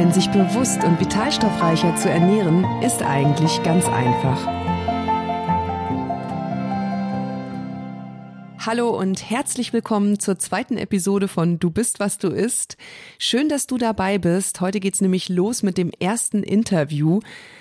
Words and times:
Denn 0.00 0.14
sich 0.14 0.30
bewusst 0.30 0.82
und 0.82 0.98
vitalstoffreicher 0.98 1.94
zu 1.94 2.08
ernähren, 2.08 2.64
ist 2.80 3.02
eigentlich 3.02 3.62
ganz 3.62 3.84
einfach. 3.84 4.46
Hallo 8.64 8.98
und 8.98 9.28
herzlich 9.28 9.74
willkommen 9.74 10.18
zur 10.18 10.38
zweiten 10.38 10.78
Episode 10.78 11.28
von 11.28 11.58
Du 11.58 11.68
bist, 11.68 12.00
was 12.00 12.16
du 12.16 12.28
isst. 12.28 12.78
Schön, 13.18 13.50
dass 13.50 13.66
du 13.66 13.76
dabei 13.76 14.16
bist. 14.16 14.62
Heute 14.62 14.80
geht's 14.80 15.02
nämlich 15.02 15.28
los 15.28 15.62
mit 15.62 15.76
dem 15.76 15.90
ersten 16.00 16.44
Interview. 16.44 17.20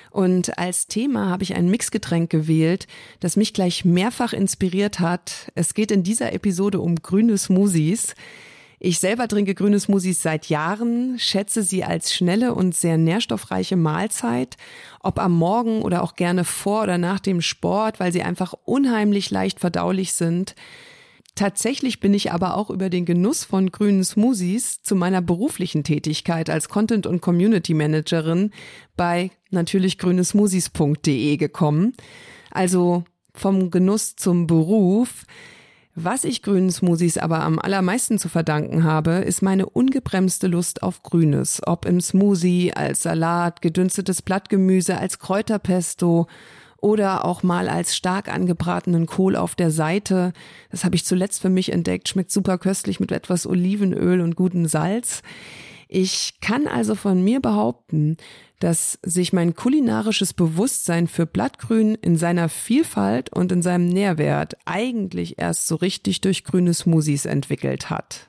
Und 0.09 0.57
als 0.57 0.87
Thema 0.87 1.29
habe 1.29 1.43
ich 1.43 1.55
ein 1.55 1.69
Mixgetränk 1.69 2.29
gewählt, 2.29 2.87
das 3.19 3.35
mich 3.35 3.53
gleich 3.53 3.83
mehrfach 3.83 4.31
inspiriert 4.31 5.01
hat. 5.01 5.51
Es 5.55 5.73
geht 5.73 5.91
in 5.91 6.03
dieser 6.03 6.31
Episode 6.31 6.79
um 6.79 6.95
grüne 6.95 7.37
Smoothies. 7.37 8.15
Ich 8.81 8.99
selber 8.99 9.27
trinke 9.27 9.55
grüne 9.55 9.77
Smoothies 9.77 10.21
seit 10.21 10.47
Jahren, 10.47 11.19
schätze 11.19 11.63
sie 11.63 11.83
als 11.83 12.13
schnelle 12.13 12.53
und 12.53 12.73
sehr 12.73 12.97
nährstoffreiche 12.97 13.75
Mahlzeit, 13.75 14.55
ob 15.01 15.19
am 15.19 15.33
Morgen 15.33 15.81
oder 15.81 16.01
auch 16.01 16.15
gerne 16.15 16.45
vor 16.45 16.83
oder 16.83 16.97
nach 16.97 17.19
dem 17.19 17.41
Sport, 17.41 17.99
weil 17.99 18.13
sie 18.13 18.23
einfach 18.23 18.53
unheimlich 18.63 19.31
leicht 19.31 19.59
verdaulich 19.59 20.13
sind. 20.13 20.55
Tatsächlich 21.35 21.99
bin 21.99 22.13
ich 22.13 22.31
aber 22.31 22.55
auch 22.55 22.69
über 22.69 22.89
den 22.89 23.05
Genuss 23.05 23.43
von 23.43 23.69
grünen 23.71 24.03
Smoothies 24.03 24.81
zu 24.81 24.95
meiner 24.95 25.21
beruflichen 25.21 25.83
Tätigkeit 25.83 26.49
als 26.49 26.69
Content- 26.69 27.07
und 27.07 27.21
Community 27.21 27.73
Managerin 27.73 28.51
bei 28.95 29.31
natürlich 29.49 29.97
grünesmoothies.de 29.97 31.35
gekommen. 31.37 31.93
Also 32.51 33.03
vom 33.33 33.71
Genuss 33.71 34.15
zum 34.15 34.47
Beruf. 34.47 35.25
Was 36.01 36.23
ich 36.23 36.43
grünen 36.43 36.71
Smoothies 36.71 37.17
aber 37.17 37.41
am 37.41 37.59
allermeisten 37.59 38.19
zu 38.19 38.29
verdanken 38.29 38.85
habe, 38.85 39.15
ist 39.15 39.41
meine 39.41 39.65
ungebremste 39.65 40.47
Lust 40.47 40.81
auf 40.81 41.03
Grünes. 41.03 41.59
Ob 41.65 41.85
im 41.85 41.99
Smoothie, 41.99 42.71
als 42.73 43.03
Salat, 43.03 43.61
gedünstetes 43.61 44.21
Blattgemüse, 44.21 44.97
als 44.97 45.19
Kräuterpesto 45.19 46.27
oder 46.77 47.25
auch 47.25 47.43
mal 47.43 47.67
als 47.67 47.97
stark 47.97 48.33
angebratenen 48.33 49.07
Kohl 49.07 49.35
auf 49.35 49.55
der 49.55 49.71
Seite. 49.71 50.31
Das 50.71 50.85
habe 50.85 50.95
ich 50.95 51.03
zuletzt 51.03 51.41
für 51.41 51.49
mich 51.49 51.73
entdeckt. 51.73 52.07
Schmeckt 52.07 52.31
super 52.31 52.57
köstlich 52.57 53.01
mit 53.01 53.11
etwas 53.11 53.45
Olivenöl 53.45 54.21
und 54.21 54.37
gutem 54.37 54.67
Salz. 54.67 55.21
Ich 55.91 56.39
kann 56.39 56.67
also 56.67 56.93
von 56.93 57.23
mir 57.23 57.39
behaupten, 57.39 58.17
dass 58.59 58.99
sich 59.01 59.33
mein 59.33 59.55
kulinarisches 59.55 60.35
Bewusstsein 60.35 61.07
für 61.07 61.25
Blattgrün 61.25 61.95
in 61.95 62.15
seiner 62.15 62.47
Vielfalt 62.47 63.33
und 63.33 63.51
in 63.51 63.63
seinem 63.63 63.87
Nährwert 63.87 64.55
eigentlich 64.65 65.39
erst 65.39 65.67
so 65.67 65.75
richtig 65.75 66.21
durch 66.21 66.43
grüne 66.43 66.75
Smoothies 66.75 67.25
entwickelt 67.25 67.89
hat. 67.89 68.28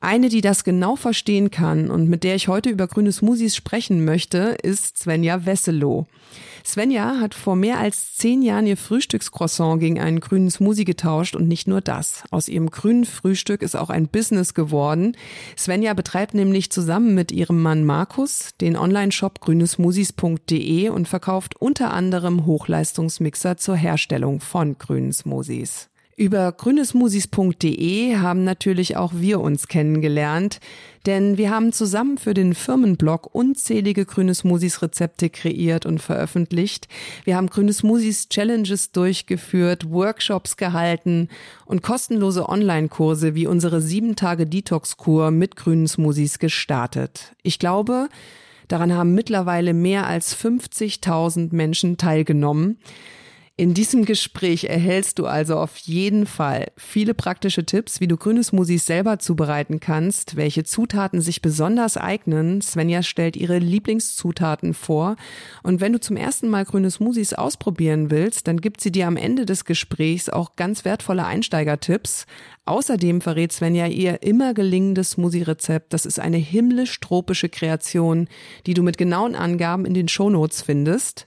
Eine, 0.00 0.28
die 0.28 0.42
das 0.42 0.62
genau 0.62 0.94
verstehen 0.94 1.50
kann 1.50 1.90
und 1.90 2.08
mit 2.08 2.22
der 2.22 2.36
ich 2.36 2.46
heute 2.46 2.70
über 2.70 2.86
grüne 2.86 3.10
Smoothies 3.10 3.56
sprechen 3.56 4.04
möchte, 4.04 4.56
ist 4.62 4.98
Svenja 4.98 5.44
Wesselow. 5.44 6.06
Svenja 6.64 7.18
hat 7.18 7.34
vor 7.34 7.56
mehr 7.56 7.78
als 7.80 8.14
zehn 8.14 8.42
Jahren 8.42 8.66
ihr 8.66 8.76
Frühstückscroissant 8.76 9.80
gegen 9.80 9.98
einen 9.98 10.20
grünen 10.20 10.50
Smoothie 10.50 10.84
getauscht 10.84 11.34
und 11.34 11.48
nicht 11.48 11.66
nur 11.66 11.80
das. 11.80 12.22
Aus 12.30 12.48
ihrem 12.48 12.70
grünen 12.70 13.06
Frühstück 13.06 13.62
ist 13.62 13.74
auch 13.74 13.90
ein 13.90 14.06
Business 14.06 14.54
geworden. 14.54 15.16
Svenja 15.56 15.94
betreibt 15.94 16.34
nämlich 16.34 16.70
zusammen 16.70 17.14
mit 17.14 17.32
ihrem 17.32 17.60
Mann 17.60 17.84
Markus 17.84 18.50
den 18.60 18.76
Online-Shop 18.76 19.40
grünesmoothies.de 19.40 20.90
und 20.90 21.08
verkauft 21.08 21.56
unter 21.60 21.92
anderem 21.92 22.46
Hochleistungsmixer 22.46 23.56
zur 23.56 23.74
Herstellung 23.74 24.40
von 24.40 24.78
grünen 24.78 25.12
Smoothies. 25.12 25.88
Über 26.18 26.50
grünesmusis.de 26.50 28.16
haben 28.16 28.42
natürlich 28.42 28.96
auch 28.96 29.12
wir 29.14 29.40
uns 29.40 29.68
kennengelernt, 29.68 30.58
denn 31.06 31.38
wir 31.38 31.50
haben 31.52 31.72
zusammen 31.72 32.18
für 32.18 32.34
den 32.34 32.56
Firmenblog 32.56 33.32
unzählige 33.32 34.04
grüne 34.04 34.34
Smoothies 34.34 34.82
Rezepte 34.82 35.30
kreiert 35.30 35.86
und 35.86 36.02
veröffentlicht. 36.02 36.88
Wir 37.22 37.36
haben 37.36 37.46
grüne 37.46 37.72
Smoothies 37.72 38.28
Challenges 38.30 38.90
durchgeführt, 38.90 39.92
Workshops 39.92 40.56
gehalten 40.56 41.28
und 41.66 41.82
kostenlose 41.82 42.48
Online-Kurse 42.48 43.36
wie 43.36 43.46
unsere 43.46 43.80
sieben 43.80 44.16
Tage 44.16 44.44
Detox-Kur 44.44 45.30
mit 45.30 45.54
grünen 45.54 45.86
Smoothies 45.86 46.40
gestartet. 46.40 47.36
Ich 47.44 47.60
glaube, 47.60 48.08
daran 48.66 48.92
haben 48.92 49.14
mittlerweile 49.14 49.72
mehr 49.72 50.08
als 50.08 50.36
50.000 50.36 51.54
Menschen 51.54 51.96
teilgenommen. 51.96 52.76
In 53.60 53.74
diesem 53.74 54.04
Gespräch 54.04 54.66
erhältst 54.66 55.18
du 55.18 55.26
also 55.26 55.56
auf 55.56 55.78
jeden 55.78 56.26
Fall 56.26 56.68
viele 56.76 57.12
praktische 57.12 57.66
Tipps, 57.66 58.00
wie 58.00 58.06
du 58.06 58.16
grüne 58.16 58.44
Smoothies 58.44 58.86
selber 58.86 59.18
zubereiten 59.18 59.80
kannst, 59.80 60.36
welche 60.36 60.62
Zutaten 60.62 61.20
sich 61.20 61.42
besonders 61.42 61.96
eignen. 61.96 62.60
Svenja 62.60 63.02
stellt 63.02 63.34
ihre 63.34 63.58
Lieblingszutaten 63.58 64.74
vor. 64.74 65.16
Und 65.64 65.80
wenn 65.80 65.92
du 65.92 65.98
zum 65.98 66.16
ersten 66.16 66.48
Mal 66.48 66.66
grüne 66.66 66.88
Smoothies 66.88 67.34
ausprobieren 67.34 68.12
willst, 68.12 68.46
dann 68.46 68.60
gibt 68.60 68.80
sie 68.80 68.92
dir 68.92 69.08
am 69.08 69.16
Ende 69.16 69.44
des 69.44 69.64
Gesprächs 69.64 70.28
auch 70.28 70.54
ganz 70.54 70.84
wertvolle 70.84 71.26
Einsteigertipps. 71.26 72.26
Außerdem 72.64 73.20
verrät 73.20 73.50
Svenja 73.50 73.88
ihr 73.88 74.22
immer 74.22 74.54
gelingendes 74.54 75.10
Smoothie-Rezept. 75.10 75.92
Das 75.92 76.06
ist 76.06 76.20
eine 76.20 76.36
himmlisch-tropische 76.36 77.48
Kreation, 77.48 78.28
die 78.66 78.74
du 78.74 78.84
mit 78.84 78.98
genauen 78.98 79.34
Angaben 79.34 79.84
in 79.84 79.94
den 79.94 80.06
Shownotes 80.06 80.62
findest. 80.62 81.26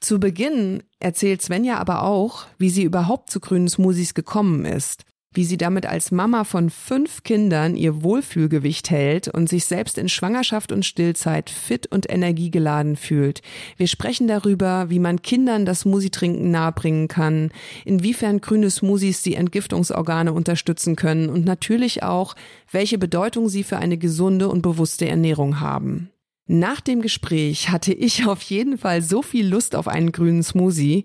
Zu 0.00 0.20
Beginn 0.20 0.82
erzählt 1.00 1.42
Svenja 1.42 1.78
aber 1.78 2.04
auch, 2.04 2.46
wie 2.58 2.70
sie 2.70 2.84
überhaupt 2.84 3.30
zu 3.30 3.40
grünen 3.40 3.68
Smoothies 3.68 4.14
gekommen 4.14 4.64
ist, 4.64 5.04
wie 5.32 5.44
sie 5.44 5.56
damit 5.56 5.86
als 5.86 6.10
Mama 6.10 6.44
von 6.44 6.70
fünf 6.70 7.22
Kindern 7.22 7.76
ihr 7.76 8.02
Wohlfühlgewicht 8.02 8.90
hält 8.90 9.28
und 9.28 9.48
sich 9.48 9.64
selbst 9.64 9.96
in 9.96 10.08
Schwangerschaft 10.08 10.72
und 10.72 10.84
Stillzeit 10.84 11.50
fit 11.50 11.86
und 11.86 12.12
energiegeladen 12.12 12.96
fühlt. 12.96 13.40
Wir 13.76 13.86
sprechen 13.86 14.26
darüber, 14.26 14.90
wie 14.90 14.98
man 14.98 15.22
Kindern 15.22 15.64
das 15.64 15.80
Smoothie-Trinken 15.80 16.50
nahebringen 16.50 17.08
kann, 17.08 17.50
inwiefern 17.84 18.40
grüne 18.40 18.70
Smoothies 18.70 19.22
die 19.22 19.36
Entgiftungsorgane 19.36 20.32
unterstützen 20.32 20.96
können 20.96 21.30
und 21.30 21.44
natürlich 21.44 22.02
auch, 22.02 22.34
welche 22.70 22.98
Bedeutung 22.98 23.48
sie 23.48 23.62
für 23.62 23.78
eine 23.78 23.98
gesunde 23.98 24.48
und 24.48 24.62
bewusste 24.62 25.08
Ernährung 25.08 25.60
haben. 25.60 26.10
Nach 26.52 26.80
dem 26.80 27.00
Gespräch 27.00 27.70
hatte 27.70 27.92
ich 27.92 28.26
auf 28.26 28.42
jeden 28.42 28.76
Fall 28.76 29.02
so 29.02 29.22
viel 29.22 29.46
Lust 29.46 29.76
auf 29.76 29.86
einen 29.86 30.10
grünen 30.10 30.42
Smoothie, 30.42 31.04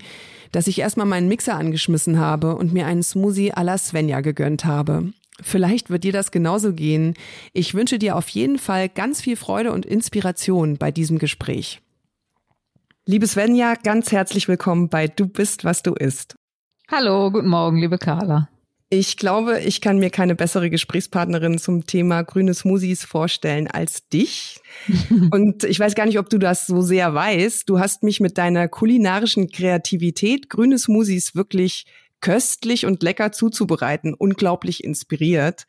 dass 0.51 0.66
ich 0.66 0.79
erstmal 0.79 1.06
meinen 1.06 1.28
Mixer 1.28 1.53
angeschmissen 1.53 2.17
habe 2.17 2.56
und 2.56 2.73
mir 2.73 2.88
einen 2.88 3.03
Smoothie 3.03 3.53
à 3.53 3.61
la 3.61 3.78
Svenja 3.78 4.22
gegönnt 4.22 4.66
habe. 4.66 5.13
Vielleicht 5.39 5.91
wird 5.91 6.03
dir 6.03 6.13
das 6.13 6.31
genauso 6.31 6.73
gehen. 6.73 7.13
Ich 7.53 7.75
wünsche 7.75 8.00
dir 8.00 8.16
auf 8.16 8.28
jeden 8.29 8.57
Fall 8.57 8.89
ganz 8.89 9.22
viel 9.22 9.35
Freude 9.35 9.72
und 9.72 9.85
Inspiration 9.85 10.78
bei 10.78 10.89
diesem 10.89 11.19
Gespräch. 11.19 11.79
Liebe 13.06 13.27
Svenja, 13.27 13.75
ganz 13.75 14.12
herzlich 14.12 14.47
willkommen 14.47 14.89
bei 14.89 15.07
Du 15.07 15.27
bist, 15.27 15.63
was 15.63 15.83
du 15.83 15.94
isst. 15.94 16.35
Hallo, 16.89 17.29
guten 17.29 17.50
Morgen, 17.50 17.77
liebe 17.77 18.00
Carla. 18.00 18.50
Ich 18.90 19.18
glaube, 19.18 19.62
ich 19.62 19.81
kann 19.81 19.97
mir 19.97 20.12
keine 20.12 20.35
bessere 20.35 20.69
Gesprächspartnerin 20.69 21.57
zum 21.57 21.88
Thema 21.88 22.22
grüne 22.22 22.53
Smoothies 22.53 23.03
vorstellen 23.03 23.68
als 23.68 24.07
dich. 24.09 24.62
Und 25.31 25.63
ich 25.63 25.80
weiß 25.80 25.95
gar 25.95 26.06
nicht, 26.06 26.19
ob 26.19 26.30
du 26.30 26.38
das 26.38 26.68
so 26.68 26.81
sehr 26.81 27.13
weißt. 27.13 27.68
Du 27.68 27.80
hast 27.80 28.04
mich 28.04 28.19
mit 28.19 28.38
deiner 28.38 28.68
kulinarischen 28.68 29.50
Kreativität, 29.50 30.50
grüne 30.50 30.77
Smoothies 30.77 31.36
wirklich 31.36 31.86
köstlich 32.21 32.86
und 32.86 33.04
lecker 33.04 33.31
zuzubereiten, 33.31 34.13
unglaublich 34.13 34.83
inspiriert. 34.83 35.65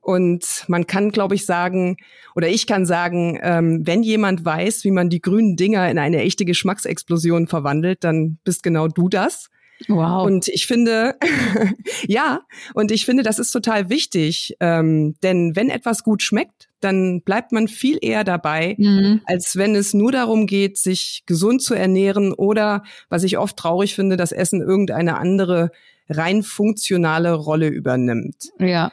Und 0.00 0.64
man 0.68 0.86
kann, 0.86 1.10
glaube 1.10 1.34
ich, 1.34 1.46
sagen, 1.46 1.96
oder 2.34 2.48
ich 2.48 2.66
kann 2.66 2.84
sagen, 2.84 3.38
ähm, 3.42 3.82
wenn 3.84 4.02
jemand 4.02 4.44
weiß, 4.44 4.84
wie 4.84 4.90
man 4.90 5.08
die 5.08 5.22
grünen 5.22 5.56
Dinger 5.56 5.90
in 5.90 5.98
eine 5.98 6.18
echte 6.18 6.44
Geschmacksexplosion 6.44 7.46
verwandelt, 7.46 8.04
dann 8.04 8.38
bist 8.44 8.62
genau 8.62 8.88
du 8.88 9.08
das. 9.08 9.48
Wow. 9.88 10.26
Und 10.26 10.48
ich 10.48 10.66
finde, 10.66 11.16
ja, 12.06 12.40
und 12.74 12.90
ich 12.90 13.04
finde, 13.04 13.22
das 13.22 13.38
ist 13.38 13.50
total 13.50 13.90
wichtig, 13.90 14.56
ähm, 14.60 15.16
denn 15.22 15.56
wenn 15.56 15.70
etwas 15.70 16.02
gut 16.02 16.22
schmeckt, 16.22 16.68
dann 16.80 17.22
bleibt 17.22 17.52
man 17.52 17.68
viel 17.68 17.98
eher 18.00 18.24
dabei, 18.24 18.76
mhm. 18.78 19.22
als 19.24 19.56
wenn 19.56 19.74
es 19.74 19.94
nur 19.94 20.12
darum 20.12 20.46
geht, 20.46 20.78
sich 20.78 21.22
gesund 21.26 21.62
zu 21.62 21.74
ernähren 21.74 22.32
oder, 22.32 22.82
was 23.08 23.24
ich 23.24 23.38
oft 23.38 23.56
traurig 23.56 23.94
finde, 23.94 24.16
dass 24.16 24.32
Essen 24.32 24.60
irgendeine 24.60 25.18
andere 25.18 25.70
rein 26.08 26.42
funktionale 26.42 27.32
Rolle 27.32 27.68
übernimmt. 27.68 28.50
Ja. 28.58 28.92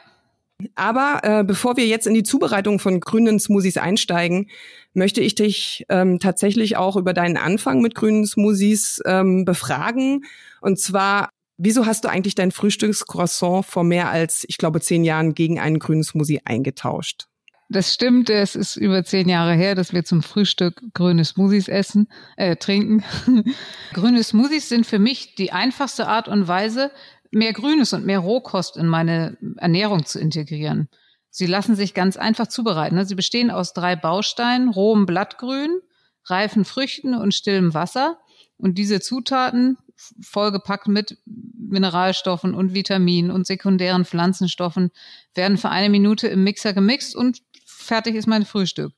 Aber 0.74 1.20
äh, 1.22 1.44
bevor 1.44 1.76
wir 1.76 1.86
jetzt 1.86 2.06
in 2.06 2.14
die 2.14 2.22
Zubereitung 2.22 2.78
von 2.78 3.00
grünen 3.00 3.38
Smoothies 3.38 3.76
einsteigen, 3.76 4.48
möchte 4.94 5.20
ich 5.20 5.34
dich 5.34 5.84
ähm, 5.88 6.18
tatsächlich 6.18 6.76
auch 6.76 6.96
über 6.96 7.12
deinen 7.12 7.36
Anfang 7.36 7.80
mit 7.80 7.94
grünen 7.94 8.26
Smoothies 8.26 9.00
ähm, 9.06 9.44
befragen. 9.44 10.24
Und 10.60 10.78
zwar, 10.78 11.30
wieso 11.56 11.86
hast 11.86 12.04
du 12.04 12.08
eigentlich 12.08 12.34
dein 12.34 12.50
Frühstückscroissant 12.50 13.66
vor 13.66 13.84
mehr 13.84 14.10
als, 14.10 14.44
ich 14.48 14.58
glaube, 14.58 14.80
zehn 14.80 15.04
Jahren 15.04 15.34
gegen 15.34 15.58
einen 15.58 15.78
grünen 15.78 16.04
Smoothie 16.04 16.40
eingetauscht? 16.44 17.26
Das 17.72 17.94
stimmt, 17.94 18.28
es 18.28 18.54
ist 18.54 18.76
über 18.76 19.02
zehn 19.02 19.30
Jahre 19.30 19.54
her, 19.54 19.74
dass 19.74 19.94
wir 19.94 20.04
zum 20.04 20.22
Frühstück 20.22 20.82
grüne 20.92 21.24
Smoothies 21.24 21.68
essen, 21.68 22.06
äh, 22.36 22.54
trinken. 22.56 23.02
grüne 23.94 24.22
Smoothies 24.22 24.68
sind 24.68 24.84
für 24.84 24.98
mich 24.98 25.36
die 25.36 25.52
einfachste 25.52 26.06
Art 26.06 26.28
und 26.28 26.48
Weise, 26.48 26.90
mehr 27.32 27.52
Grünes 27.52 27.92
und 27.92 28.06
mehr 28.06 28.20
Rohkost 28.20 28.76
in 28.76 28.86
meine 28.86 29.36
Ernährung 29.56 30.04
zu 30.04 30.20
integrieren. 30.20 30.88
Sie 31.30 31.46
lassen 31.46 31.74
sich 31.74 31.94
ganz 31.94 32.16
einfach 32.18 32.46
zubereiten. 32.46 32.94
Ne? 32.94 33.06
Sie 33.06 33.14
bestehen 33.14 33.50
aus 33.50 33.72
drei 33.72 33.96
Bausteinen, 33.96 34.68
rohem 34.68 35.06
Blattgrün, 35.06 35.80
reifen 36.26 36.64
Früchten 36.64 37.14
und 37.14 37.34
stillem 37.34 37.72
Wasser. 37.72 38.18
Und 38.58 38.76
diese 38.76 39.00
Zutaten, 39.00 39.78
vollgepackt 40.20 40.88
mit 40.88 41.18
Mineralstoffen 41.26 42.54
und 42.54 42.74
Vitaminen 42.74 43.30
und 43.30 43.46
sekundären 43.46 44.04
Pflanzenstoffen, 44.04 44.90
werden 45.34 45.56
für 45.56 45.70
eine 45.70 45.88
Minute 45.88 46.28
im 46.28 46.44
Mixer 46.44 46.74
gemixt 46.74 47.16
und 47.16 47.42
fertig 47.64 48.14
ist 48.14 48.26
mein 48.26 48.44
Frühstück. 48.44 48.92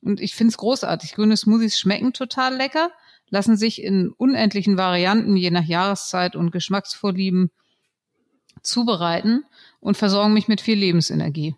Und 0.00 0.20
ich 0.20 0.34
finde 0.34 0.52
es 0.52 0.58
großartig. 0.58 1.14
Grüne 1.14 1.36
Smoothies 1.36 1.78
schmecken 1.78 2.14
total 2.14 2.56
lecker, 2.56 2.90
lassen 3.28 3.58
sich 3.58 3.82
in 3.82 4.10
unendlichen 4.10 4.78
Varianten 4.78 5.36
je 5.36 5.50
nach 5.50 5.64
Jahreszeit 5.64 6.34
und 6.34 6.50
Geschmacksvorlieben 6.50 7.50
zubereiten 8.64 9.44
und 9.80 9.96
versorgen 9.96 10.34
mich 10.34 10.48
mit 10.48 10.60
viel 10.60 10.78
Lebensenergie. 10.78 11.54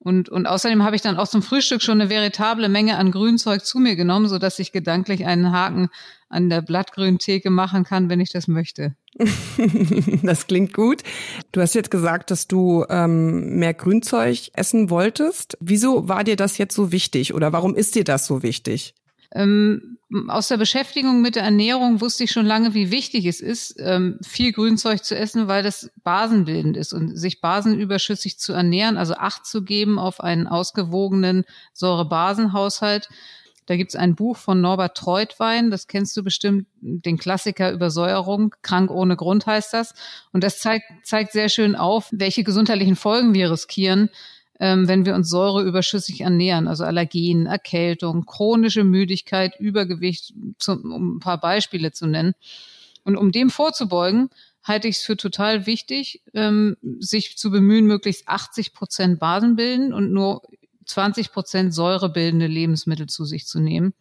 Und, 0.00 0.28
und 0.28 0.46
außerdem 0.46 0.84
habe 0.84 0.94
ich 0.94 1.02
dann 1.02 1.16
auch 1.16 1.26
zum 1.26 1.42
Frühstück 1.42 1.82
schon 1.82 2.00
eine 2.00 2.08
veritable 2.08 2.68
Menge 2.68 2.96
an 2.98 3.10
Grünzeug 3.10 3.64
zu 3.64 3.80
mir 3.80 3.96
genommen, 3.96 4.28
so 4.28 4.38
dass 4.38 4.60
ich 4.60 4.70
gedanklich 4.70 5.26
einen 5.26 5.50
Haken 5.50 5.88
an 6.28 6.48
der 6.48 6.62
Blattgrüntheke 6.62 7.50
machen 7.50 7.82
kann, 7.82 8.08
wenn 8.08 8.20
ich 8.20 8.30
das 8.30 8.46
möchte. 8.46 8.94
das 10.22 10.46
klingt 10.46 10.72
gut. 10.72 11.02
Du 11.50 11.60
hast 11.60 11.74
jetzt 11.74 11.90
gesagt, 11.90 12.30
dass 12.30 12.46
du 12.46 12.84
ähm, 12.88 13.58
mehr 13.58 13.74
Grünzeug 13.74 14.50
essen 14.52 14.88
wolltest. 14.88 15.58
Wieso 15.60 16.08
war 16.08 16.22
dir 16.22 16.36
das 16.36 16.58
jetzt 16.58 16.76
so 16.76 16.92
wichtig 16.92 17.34
oder 17.34 17.52
warum 17.52 17.74
ist 17.74 17.96
dir 17.96 18.04
das 18.04 18.24
so 18.24 18.44
wichtig? 18.44 18.94
Ähm, 19.32 19.98
aus 20.28 20.48
der 20.48 20.56
Beschäftigung 20.56 21.20
mit 21.20 21.36
der 21.36 21.42
Ernährung 21.42 22.00
wusste 22.00 22.24
ich 22.24 22.30
schon 22.30 22.46
lange, 22.46 22.72
wie 22.72 22.90
wichtig 22.90 23.26
es 23.26 23.40
ist, 23.40 23.76
ähm, 23.78 24.18
viel 24.26 24.52
Grünzeug 24.52 25.04
zu 25.04 25.14
essen, 25.14 25.48
weil 25.48 25.62
das 25.62 25.90
basenbildend 26.02 26.78
ist 26.78 26.94
und 26.94 27.14
sich 27.16 27.42
basenüberschüssig 27.42 28.38
zu 28.38 28.54
ernähren, 28.54 28.96
also 28.96 29.14
Acht 29.14 29.44
zu 29.44 29.62
geben 29.62 29.98
auf 29.98 30.20
einen 30.20 30.46
ausgewogenen 30.46 31.44
Säurebasenhaushalt. 31.74 33.08
Da 33.66 33.76
gibt's 33.76 33.96
ein 33.96 34.14
Buch 34.14 34.38
von 34.38 34.62
Norbert 34.62 34.96
Treutwein, 34.96 35.70
das 35.70 35.88
kennst 35.88 36.16
du 36.16 36.22
bestimmt, 36.24 36.66
den 36.80 37.18
Klassiker 37.18 37.70
Übersäuerung, 37.70 38.54
krank 38.62 38.90
ohne 38.90 39.14
Grund 39.14 39.44
heißt 39.44 39.74
das. 39.74 39.92
Und 40.32 40.42
das 40.42 40.58
zeigt, 40.58 40.86
zeigt 41.02 41.32
sehr 41.32 41.50
schön 41.50 41.76
auf, 41.76 42.08
welche 42.12 42.44
gesundheitlichen 42.44 42.96
Folgen 42.96 43.34
wir 43.34 43.50
riskieren, 43.50 44.08
ähm, 44.60 44.88
wenn 44.88 45.06
wir 45.06 45.14
uns 45.14 45.30
säureüberschüssig 45.30 46.22
ernähren, 46.22 46.68
also 46.68 46.84
Allergien, 46.84 47.46
Erkältung, 47.46 48.26
chronische 48.26 48.84
Müdigkeit, 48.84 49.58
Übergewicht, 49.58 50.34
zum, 50.58 50.92
um 50.92 51.16
ein 51.16 51.20
paar 51.20 51.38
Beispiele 51.38 51.92
zu 51.92 52.06
nennen. 52.06 52.34
Und 53.04 53.16
um 53.16 53.32
dem 53.32 53.50
vorzubeugen, 53.50 54.30
halte 54.64 54.88
ich 54.88 54.96
es 54.96 55.02
für 55.02 55.16
total 55.16 55.66
wichtig, 55.66 56.22
ähm, 56.34 56.76
sich 56.98 57.38
zu 57.38 57.50
bemühen, 57.50 57.86
möglichst 57.86 58.28
80 58.28 58.74
Prozent 58.74 59.18
Basen 59.18 59.56
bilden 59.56 59.92
und 59.92 60.12
nur 60.12 60.42
20 60.84 61.32
Prozent 61.32 61.74
säurebildende 61.74 62.46
Lebensmittel 62.46 63.06
zu 63.06 63.24
sich 63.24 63.46
zu 63.46 63.60
nehmen. 63.60 63.94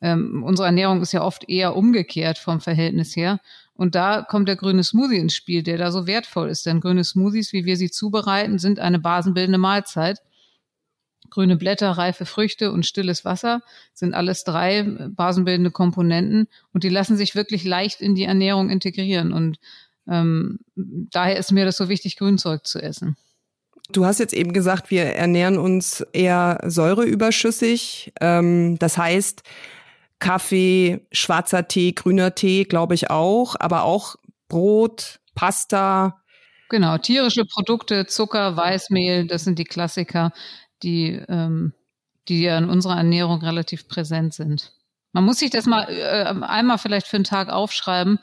Ähm, 0.00 0.42
unsere 0.42 0.66
Ernährung 0.66 1.02
ist 1.02 1.12
ja 1.12 1.22
oft 1.22 1.48
eher 1.48 1.76
umgekehrt 1.76 2.38
vom 2.38 2.60
Verhältnis 2.60 3.16
her. 3.16 3.40
Und 3.76 3.94
da 3.94 4.22
kommt 4.22 4.48
der 4.48 4.56
grüne 4.56 4.84
Smoothie 4.84 5.18
ins 5.18 5.34
Spiel, 5.34 5.62
der 5.62 5.78
da 5.78 5.90
so 5.90 6.06
wertvoll 6.06 6.48
ist. 6.48 6.64
Denn 6.66 6.80
grüne 6.80 7.02
Smoothies, 7.02 7.52
wie 7.52 7.64
wir 7.64 7.76
sie 7.76 7.90
zubereiten, 7.90 8.58
sind 8.58 8.78
eine 8.78 9.00
basenbildende 9.00 9.58
Mahlzeit. 9.58 10.20
Grüne 11.30 11.56
Blätter, 11.56 11.90
reife 11.90 12.26
Früchte 12.26 12.70
und 12.70 12.86
stilles 12.86 13.24
Wasser 13.24 13.60
sind 13.92 14.14
alles 14.14 14.44
drei 14.44 14.84
basenbildende 15.08 15.72
Komponenten 15.72 16.46
und 16.72 16.84
die 16.84 16.90
lassen 16.90 17.16
sich 17.16 17.34
wirklich 17.34 17.64
leicht 17.64 18.00
in 18.00 18.14
die 18.14 18.24
Ernährung 18.24 18.70
integrieren. 18.70 19.32
Und 19.32 19.58
ähm, 20.06 20.60
daher 20.76 21.36
ist 21.36 21.50
mir 21.50 21.64
das 21.64 21.76
so 21.76 21.88
wichtig, 21.88 22.16
Grünzeug 22.16 22.66
zu 22.66 22.80
essen. 22.80 23.16
Du 23.90 24.06
hast 24.06 24.18
jetzt 24.18 24.32
eben 24.32 24.52
gesagt, 24.52 24.90
wir 24.90 25.04
ernähren 25.04 25.58
uns 25.58 26.00
eher 26.12 26.60
säureüberschüssig. 26.64 28.12
Ähm, 28.20 28.78
das 28.78 28.96
heißt, 28.96 29.42
Kaffee, 30.24 31.06
schwarzer 31.12 31.68
Tee, 31.68 31.92
grüner 31.92 32.34
Tee, 32.34 32.64
glaube 32.64 32.94
ich 32.94 33.10
auch, 33.10 33.56
aber 33.58 33.82
auch 33.82 34.16
Brot, 34.48 35.20
Pasta. 35.34 36.22
Genau, 36.70 36.96
tierische 36.96 37.44
Produkte, 37.44 38.06
Zucker, 38.06 38.56
Weißmehl, 38.56 39.26
das 39.26 39.44
sind 39.44 39.58
die 39.58 39.66
Klassiker, 39.66 40.32
die, 40.82 41.22
ähm, 41.28 41.74
die 42.28 42.40
ja 42.40 42.56
in 42.56 42.70
unserer 42.70 42.96
Ernährung 42.96 43.42
relativ 43.42 43.86
präsent 43.86 44.32
sind. 44.32 44.72
Man 45.12 45.24
muss 45.24 45.40
sich 45.40 45.50
das 45.50 45.66
mal 45.66 45.84
äh, 45.90 46.24
einmal 46.42 46.78
vielleicht 46.78 47.06
für 47.06 47.16
einen 47.16 47.24
Tag 47.24 47.50
aufschreiben, 47.50 48.18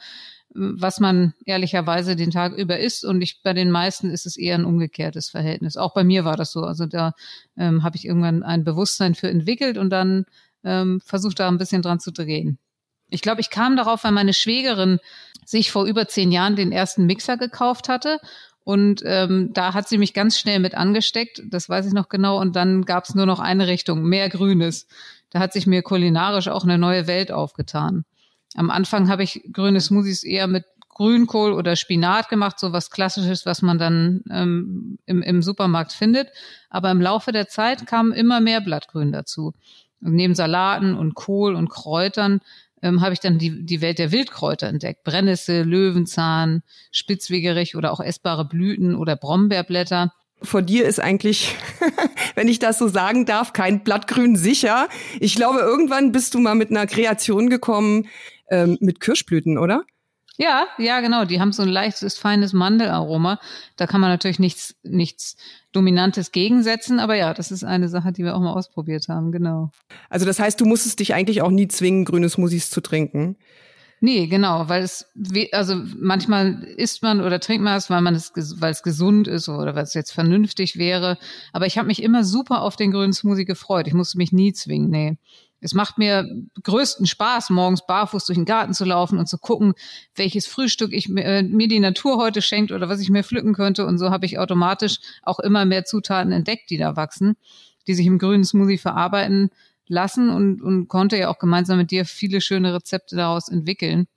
was 0.55 0.99
man 0.99 1.35
ehrlicherweise 1.45 2.15
den 2.15 2.31
Tag 2.31 2.53
über 2.53 2.79
isst. 2.79 3.05
Und 3.05 3.21
ich, 3.21 3.43
bei 3.43 3.53
den 3.53 3.69
meisten 3.69 4.09
ist 4.09 4.25
es 4.25 4.37
eher 4.37 4.55
ein 4.55 4.65
umgekehrtes 4.65 5.29
Verhältnis. 5.29 5.77
Auch 5.77 5.93
bei 5.93 6.03
mir 6.03 6.25
war 6.25 6.35
das 6.35 6.51
so. 6.51 6.63
Also 6.63 6.87
da 6.87 7.13
ähm, 7.57 7.83
habe 7.83 7.95
ich 7.95 8.05
irgendwann 8.05 8.41
ein 8.41 8.63
Bewusstsein 8.63 9.13
für 9.13 9.29
entwickelt 9.29 9.77
und 9.77 9.91
dann 9.91 10.25
ähm, 10.63 11.01
versucht 11.03 11.39
da 11.39 11.47
ein 11.47 11.57
bisschen 11.57 11.81
dran 11.81 11.99
zu 11.99 12.11
drehen. 12.11 12.57
Ich 13.09 13.21
glaube, 13.21 13.41
ich 13.41 13.49
kam 13.49 13.75
darauf, 13.75 14.03
weil 14.03 14.11
meine 14.11 14.33
Schwägerin 14.33 14.99
sich 15.45 15.71
vor 15.71 15.85
über 15.85 16.07
zehn 16.07 16.31
Jahren 16.31 16.55
den 16.55 16.71
ersten 16.71 17.05
Mixer 17.05 17.37
gekauft 17.37 17.89
hatte. 17.89 18.19
Und 18.63 19.01
ähm, 19.05 19.51
da 19.53 19.73
hat 19.73 19.89
sie 19.89 19.97
mich 19.97 20.13
ganz 20.13 20.37
schnell 20.37 20.59
mit 20.59 20.75
angesteckt, 20.75 21.41
das 21.45 21.67
weiß 21.67 21.87
ich 21.87 21.93
noch 21.93 22.09
genau. 22.09 22.39
Und 22.39 22.55
dann 22.55 22.85
gab 22.85 23.05
es 23.05 23.15
nur 23.15 23.25
noch 23.25 23.39
eine 23.39 23.67
Richtung, 23.67 24.03
mehr 24.03 24.29
Grünes. 24.29 24.87
Da 25.29 25.39
hat 25.39 25.51
sich 25.51 25.65
mir 25.67 25.81
kulinarisch 25.81 26.47
auch 26.47 26.63
eine 26.63 26.77
neue 26.77 27.07
Welt 27.07 27.31
aufgetan. 27.31 28.05
Am 28.55 28.69
Anfang 28.69 29.09
habe 29.09 29.23
ich 29.23 29.41
grüne 29.51 29.81
Smoothies 29.81 30.23
eher 30.23 30.47
mit 30.47 30.65
Grünkohl 30.89 31.53
oder 31.53 31.75
Spinat 31.75 32.29
gemacht, 32.29 32.59
so 32.59 32.73
was 32.73 32.91
Klassisches, 32.91 33.45
was 33.45 33.61
man 33.61 33.79
dann 33.79 34.23
ähm, 34.29 34.99
im, 35.05 35.21
im 35.23 35.41
Supermarkt 35.41 35.93
findet. 35.93 36.29
Aber 36.69 36.91
im 36.91 37.01
Laufe 37.01 37.31
der 37.31 37.47
Zeit 37.47 37.87
kam 37.87 38.11
immer 38.11 38.41
mehr 38.41 38.61
Blattgrün 38.61 39.11
dazu. 39.11 39.53
Und 40.01 40.13
neben 40.13 40.35
Salaten 40.35 40.95
und 40.95 41.15
Kohl 41.15 41.55
und 41.55 41.69
Kräutern 41.69 42.41
ähm, 42.81 43.01
habe 43.01 43.13
ich 43.13 43.19
dann 43.19 43.37
die, 43.37 43.65
die 43.65 43.81
Welt 43.81 43.99
der 43.99 44.11
Wildkräuter 44.11 44.67
entdeckt. 44.67 45.03
Brennnessel, 45.03 45.63
Löwenzahn, 45.63 46.63
Spitzwegerich 46.91 47.75
oder 47.75 47.91
auch 47.91 47.99
essbare 47.99 48.45
Blüten 48.45 48.95
oder 48.95 49.15
Brombeerblätter. 49.15 50.13
Vor 50.41 50.63
dir 50.63 50.87
ist 50.87 50.99
eigentlich, 50.99 51.55
wenn 52.35 52.47
ich 52.47 52.59
das 52.59 52.79
so 52.79 52.87
sagen 52.87 53.25
darf, 53.25 53.53
kein 53.53 53.83
Blattgrün 53.83 54.35
sicher. 54.35 54.87
Ich 55.19 55.35
glaube, 55.35 55.59
irgendwann 55.59 56.11
bist 56.11 56.33
du 56.33 56.39
mal 56.39 56.55
mit 56.55 56.71
einer 56.71 56.87
Kreation 56.87 57.49
gekommen 57.49 58.07
ähm, 58.49 58.77
mit 58.81 58.99
Kirschblüten, 58.99 59.57
oder? 59.57 59.83
Ja, 60.41 60.65
ja, 60.79 61.01
genau. 61.01 61.25
Die 61.25 61.39
haben 61.39 61.51
so 61.51 61.61
ein 61.61 61.69
leichtes, 61.69 62.17
feines 62.17 62.51
Mandelaroma. 62.51 63.39
Da 63.75 63.85
kann 63.85 64.01
man 64.01 64.09
natürlich 64.09 64.39
nichts, 64.39 64.75
nichts 64.81 65.37
Dominantes 65.71 66.31
gegensetzen, 66.31 66.99
aber 66.99 67.15
ja, 67.15 67.35
das 67.35 67.51
ist 67.51 67.63
eine 67.63 67.89
Sache, 67.89 68.11
die 68.11 68.23
wir 68.23 68.35
auch 68.35 68.39
mal 68.39 68.53
ausprobiert 68.53 69.07
haben, 69.07 69.31
genau. 69.31 69.69
Also 70.09 70.25
das 70.25 70.39
heißt, 70.39 70.59
du 70.59 70.65
musstest 70.65 70.99
dich 70.99 71.13
eigentlich 71.13 71.43
auch 71.43 71.51
nie 71.51 71.67
zwingen, 71.67 72.05
grüne 72.05 72.27
Smoothies 72.27 72.71
zu 72.71 72.81
trinken. 72.81 73.37
Nee, 73.99 74.25
genau, 74.25 74.67
weil 74.67 74.81
es, 74.81 75.11
also 75.51 75.75
manchmal 75.95 76.63
isst 76.63 77.03
man 77.03 77.21
oder 77.21 77.39
trinkt 77.39 77.63
man 77.63 77.77
es, 77.77 77.91
weil 77.91 78.01
man 78.01 78.15
es, 78.15 78.33
weil 78.59 78.71
es 78.71 78.81
gesund 78.81 79.27
ist 79.27 79.47
oder 79.47 79.75
weil 79.75 79.83
es 79.83 79.93
jetzt 79.93 80.11
vernünftig 80.11 80.75
wäre. 80.75 81.19
Aber 81.53 81.67
ich 81.67 81.77
habe 81.77 81.85
mich 81.85 82.01
immer 82.01 82.23
super 82.23 82.63
auf 82.63 82.75
den 82.75 82.89
grünen 82.89 83.13
Smoothie 83.13 83.45
gefreut. 83.45 83.85
Ich 83.85 83.93
musste 83.93 84.17
mich 84.17 84.31
nie 84.31 84.53
zwingen, 84.53 84.89
nee. 84.89 85.17
Es 85.63 85.75
macht 85.75 85.99
mir 85.99 86.27
größten 86.63 87.05
Spaß, 87.05 87.51
morgens 87.51 87.85
barfuß 87.85 88.25
durch 88.25 88.37
den 88.37 88.45
Garten 88.45 88.73
zu 88.73 88.83
laufen 88.83 89.19
und 89.19 89.27
zu 89.27 89.37
gucken, 89.37 89.73
welches 90.15 90.47
Frühstück 90.47 90.91
ich 90.91 91.07
äh, 91.15 91.43
mir 91.43 91.67
die 91.67 91.79
Natur 91.79 92.17
heute 92.17 92.41
schenkt 92.41 92.71
oder 92.71 92.89
was 92.89 92.99
ich 92.99 93.11
mir 93.11 93.23
pflücken 93.23 93.53
könnte. 93.53 93.85
Und 93.85 93.99
so 93.99 94.09
habe 94.09 94.25
ich 94.25 94.39
automatisch 94.39 94.99
auch 95.21 95.39
immer 95.39 95.65
mehr 95.65 95.85
Zutaten 95.85 96.31
entdeckt, 96.31 96.71
die 96.71 96.77
da 96.77 96.95
wachsen, 96.95 97.37
die 97.87 97.93
sich 97.93 98.07
im 98.07 98.17
grünen 98.17 98.43
Smoothie 98.43 98.79
verarbeiten 98.79 99.51
lassen 99.87 100.29
und, 100.29 100.61
und 100.63 100.87
konnte 100.87 101.17
ja 101.17 101.29
auch 101.29 101.37
gemeinsam 101.37 101.77
mit 101.77 101.91
dir 101.91 102.05
viele 102.05 102.41
schöne 102.41 102.73
Rezepte 102.73 103.15
daraus 103.15 103.47
entwickeln. 103.47 104.07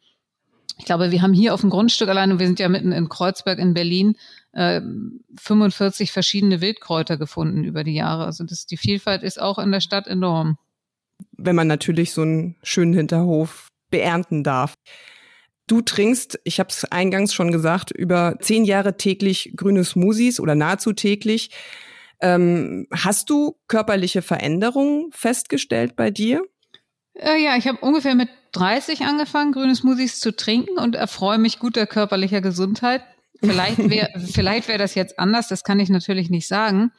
Ich 0.78 0.86
glaube, 0.86 1.10
wir 1.10 1.22
haben 1.22 1.34
hier 1.34 1.52
auf 1.52 1.60
dem 1.60 1.70
Grundstück 1.70 2.08
alleine, 2.08 2.38
wir 2.38 2.46
sind 2.46 2.58
ja 2.58 2.68
mitten 2.68 2.90
in 2.90 3.08
Kreuzberg 3.08 3.58
in 3.58 3.74
Berlin, 3.74 4.16
äh, 4.52 4.80
45 5.38 6.10
verschiedene 6.10 6.60
Wildkräuter 6.60 7.16
gefunden 7.16 7.64
über 7.64 7.84
die 7.84 7.94
Jahre. 7.94 8.24
Also 8.24 8.44
das, 8.44 8.66
die 8.66 8.76
Vielfalt 8.76 9.22
ist 9.22 9.40
auch 9.40 9.58
in 9.58 9.70
der 9.70 9.80
Stadt 9.80 10.06
enorm 10.06 10.56
wenn 11.37 11.56
man 11.56 11.66
natürlich 11.66 12.12
so 12.12 12.23
einen 12.23 12.56
schönen 12.62 12.94
Hinterhof 12.94 13.68
beernten 13.90 14.42
darf. 14.42 14.75
Du 15.66 15.80
trinkst, 15.80 16.38
ich 16.44 16.61
habe 16.61 16.68
es 16.68 16.85
eingangs 16.85 17.33
schon 17.33 17.50
gesagt, 17.50 17.90
über 17.90 18.37
zehn 18.40 18.64
Jahre 18.64 18.97
täglich 18.97 19.52
grüne 19.56 19.85
Smoothies 19.85 20.40
oder 20.40 20.54
nahezu 20.54 20.92
täglich. 20.92 21.50
Ähm, 22.21 22.87
hast 22.92 23.30
du 23.30 23.56
körperliche 23.66 24.23
Veränderungen 24.23 25.11
festgestellt 25.12 25.97
bei 25.97 26.11
dir? 26.11 26.42
Äh, 27.14 27.42
ja, 27.42 27.56
ich 27.56 27.66
habe 27.66 27.78
ungefähr 27.78 28.14
mit 28.14 28.28
30 28.52 29.02
angefangen, 29.02 29.52
grüne 29.52 29.75
Smoothies 29.75 30.21
zu 30.21 30.35
trinken 30.35 30.78
und 30.78 30.97
erfreue 30.97 31.38
mich 31.38 31.59
guter 31.59 31.87
körperlicher 31.87 32.40
Gesundheit. 32.40 33.02
Vielleicht 33.40 33.78
wäre 33.90 34.09
vielleicht 34.18 34.68
wäre 34.68 34.78
das 34.78 34.94
jetzt 34.94 35.18
anders, 35.18 35.49
das 35.49 35.64
kann 35.64 35.80
ich 35.80 35.88
natürlich 35.88 36.30
nicht 36.30 36.49
sagen. 36.49 36.92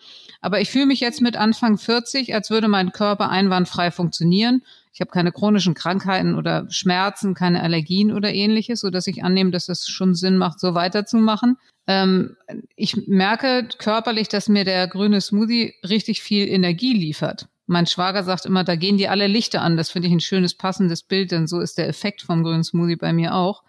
Aber 0.46 0.62
ich 0.62 0.70
fühle 0.70 0.86
mich 0.86 1.00
jetzt 1.00 1.22
mit 1.22 1.38
Anfang 1.38 1.80
40, 1.80 2.36
als 2.36 2.52
würde 2.52 2.68
mein 2.68 2.92
Körper 2.92 3.32
einwandfrei 3.32 3.90
funktionieren. 3.90 4.62
Ich 4.94 5.02
habe 5.02 5.10
keine 5.10 5.32
chronischen 5.32 5.74
Krankheiten 5.74 6.36
oder 6.36 6.68
Schmerzen, 6.70 7.34
keine 7.34 7.64
Allergien 7.64 8.14
oder 8.14 8.32
ähnliches, 8.32 8.82
so 8.82 8.92
dass 8.92 9.08
ich 9.08 9.24
annehme, 9.24 9.50
dass 9.50 9.66
das 9.66 9.88
schon 9.88 10.14
Sinn 10.14 10.38
macht, 10.38 10.60
so 10.60 10.75
weiterzumachen. 10.75 11.58
Ähm, 11.88 12.38
ich 12.75 13.08
merke 13.08 13.68
körperlich, 13.80 14.28
dass 14.28 14.48
mir 14.48 14.66
der 14.66 14.88
grüne 14.88 15.20
Smoothie 15.20 15.74
richtig 15.84 16.22
viel 16.22 16.48
Energie 16.48 16.94
liefert. 16.94 17.48
Mein 17.66 17.88
Schwager 17.88 18.24
sagt 18.24 18.46
immer, 18.46 18.64
da 18.64 18.75
gehen 18.75 18.98
die 18.98 19.08
alle 19.08 19.25
Lichter 19.25 19.64
an. 19.64 19.78
Das 19.78 19.90
finde 19.90 20.10
ich 20.10 20.14
ein 20.14 20.20
schönes, 20.20 20.54
passendes 20.54 21.02
Bild, 21.02 21.32
denn 21.32 21.48
so 21.48 21.60
ist 21.60 21.80
der 21.80 21.88
Effekt 21.88 22.22
vom 22.22 22.44
grünen 22.44 22.64
Smoothie 22.64 22.98
bei 22.98 23.14
mir 23.14 23.34
auch. 23.34 23.64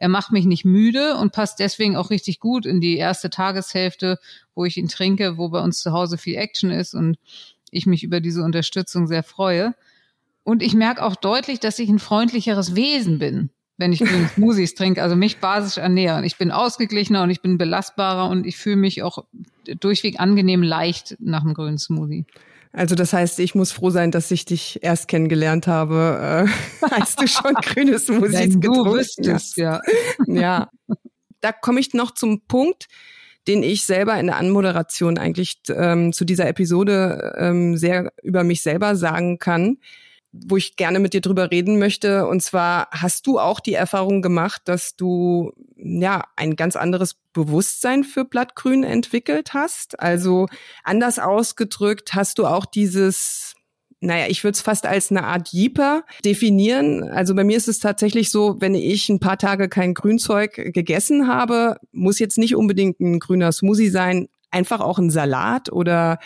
Er 0.00 0.08
macht 0.08 0.32
mich 0.32 0.46
nicht 0.46 0.64
müde 0.64 1.16
und 1.18 1.32
passt 1.32 1.60
deswegen 1.60 1.94
auch 1.94 2.08
richtig 2.08 2.40
gut 2.40 2.64
in 2.64 2.80
die 2.80 2.96
erste 2.96 3.28
Tageshälfte, 3.28 4.18
wo 4.54 4.64
ich 4.64 4.78
ihn 4.78 4.88
trinke, 4.88 5.36
wo 5.36 5.50
bei 5.50 5.60
uns 5.60 5.82
zu 5.82 5.92
Hause 5.92 6.16
viel 6.16 6.36
Action 6.36 6.70
ist 6.70 6.94
und 6.94 7.18
ich 7.70 7.84
mich 7.84 8.02
über 8.02 8.20
diese 8.20 8.42
Unterstützung 8.42 9.06
sehr 9.06 9.22
freue. 9.22 9.74
Und 10.42 10.62
ich 10.62 10.72
merke 10.72 11.04
auch 11.04 11.16
deutlich, 11.16 11.60
dass 11.60 11.78
ich 11.78 11.90
ein 11.90 11.98
freundlicheres 11.98 12.74
Wesen 12.74 13.18
bin, 13.18 13.50
wenn 13.76 13.92
ich 13.92 14.00
grüne 14.00 14.26
Smoothies 14.34 14.74
trinke, 14.74 15.02
also 15.02 15.16
mich 15.16 15.36
basisch 15.36 15.76
ernähren. 15.76 16.24
Ich 16.24 16.38
bin 16.38 16.50
ausgeglichener 16.50 17.22
und 17.22 17.28
ich 17.28 17.42
bin 17.42 17.58
belastbarer 17.58 18.30
und 18.30 18.46
ich 18.46 18.56
fühle 18.56 18.76
mich 18.76 19.02
auch 19.02 19.26
durchweg 19.80 20.18
angenehm 20.18 20.62
leicht 20.62 21.18
nach 21.20 21.42
dem 21.42 21.52
grünen 21.52 21.78
Smoothie. 21.78 22.24
Also 22.72 22.94
das 22.94 23.12
heißt, 23.12 23.40
ich 23.40 23.54
muss 23.54 23.72
froh 23.72 23.90
sein, 23.90 24.10
dass 24.10 24.30
ich 24.30 24.44
dich 24.44 24.78
erst 24.82 25.08
kennengelernt 25.08 25.66
habe, 25.66 26.46
äh, 26.46 26.86
als 26.90 27.16
du 27.16 27.26
schon 27.26 27.54
grünes 27.62 28.08
Musik 28.08 28.60
getrunken 28.60 29.34
hast. 29.34 29.56
Ja. 29.56 29.80
ja. 30.26 30.70
Da 31.40 31.52
komme 31.52 31.80
ich 31.80 31.94
noch 31.94 32.12
zum 32.12 32.46
Punkt, 32.46 32.86
den 33.48 33.62
ich 33.62 33.84
selber 33.84 34.18
in 34.20 34.26
der 34.26 34.36
Anmoderation 34.36 35.18
eigentlich 35.18 35.60
ähm, 35.68 36.12
zu 36.12 36.24
dieser 36.24 36.46
Episode 36.46 37.34
ähm, 37.38 37.76
sehr 37.76 38.12
über 38.22 38.44
mich 38.44 38.62
selber 38.62 38.94
sagen 38.94 39.38
kann 39.38 39.78
wo 40.32 40.56
ich 40.56 40.76
gerne 40.76 41.00
mit 41.00 41.12
dir 41.12 41.20
drüber 41.20 41.50
reden 41.50 41.78
möchte. 41.78 42.26
Und 42.26 42.42
zwar 42.42 42.88
hast 42.92 43.26
du 43.26 43.38
auch 43.38 43.60
die 43.60 43.74
Erfahrung 43.74 44.22
gemacht, 44.22 44.62
dass 44.66 44.96
du 44.96 45.52
ja 45.76 46.22
ein 46.36 46.56
ganz 46.56 46.76
anderes 46.76 47.16
Bewusstsein 47.32 48.04
für 48.04 48.24
Blattgrün 48.24 48.84
entwickelt 48.84 49.54
hast. 49.54 49.98
Also 49.98 50.46
anders 50.84 51.18
ausgedrückt, 51.18 52.14
hast 52.14 52.38
du 52.38 52.46
auch 52.46 52.66
dieses 52.66 53.54
naja, 54.02 54.26
ich 54.28 54.42
würde 54.44 54.56
es 54.56 54.62
fast 54.62 54.86
als 54.86 55.10
eine 55.10 55.24
Art 55.24 55.50
Jeeper 55.52 56.04
definieren. 56.24 57.02
Also 57.04 57.34
bei 57.34 57.44
mir 57.44 57.58
ist 57.58 57.68
es 57.68 57.80
tatsächlich 57.80 58.30
so, 58.30 58.56
wenn 58.58 58.74
ich 58.74 59.10
ein 59.10 59.20
paar 59.20 59.36
Tage 59.36 59.68
kein 59.68 59.92
Grünzeug 59.92 60.54
gegessen 60.54 61.28
habe, 61.28 61.76
muss 61.92 62.18
jetzt 62.18 62.38
nicht 62.38 62.56
unbedingt 62.56 62.98
ein 63.00 63.18
grüner 63.18 63.52
Smoothie 63.52 63.90
sein, 63.90 64.28
einfach 64.50 64.80
auch 64.80 64.98
ein 64.98 65.10
Salat 65.10 65.70
oder 65.70 66.18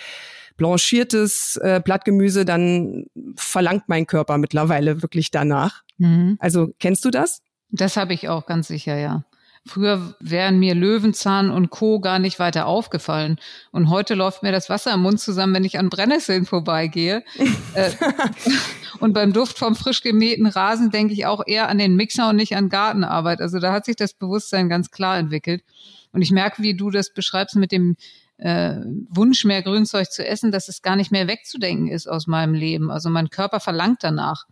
blanchiertes 0.56 1.56
äh, 1.62 1.80
Blattgemüse, 1.84 2.44
dann 2.44 3.06
verlangt 3.36 3.84
mein 3.88 4.06
Körper 4.06 4.38
mittlerweile 4.38 5.02
wirklich 5.02 5.30
danach. 5.30 5.82
Mhm. 5.98 6.36
Also 6.40 6.70
kennst 6.78 7.04
du 7.04 7.10
das? 7.10 7.42
Das 7.70 7.96
habe 7.96 8.14
ich 8.14 8.28
auch 8.28 8.46
ganz 8.46 8.68
sicher, 8.68 8.96
ja. 8.96 9.24
Früher 9.66 10.14
wären 10.20 10.58
mir 10.58 10.74
Löwenzahn 10.74 11.50
und 11.50 11.70
Co. 11.70 11.98
gar 11.98 12.18
nicht 12.18 12.38
weiter 12.38 12.66
aufgefallen. 12.66 13.38
Und 13.72 13.88
heute 13.88 14.14
läuft 14.14 14.42
mir 14.42 14.52
das 14.52 14.68
Wasser 14.68 14.92
im 14.92 15.00
Mund 15.00 15.20
zusammen, 15.20 15.54
wenn 15.54 15.64
ich 15.64 15.78
an 15.78 15.88
Brennnesseln 15.88 16.44
vorbeigehe. 16.44 17.22
Äh, 17.74 17.90
und 19.00 19.14
beim 19.14 19.32
Duft 19.32 19.58
vom 19.58 19.74
frisch 19.74 20.00
gemähten 20.00 20.46
Rasen 20.46 20.92
denke 20.92 21.12
ich 21.12 21.26
auch 21.26 21.42
eher 21.44 21.68
an 21.68 21.78
den 21.78 21.96
Mixer 21.96 22.28
und 22.28 22.36
nicht 22.36 22.54
an 22.54 22.68
Gartenarbeit. 22.68 23.40
Also 23.40 23.58
da 23.58 23.72
hat 23.72 23.84
sich 23.84 23.96
das 23.96 24.14
Bewusstsein 24.14 24.68
ganz 24.68 24.92
klar 24.92 25.18
entwickelt. 25.18 25.64
Und 26.12 26.22
ich 26.22 26.30
merke, 26.30 26.62
wie 26.62 26.76
du 26.76 26.90
das 26.90 27.12
beschreibst 27.12 27.56
mit 27.56 27.72
dem 27.72 27.96
äh, 28.38 28.76
Wunsch, 29.08 29.44
mehr 29.44 29.62
Grünzeug 29.62 30.10
zu 30.10 30.26
essen, 30.26 30.50
dass 30.52 30.68
es 30.68 30.82
gar 30.82 30.96
nicht 30.96 31.12
mehr 31.12 31.28
wegzudenken 31.28 31.88
ist 31.88 32.06
aus 32.06 32.26
meinem 32.26 32.54
Leben. 32.54 32.90
Also 32.90 33.10
mein 33.10 33.30
Körper 33.30 33.60
verlangt 33.60 34.02
danach. 34.02 34.44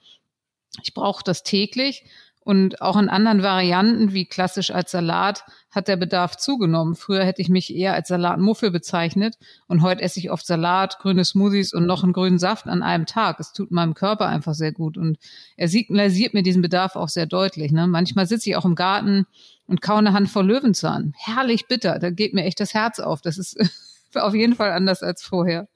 Ich 0.82 0.94
brauche 0.94 1.22
das 1.24 1.42
täglich 1.42 2.04
und 2.44 2.82
auch 2.82 2.96
in 2.96 3.08
anderen 3.08 3.42
Varianten, 3.42 4.12
wie 4.12 4.26
klassisch 4.26 4.70
als 4.70 4.90
Salat, 4.90 5.44
hat 5.70 5.88
der 5.88 5.96
Bedarf 5.96 6.36
zugenommen. 6.36 6.94
Früher 6.96 7.24
hätte 7.24 7.40
ich 7.40 7.48
mich 7.48 7.74
eher 7.74 7.94
als 7.94 8.08
Salatmuffel 8.08 8.70
bezeichnet 8.70 9.38
und 9.68 9.82
heute 9.82 10.02
esse 10.02 10.18
ich 10.18 10.30
oft 10.30 10.46
Salat, 10.46 10.98
grüne 10.98 11.24
Smoothies 11.24 11.72
und 11.72 11.86
noch 11.86 12.02
einen 12.02 12.12
grünen 12.12 12.38
Saft 12.38 12.66
an 12.66 12.82
einem 12.82 13.06
Tag. 13.06 13.38
Es 13.40 13.52
tut 13.52 13.70
meinem 13.70 13.94
Körper 13.94 14.26
einfach 14.26 14.54
sehr 14.54 14.72
gut 14.72 14.98
und 14.98 15.18
er 15.56 15.68
signalisiert 15.68 16.34
mir 16.34 16.42
diesen 16.42 16.62
Bedarf 16.62 16.96
auch 16.96 17.08
sehr 17.08 17.26
deutlich. 17.26 17.72
Ne? 17.72 17.86
Manchmal 17.86 18.26
sitze 18.26 18.50
ich 18.50 18.56
auch 18.56 18.64
im 18.64 18.74
Garten 18.74 19.26
und 19.66 19.80
kaue 19.80 19.98
eine 19.98 20.12
Handvoll 20.12 20.46
Löwenzahn. 20.46 21.14
Herrlich 21.16 21.68
bitter, 21.68 21.98
da 21.98 22.10
geht 22.10 22.34
mir 22.34 22.44
echt 22.44 22.60
das 22.60 22.74
Herz 22.74 22.98
auf. 22.98 23.22
Das 23.22 23.38
ist 23.38 23.56
auf 24.16 24.34
jeden 24.34 24.54
Fall 24.54 24.72
anders 24.72 25.02
als 25.02 25.22
vorher. 25.22 25.68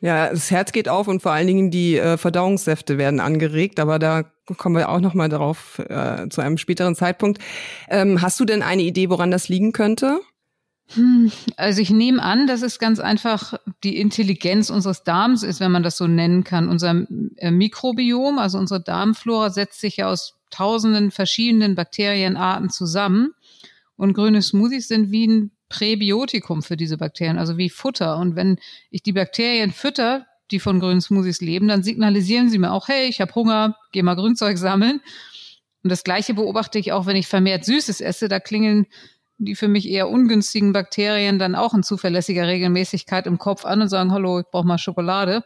Ja, 0.00 0.30
das 0.30 0.50
Herz 0.50 0.72
geht 0.72 0.88
auf 0.88 1.08
und 1.08 1.22
vor 1.22 1.32
allen 1.32 1.46
Dingen 1.46 1.70
die 1.70 1.96
äh, 1.96 2.16
Verdauungssäfte 2.16 2.98
werden 2.98 3.20
angeregt, 3.20 3.80
aber 3.80 3.98
da 3.98 4.24
kommen 4.56 4.76
wir 4.76 4.88
auch 4.88 5.00
noch 5.00 5.14
mal 5.14 5.28
darauf 5.28 5.78
äh, 5.78 6.28
zu 6.28 6.40
einem 6.40 6.58
späteren 6.58 6.94
Zeitpunkt. 6.94 7.40
Ähm, 7.88 8.22
hast 8.22 8.40
du 8.40 8.44
denn 8.44 8.62
eine 8.62 8.82
Idee, 8.82 9.10
woran 9.10 9.30
das 9.30 9.48
liegen 9.48 9.72
könnte? 9.72 10.20
Hm, 10.94 11.30
also 11.56 11.80
ich 11.80 11.90
nehme 11.90 12.20
an, 12.20 12.46
dass 12.46 12.62
es 12.62 12.80
ganz 12.80 12.98
einfach 12.98 13.54
die 13.84 13.96
Intelligenz 13.96 14.70
unseres 14.70 15.04
Darms 15.04 15.42
ist, 15.42 15.60
wenn 15.60 15.70
man 15.70 15.84
das 15.84 15.96
so 15.96 16.08
nennen 16.08 16.42
kann. 16.42 16.68
Unser 16.68 17.06
äh, 17.36 17.50
Mikrobiom, 17.50 18.38
also 18.38 18.58
unsere 18.58 18.82
Darmflora, 18.82 19.50
setzt 19.50 19.80
sich 19.80 19.98
ja 19.98 20.08
aus 20.10 20.34
tausenden 20.50 21.12
verschiedenen 21.12 21.76
Bakterienarten 21.76 22.70
zusammen. 22.70 23.34
Und 23.96 24.14
grüne 24.14 24.42
Smoothies 24.42 24.88
sind 24.88 25.12
wie 25.12 25.28
ein 25.28 25.50
Präbiotikum 25.70 26.62
für 26.62 26.76
diese 26.76 26.98
Bakterien, 26.98 27.38
also 27.38 27.56
wie 27.56 27.70
Futter. 27.70 28.18
Und 28.18 28.36
wenn 28.36 28.58
ich 28.90 29.02
die 29.02 29.12
Bakterien 29.12 29.72
fütter, 29.72 30.26
die 30.50 30.60
von 30.60 30.80
grünen 30.80 31.00
Smoothies 31.00 31.40
leben, 31.40 31.68
dann 31.68 31.82
signalisieren 31.82 32.50
sie 32.50 32.58
mir 32.58 32.72
auch, 32.72 32.88
hey, 32.88 33.08
ich 33.08 33.20
habe 33.22 33.34
Hunger, 33.34 33.76
geh 33.92 34.02
mal 34.02 34.16
Grünzeug 34.16 34.58
sammeln. 34.58 35.00
Und 35.82 35.90
das 35.90 36.04
Gleiche 36.04 36.34
beobachte 36.34 36.78
ich 36.78 36.92
auch, 36.92 37.06
wenn 37.06 37.16
ich 37.16 37.28
vermehrt 37.28 37.64
Süßes 37.64 38.02
esse. 38.02 38.28
Da 38.28 38.40
klingeln 38.40 38.86
die 39.38 39.54
für 39.54 39.68
mich 39.68 39.88
eher 39.88 40.10
ungünstigen 40.10 40.72
Bakterien 40.74 41.38
dann 41.38 41.54
auch 41.54 41.72
in 41.72 41.82
zuverlässiger 41.82 42.46
Regelmäßigkeit 42.46 43.26
im 43.26 43.38
Kopf 43.38 43.64
an 43.64 43.80
und 43.80 43.88
sagen, 43.88 44.12
hallo, 44.12 44.40
ich 44.40 44.46
brauche 44.50 44.66
mal 44.66 44.76
Schokolade. 44.76 45.44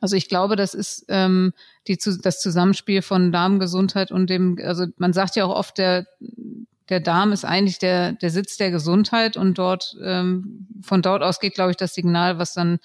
Also 0.00 0.16
ich 0.16 0.28
glaube, 0.28 0.56
das 0.56 0.72
ist 0.72 1.04
ähm, 1.08 1.52
die, 1.88 1.98
das 2.22 2.40
Zusammenspiel 2.40 3.02
von 3.02 3.32
Darmgesundheit 3.32 4.12
und 4.12 4.30
dem, 4.30 4.58
also 4.62 4.86
man 4.96 5.12
sagt 5.12 5.36
ja 5.36 5.44
auch 5.44 5.54
oft, 5.54 5.76
der, 5.78 6.06
der 6.88 7.00
Darm 7.00 7.32
ist 7.32 7.44
eigentlich 7.44 7.78
der, 7.78 8.12
der 8.12 8.30
Sitz 8.30 8.56
der 8.56 8.70
Gesundheit 8.70 9.36
und 9.36 9.58
dort, 9.58 9.96
ähm, 10.02 10.68
von 10.82 11.02
dort 11.02 11.22
aus 11.22 11.40
geht, 11.40 11.54
glaube 11.54 11.72
ich, 11.72 11.76
das 11.76 11.94
Signal, 11.94 12.38
was 12.38 12.54
dann 12.54 12.78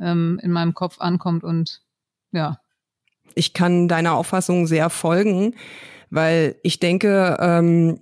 ähm, 0.00 0.40
in 0.42 0.50
meinem 0.50 0.74
Kopf 0.74 1.00
ankommt 1.00 1.44
und 1.44 1.82
ja. 2.32 2.58
Ich 3.34 3.52
kann 3.54 3.88
deiner 3.88 4.14
Auffassung 4.14 4.66
sehr 4.66 4.90
folgen, 4.90 5.54
weil 6.10 6.56
ich 6.62 6.80
denke, 6.80 7.36
ähm, 7.40 7.98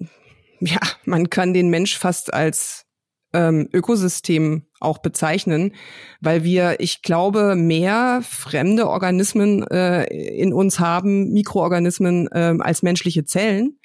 ja, 0.61 0.81
man 1.05 1.31
kann 1.31 1.55
den 1.55 1.69
Mensch 1.69 1.99
fast 1.99 2.33
als 2.33 2.87
ähm, 3.33 3.69
Ökosystem 3.73 4.67
auch 4.81 4.99
bezeichnen, 4.99 5.73
weil 6.21 6.43
wir, 6.43 6.81
ich 6.81 7.03
glaube, 7.03 7.55
mehr 7.55 8.23
fremde 8.23 8.89
Organismen 8.89 9.67
äh, 9.69 10.05
in 10.05 10.53
uns 10.53 10.81
haben, 10.81 11.33
Mikroorganismen 11.33 12.29
äh, 12.33 12.57
als 12.61 12.83
menschliche 12.83 13.25
Zellen. 13.25 13.79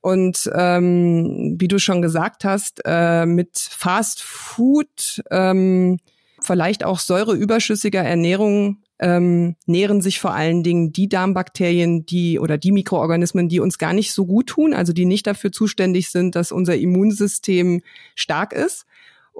Und 0.00 0.50
ähm, 0.54 1.56
wie 1.58 1.68
du 1.68 1.78
schon 1.78 2.02
gesagt 2.02 2.44
hast, 2.44 2.80
äh, 2.84 3.26
mit 3.26 3.58
Fast 3.58 4.22
Food, 4.22 5.22
ähm, 5.30 5.98
vielleicht 6.40 6.84
auch 6.84 6.98
säureüberschüssiger 6.98 8.02
Ernährung 8.02 8.78
ähm, 8.98 9.56
nähren 9.66 10.02
sich 10.02 10.20
vor 10.20 10.34
allen 10.34 10.62
Dingen 10.62 10.92
die 10.92 11.08
Darmbakterien, 11.08 12.04
die 12.04 12.38
oder 12.38 12.58
die 12.58 12.72
Mikroorganismen, 12.72 13.48
die 13.48 13.60
uns 13.60 13.78
gar 13.78 13.92
nicht 13.92 14.12
so 14.12 14.26
gut 14.26 14.48
tun, 14.48 14.74
also 14.74 14.92
die 14.92 15.06
nicht 15.06 15.26
dafür 15.26 15.52
zuständig 15.52 16.10
sind, 16.10 16.34
dass 16.34 16.52
unser 16.52 16.76
Immunsystem 16.76 17.82
stark 18.14 18.52
ist. 18.52 18.86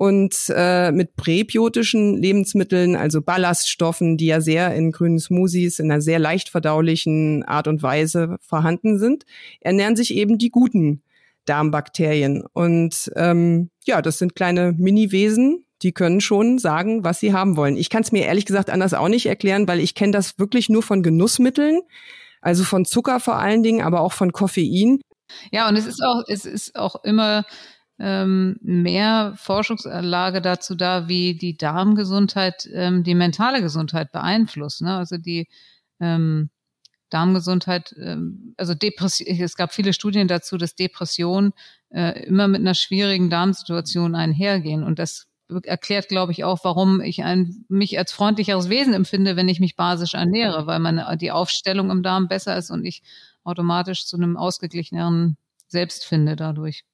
Und 0.01 0.51
äh, 0.57 0.93
mit 0.93 1.15
präbiotischen 1.17 2.17
Lebensmitteln, 2.17 2.97
also 2.97 3.21
Ballaststoffen, 3.21 4.17
die 4.17 4.29
ja 4.29 4.41
sehr 4.41 4.75
in 4.75 4.93
grünen 4.93 5.19
Smoothies 5.19 5.79
in 5.79 5.91
einer 5.93 6.01
sehr 6.01 6.19
leicht 6.19 6.49
verdaulichen 6.49 7.43
Art 7.43 7.69
und 7.69 7.83
Weise 7.83 8.39
vorhanden 8.41 8.99
sind, 8.99 9.27
ernähren 9.61 9.97
sich 9.97 10.15
eben 10.15 10.39
die 10.39 10.49
guten 10.49 11.03
Darmbakterien. 11.45 12.43
Und 12.55 13.13
ähm, 13.15 13.69
ja, 13.85 14.01
das 14.01 14.17
sind 14.17 14.35
kleine 14.35 14.73
Mini-Wesen, 14.73 15.67
die 15.83 15.93
können 15.93 16.23
schon 16.23 16.59
sagen, 16.59 17.05
was 17.05 17.21
sie 17.21 17.35
haben 17.35 17.59
wollen. 17.59 17.77
Ich 17.77 17.91
kann 17.91 18.03
es 18.03 18.11
mir 18.11 18.25
ehrlich 18.25 18.47
gesagt 18.47 18.71
anders 18.71 18.95
auch 18.95 19.09
nicht 19.09 19.27
erklären, 19.27 19.69
weil 19.69 19.81
ich 19.81 19.95
kenne 19.95 20.13
das 20.13 20.39
wirklich 20.39 20.71
nur 20.71 20.83
von 20.83 21.03
Genussmitteln, 21.03 21.83
also 22.41 22.65
von 22.65 22.87
Zucker 22.87 23.21
vor 23.21 23.37
allen 23.37 23.63
Dingen, 23.63 23.83
aber 23.83 24.01
auch 24.01 24.15
von 24.15 24.33
Koffein. 24.33 25.03
Ja, 25.53 25.69
und 25.69 25.77
es 25.77 25.87
ist 25.87 26.03
auch, 26.03 26.25
es 26.27 26.47
ist 26.47 26.75
auch 26.75 27.05
immer 27.05 27.45
ähm, 28.01 28.57
mehr 28.63 29.35
Forschungsanlage 29.37 30.41
dazu 30.41 30.75
da, 30.75 31.07
wie 31.07 31.35
die 31.35 31.57
Darmgesundheit 31.57 32.69
ähm, 32.73 33.05
die 33.05 33.15
mentale 33.15 33.61
Gesundheit 33.61 34.11
beeinflusst. 34.11 34.81
Ne? 34.81 34.97
Also 34.97 35.19
die 35.19 35.49
ähm, 36.01 36.49
Darmgesundheit, 37.11 37.95
ähm, 38.01 38.55
also 38.57 38.75
Depression, 38.75 39.29
es 39.29 39.55
gab 39.55 39.75
viele 39.75 39.93
Studien 39.93 40.29
dazu, 40.29 40.57
dass 40.57 40.75
Depressionen 40.75 41.53
äh, 41.91 42.25
immer 42.25 42.49
mit 42.49 42.61
einer 42.61 42.75
schwierigen 42.75 43.29
Darmsituation 43.29 44.15
einhergehen. 44.15 44.83
Und 44.83 44.99
das 44.99 45.27
erklärt, 45.65 46.09
glaube 46.09 46.33
ich, 46.33 46.45
auch, 46.45 46.61
warum 46.65 47.03
ich 47.03 47.23
ein, 47.25 47.67
mich 47.69 47.99
als 47.99 48.13
freundlicheres 48.13 48.71
Wesen 48.71 48.95
empfinde, 48.95 49.37
wenn 49.37 49.49
ich 49.49 49.61
mich 49.61 49.77
basisch 49.77 50.15
ernähre, 50.15 50.67
weil 50.67 50.79
meine, 50.79 51.17
die 51.21 51.33
Aufstellung 51.33 51.91
im 51.91 52.03
Darm 52.03 52.29
besser 52.29 52.57
ist 52.57 52.71
und 52.71 52.85
ich 52.85 53.03
automatisch 53.45 54.07
zu 54.07 54.17
einem 54.17 54.37
ausgeglicheneren 54.37 55.37
Selbst 55.67 56.07
finde 56.07 56.37
dadurch. 56.37 56.85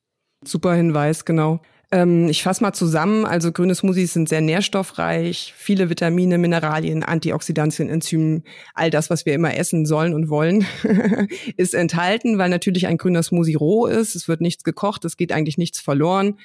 Super 0.44 0.74
Hinweis, 0.74 1.24
genau. 1.24 1.60
Ähm, 1.92 2.28
ich 2.28 2.42
fasse 2.42 2.62
mal 2.62 2.72
zusammen. 2.72 3.24
Also 3.24 3.52
grüne 3.52 3.74
Smoothies 3.74 4.12
sind 4.12 4.28
sehr 4.28 4.40
nährstoffreich, 4.40 5.54
viele 5.56 5.88
Vitamine, 5.88 6.36
Mineralien, 6.36 7.02
Antioxidantien, 7.04 7.88
Enzymen, 7.88 8.42
all 8.74 8.90
das, 8.90 9.08
was 9.08 9.24
wir 9.24 9.34
immer 9.34 9.56
essen 9.56 9.86
sollen 9.86 10.14
und 10.14 10.28
wollen, 10.28 10.66
ist 11.56 11.74
enthalten, 11.74 12.38
weil 12.38 12.50
natürlich 12.50 12.86
ein 12.86 12.98
grüner 12.98 13.22
Smoothie 13.22 13.54
roh 13.54 13.86
ist. 13.86 14.16
Es 14.16 14.26
wird 14.26 14.40
nichts 14.40 14.64
gekocht, 14.64 15.04
es 15.04 15.16
geht 15.16 15.32
eigentlich 15.32 15.58
nichts 15.58 15.80
verloren 15.80 16.36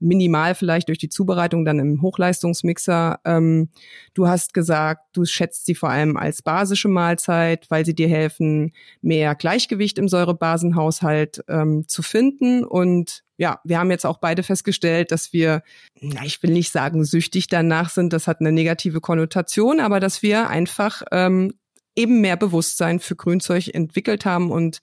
minimal 0.00 0.54
vielleicht 0.54 0.88
durch 0.88 0.98
die 0.98 1.08
Zubereitung 1.08 1.64
dann 1.64 1.78
im 1.78 2.02
Hochleistungsmixer. 2.02 3.20
Ähm, 3.24 3.68
du 4.14 4.26
hast 4.26 4.54
gesagt, 4.54 5.02
du 5.12 5.24
schätzt 5.24 5.66
sie 5.66 5.74
vor 5.74 5.90
allem 5.90 6.16
als 6.16 6.42
basische 6.42 6.88
Mahlzeit, 6.88 7.66
weil 7.70 7.84
sie 7.84 7.94
dir 7.94 8.08
helfen, 8.08 8.72
mehr 9.02 9.34
Gleichgewicht 9.34 9.98
im 9.98 10.08
Säurebasenhaushalt 10.08 11.44
ähm, 11.48 11.86
zu 11.86 12.02
finden. 12.02 12.64
Und 12.64 13.22
ja, 13.36 13.60
wir 13.64 13.78
haben 13.78 13.90
jetzt 13.90 14.06
auch 14.06 14.18
beide 14.18 14.42
festgestellt, 14.42 15.12
dass 15.12 15.32
wir, 15.32 15.62
na, 16.00 16.24
ich 16.24 16.42
will 16.42 16.52
nicht 16.52 16.72
sagen 16.72 17.04
süchtig 17.04 17.46
danach 17.46 17.90
sind, 17.90 18.12
das 18.12 18.26
hat 18.26 18.40
eine 18.40 18.52
negative 18.52 19.00
Konnotation, 19.00 19.80
aber 19.80 20.00
dass 20.00 20.22
wir 20.22 20.48
einfach 20.48 21.02
ähm, 21.12 21.54
eben 21.94 22.20
mehr 22.20 22.36
Bewusstsein 22.36 23.00
für 23.00 23.16
Grünzeug 23.16 23.68
entwickelt 23.74 24.24
haben 24.24 24.50
und 24.50 24.80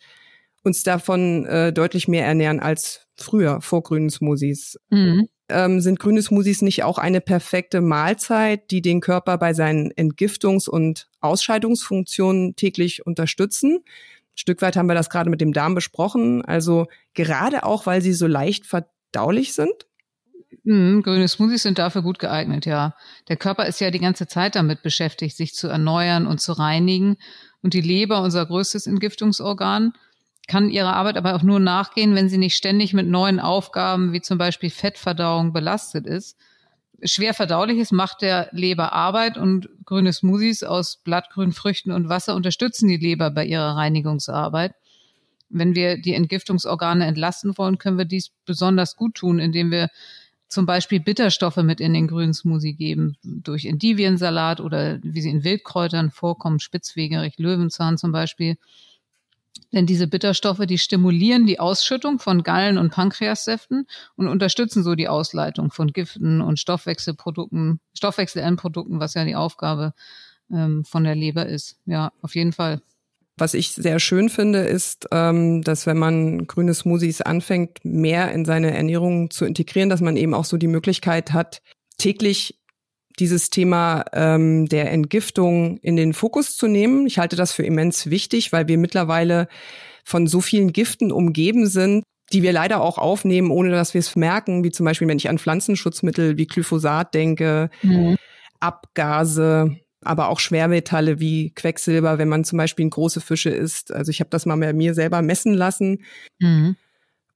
uns 0.68 0.84
davon 0.84 1.46
äh, 1.46 1.74
deutlich 1.74 2.08
mehr 2.08 2.26
ernähren 2.26 2.60
als 2.60 3.08
früher 3.16 3.62
vor 3.62 3.84
grünen 3.84 4.10
Smoothies. 4.10 4.80
Mhm. 4.90 5.28
Ähm, 5.50 5.80
sind 5.80 6.00
grüne 6.00 6.22
Smoothies 6.22 6.62
nicht 6.62 6.84
auch 6.84 6.98
eine 6.98 7.22
perfekte 7.22 7.82
Mahlzeit, 7.82 8.70
die 8.70 8.82
den 8.82 9.00
Körper 9.00 9.38
bei 9.38 9.54
seinen 9.54 9.92
Entgiftungs- 9.94 10.70
und 10.70 11.08
Ausscheidungsfunktionen 11.22 12.56
täglich 12.56 13.06
unterstützen? 13.06 13.80
Ein 13.80 14.38
Stück 14.38 14.62
weit 14.62 14.76
haben 14.76 14.88
wir 14.88 14.94
das 14.94 15.10
gerade 15.10 15.30
mit 15.30 15.42
dem 15.42 15.54
Darm 15.54 15.74
besprochen. 15.74 16.44
Also 16.44 16.88
gerade 17.14 17.64
auch, 17.64 17.86
weil 17.86 18.02
sie 18.02 18.14
so 18.14 18.28
leicht 18.28 18.66
verdaulich 18.66 19.54
sind? 19.54 19.88
Mhm, 20.64 21.02
grüne 21.02 21.28
Smoothies 21.28 21.64
sind 21.64 21.80
dafür 21.80 22.02
gut 22.02 22.20
geeignet, 22.20 22.66
ja. 22.66 22.94
Der 23.30 23.38
Körper 23.38 23.66
ist 23.68 23.80
ja 23.80 23.90
die 23.90 24.00
ganze 24.00 24.28
Zeit 24.28 24.56
damit 24.56 24.82
beschäftigt, 24.82 25.38
sich 25.38 25.56
zu 25.56 25.70
erneuern 25.70 26.28
und 26.28 26.42
zu 26.42 26.52
reinigen. 26.52 27.16
Und 27.62 27.74
die 27.74 27.82
Leber, 27.82 28.22
unser 28.22 28.46
größtes 28.46 28.86
Entgiftungsorgan, 28.86 29.94
kann 30.48 30.70
ihrer 30.70 30.96
Arbeit 30.96 31.18
aber 31.18 31.36
auch 31.36 31.44
nur 31.44 31.60
nachgehen, 31.60 32.16
wenn 32.16 32.30
sie 32.30 32.38
nicht 32.38 32.56
ständig 32.56 32.94
mit 32.94 33.08
neuen 33.08 33.40
Aufgaben 33.40 34.14
wie 34.14 34.22
zum 34.22 34.38
Beispiel 34.38 34.70
Fettverdauung 34.70 35.54
belastet 35.54 36.08
ist. 36.08 36.38
Schwer 37.04 37.34
verdauliches 37.34 37.92
macht 37.92 38.22
der 38.22 38.50
Leber 38.52 38.94
Arbeit 38.94 39.38
und 39.38 39.70
grüne 39.86 40.14
Smoothies 40.14 40.64
aus 40.64 40.98
blattgrünen 41.04 41.52
Früchten 41.52 41.92
und 41.92 42.10
Wasser 42.10 42.34
unterstützen 42.34 42.88
die 42.88 42.98
Leber 42.98 43.30
bei 43.30 43.46
ihrer 43.46 43.76
Reinigungsarbeit. 43.76 44.74
Wenn 45.50 45.76
wir 45.76 46.02
die 46.02 46.16
Entgiftungsorgane 46.16 47.06
entlasten 47.06 47.58
wollen, 47.58 47.78
können 47.78 47.98
wir 47.98 48.06
dies 48.06 48.32
besonders 48.46 48.96
gut 48.96 49.16
tun, 49.16 49.40
indem 49.40 49.70
wir 49.70 49.90
zum 50.50 50.66
Beispiel 50.66 51.00
Bitterstoffe 51.00 51.58
mit 51.58 51.82
in 51.82 51.94
den 51.94 52.08
grünen 52.08 52.34
Smoothie 52.34 52.74
geben, 52.74 53.18
durch 53.22 53.66
Endiviensalat 53.66 54.62
oder 54.62 55.00
wie 55.04 55.22
sie 55.22 55.30
in 55.30 55.44
Wildkräutern 55.44 56.10
vorkommen, 56.10 56.60
Spitzwegerich, 56.60 57.38
Löwenzahn 57.38 57.98
zum 57.98 58.12
Beispiel. 58.12 58.58
Denn 59.72 59.86
diese 59.86 60.08
Bitterstoffe, 60.08 60.66
die 60.66 60.78
stimulieren 60.78 61.46
die 61.46 61.60
Ausschüttung 61.60 62.20
von 62.20 62.44
Gallen- 62.44 62.78
und 62.78 62.92
Pankreassäften 62.92 63.88
und 64.16 64.28
unterstützen 64.28 64.84
so 64.84 64.96
die 64.96 65.08
Ausleitung 65.08 65.72
von 65.72 65.92
Giften 65.92 66.42
und 66.42 66.60
Stoffwechselprodukten, 66.60 67.80
Stoffwechselendprodukten, 67.94 69.00
was 69.00 69.14
ja 69.14 69.26
die 69.26 69.36
Aufgabe 69.36 69.94
ähm, 70.52 70.86
von 70.86 71.04
der 71.04 71.16
Leber 71.16 71.46
ist. 71.46 71.78
Ja, 71.86 72.12
auf 72.22 72.36
jeden 72.36 72.54
Fall. 72.54 72.82
Was 73.40 73.54
ich 73.54 73.70
sehr 73.70 74.00
schön 74.00 74.30
finde, 74.30 74.60
ist, 74.60 75.08
ähm, 75.12 75.62
dass 75.62 75.86
wenn 75.86 75.98
man 75.98 76.48
grüne 76.48 76.74
Smoothies 76.74 77.22
anfängt, 77.22 77.86
mehr 77.86 78.32
in 78.32 78.46
seine 78.46 78.76
Ernährung 78.76 79.30
zu 79.30 79.46
integrieren, 79.46 79.90
dass 79.90 80.02
man 80.02 80.18
eben 80.18 80.34
auch 80.34 80.46
so 80.46 80.58
die 80.58 80.68
Möglichkeit 80.68 81.34
hat, 81.34 81.62
täglich 81.98 82.58
dieses 83.20 83.50
Thema 83.50 84.06
ähm, 84.14 84.68
der 84.68 84.92
Entgiftung 84.92 85.78
in 85.78 85.96
den 85.96 86.14
Fokus 86.14 86.56
zu 86.56 86.68
nehmen. 86.68 87.08
Ich 87.08 87.18
halte 87.18 87.36
das 87.36 87.52
für 87.52 87.64
immens 87.64 88.10
wichtig, 88.10 88.52
weil 88.52 88.68
wir 88.68 88.78
mittlerweile 88.78 89.48
von 90.04 90.28
so 90.28 90.42
vielen 90.42 90.72
Giften 90.72 91.12
umgeben 91.12 91.68
sind, 91.68 92.04
die 92.32 92.44
wir 92.44 92.52
leider 92.52 92.82
auch 92.82 92.98
aufnehmen, 92.98 93.52
ohne 93.52 93.72
dass 93.72 93.94
wir 93.94 94.00
es 94.00 94.16
merken, 94.16 94.64
wie 94.64 94.72
zum 94.72 94.86
Beispiel, 94.86 95.08
wenn 95.08 95.18
ich 95.18 95.30
an 95.30 95.40
Pflanzenschutzmittel 95.40 96.38
wie 96.38 96.48
Glyphosat 96.48 97.14
denke, 97.14 97.70
mhm. 97.82 98.18
Abgase, 98.60 99.78
aber 100.04 100.30
auch 100.30 100.40
Schwermetalle 100.40 101.20
wie 101.20 101.52
Quecksilber, 101.52 102.18
wenn 102.18 102.30
man 102.30 102.44
zum 102.44 102.58
Beispiel 102.58 102.90
große 102.90 103.22
Fische 103.22 103.50
isst. 103.50 103.92
Also 103.92 104.12
ich 104.12 104.20
habe 104.20 104.30
das 104.30 104.46
mal 104.46 104.58
bei 104.58 104.74
mir 104.74 104.94
selber 104.94 105.22
messen 105.22 105.54
lassen. 105.54 106.04
Mhm. 106.40 106.76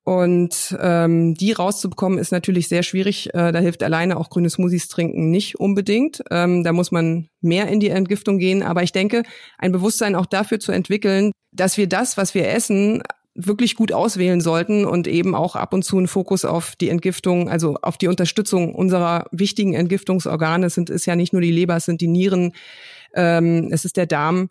Und 0.04 0.76
ähm, 0.80 1.36
die 1.36 1.52
rauszubekommen 1.52 2.18
ist 2.18 2.32
natürlich 2.32 2.68
sehr 2.68 2.82
schwierig. 2.82 3.34
Äh, 3.36 3.52
da 3.52 3.60
hilft 3.60 3.84
alleine 3.84 4.18
auch 4.18 4.30
grüne 4.30 4.50
Smoothies 4.50 4.88
trinken 4.88 5.30
nicht 5.30 5.60
unbedingt. 5.60 6.24
Ähm, 6.32 6.64
da 6.64 6.74
muss 6.74 6.92
man 6.92 7.28
mehr 7.40 7.68
in 7.68 7.80
die 7.80 7.90
Entgiftung 7.90 8.40
gehen. 8.40 8.64
Aber 8.64 8.82
ich 8.82 8.92
denke, 8.92 9.24
ein 9.60 9.72
Bewusstsein 9.72 10.16
auch 10.16 10.26
dafür 10.26 10.60
zu 10.60 10.72
entwickeln, 10.72 11.32
dass 11.52 11.78
wir 11.78 11.88
das, 11.88 12.18
was 12.18 12.34
wir 12.34 12.50
essen, 12.50 13.04
wirklich 13.34 13.76
gut 13.76 13.94
auswählen 13.94 14.42
sollten 14.42 14.86
und 14.86 15.08
eben 15.08 15.36
auch 15.36 15.56
ab 15.56 15.74
und 15.74 15.84
zu 15.84 15.98
einen 15.98 16.08
Fokus 16.08 16.46
auf 16.46 16.76
die 16.76 16.90
Entgiftung, 16.90 17.50
also 17.50 17.76
auf 17.82 17.98
die 17.98 18.08
Unterstützung 18.08 18.76
unserer 18.76 19.28
wichtigen 19.32 19.74
Entgiftungsorgane 19.74 20.70
sind, 20.70 20.90
ist 20.90 21.06
ja 21.06 21.16
nicht 21.16 21.32
nur 21.32 21.42
die 21.42 21.52
Leber, 21.52 21.78
es 21.78 21.86
sind 21.86 22.02
die 22.02 22.08
Nieren, 22.08 22.54
ähm, 23.14 23.70
es 23.72 23.86
ist 23.86 23.96
der 23.96 24.06
Darm 24.06 24.50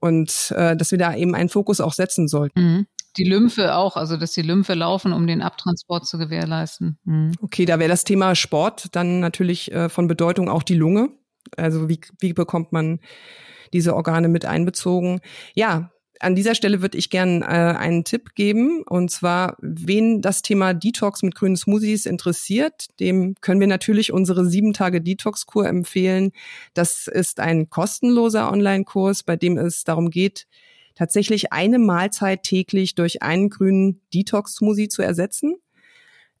und 0.00 0.52
äh, 0.56 0.76
dass 0.76 0.90
wir 0.90 0.98
da 0.98 1.14
eben 1.14 1.34
einen 1.34 1.48
Fokus 1.48 1.80
auch 1.80 1.92
setzen 1.92 2.26
sollten. 2.26 2.60
Mhm. 2.60 2.86
Die 3.16 3.24
Lymphe 3.24 3.74
auch, 3.76 3.96
also 3.96 4.16
dass 4.16 4.32
die 4.32 4.42
Lymphe 4.42 4.74
laufen, 4.74 5.12
um 5.12 5.26
den 5.26 5.42
Abtransport 5.42 6.06
zu 6.06 6.18
gewährleisten. 6.18 6.98
Mhm. 7.04 7.32
Okay, 7.40 7.64
da 7.64 7.78
wäre 7.78 7.90
das 7.90 8.04
Thema 8.04 8.34
Sport 8.34 8.88
dann 8.92 9.20
natürlich 9.20 9.70
äh, 9.72 9.88
von 9.88 10.08
Bedeutung 10.08 10.48
auch 10.48 10.62
die 10.62 10.74
Lunge. 10.74 11.10
Also 11.56 11.88
wie, 11.88 12.00
wie 12.20 12.32
bekommt 12.32 12.72
man 12.72 13.00
diese 13.72 13.94
Organe 13.94 14.28
mit 14.28 14.44
einbezogen? 14.44 15.20
Ja, 15.54 15.90
an 16.22 16.34
dieser 16.34 16.54
Stelle 16.54 16.82
würde 16.82 16.96
ich 16.96 17.10
gern 17.10 17.42
äh, 17.42 17.44
einen 17.44 18.04
Tipp 18.04 18.34
geben. 18.34 18.82
Und 18.82 19.10
zwar, 19.10 19.56
wen 19.60 20.22
das 20.22 20.42
Thema 20.42 20.72
Detox 20.72 21.22
mit 21.22 21.34
grünen 21.34 21.56
Smoothies 21.56 22.06
interessiert, 22.06 22.86
dem 23.00 23.34
können 23.40 23.60
wir 23.60 23.66
natürlich 23.66 24.12
unsere 24.12 24.46
sieben 24.46 24.72
Tage 24.72 25.00
Detox-Kur 25.00 25.66
empfehlen. 25.66 26.32
Das 26.74 27.08
ist 27.08 27.40
ein 27.40 27.68
kostenloser 27.68 28.50
Online-Kurs, 28.50 29.24
bei 29.24 29.36
dem 29.36 29.58
es 29.58 29.84
darum 29.84 30.10
geht, 30.10 30.46
tatsächlich 30.94 31.52
eine 31.52 31.78
Mahlzeit 31.78 32.42
täglich 32.42 32.94
durch 32.94 33.22
einen 33.22 33.50
grünen 33.50 34.00
Detox-Smoothie 34.12 34.88
zu 34.88 35.02
ersetzen. 35.02 35.56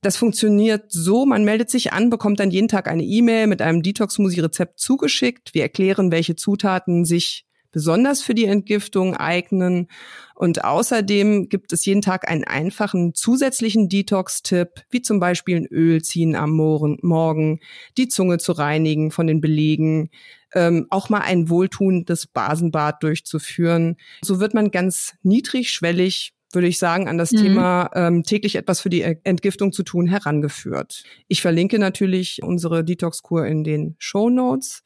Das 0.00 0.16
funktioniert 0.16 0.90
so, 0.90 1.26
man 1.26 1.44
meldet 1.44 1.70
sich 1.70 1.92
an, 1.92 2.10
bekommt 2.10 2.40
dann 2.40 2.50
jeden 2.50 2.68
Tag 2.68 2.88
eine 2.88 3.04
E-Mail 3.04 3.46
mit 3.46 3.62
einem 3.62 3.82
Detox-Smoothie-Rezept 3.82 4.80
zugeschickt. 4.80 5.54
Wir 5.54 5.62
erklären, 5.62 6.10
welche 6.10 6.34
Zutaten 6.34 7.04
sich 7.04 7.46
besonders 7.72 8.22
für 8.22 8.34
die 8.34 8.44
Entgiftung 8.44 9.16
eignen. 9.16 9.88
Und 10.34 10.64
außerdem 10.64 11.48
gibt 11.48 11.72
es 11.72 11.84
jeden 11.84 12.02
Tag 12.02 12.28
einen 12.28 12.44
einfachen 12.44 13.14
zusätzlichen 13.14 13.88
Detox-Tipp, 13.88 14.82
wie 14.90 15.02
zum 15.02 15.18
Beispiel 15.18 15.56
ein 15.56 15.66
Öl 15.66 16.02
ziehen 16.02 16.36
am 16.36 16.50
Morgen, 16.50 17.60
die 17.96 18.08
Zunge 18.08 18.38
zu 18.38 18.52
reinigen 18.52 19.10
von 19.10 19.26
den 19.26 19.40
Belegen, 19.40 20.10
ähm, 20.54 20.86
auch 20.90 21.08
mal 21.08 21.20
ein 21.20 21.48
wohltuendes 21.48 22.26
Basenbad 22.26 23.02
durchzuführen. 23.02 23.96
So 24.24 24.40
wird 24.40 24.54
man 24.54 24.70
ganz 24.70 25.14
niedrigschwellig 25.22 26.32
würde 26.54 26.68
ich 26.68 26.78
sagen, 26.78 27.08
an 27.08 27.18
das 27.18 27.32
mhm. 27.32 27.38
Thema 27.38 27.90
ähm, 27.94 28.24
täglich 28.24 28.56
etwas 28.56 28.80
für 28.80 28.90
die 28.90 29.02
Entgiftung 29.24 29.72
zu 29.72 29.82
tun 29.82 30.06
herangeführt. 30.06 31.02
Ich 31.28 31.42
verlinke 31.42 31.78
natürlich 31.78 32.42
unsere 32.42 32.84
Detox-Kur 32.84 33.46
in 33.46 33.64
den 33.64 33.96
Show 33.98 34.28
Notes. 34.28 34.82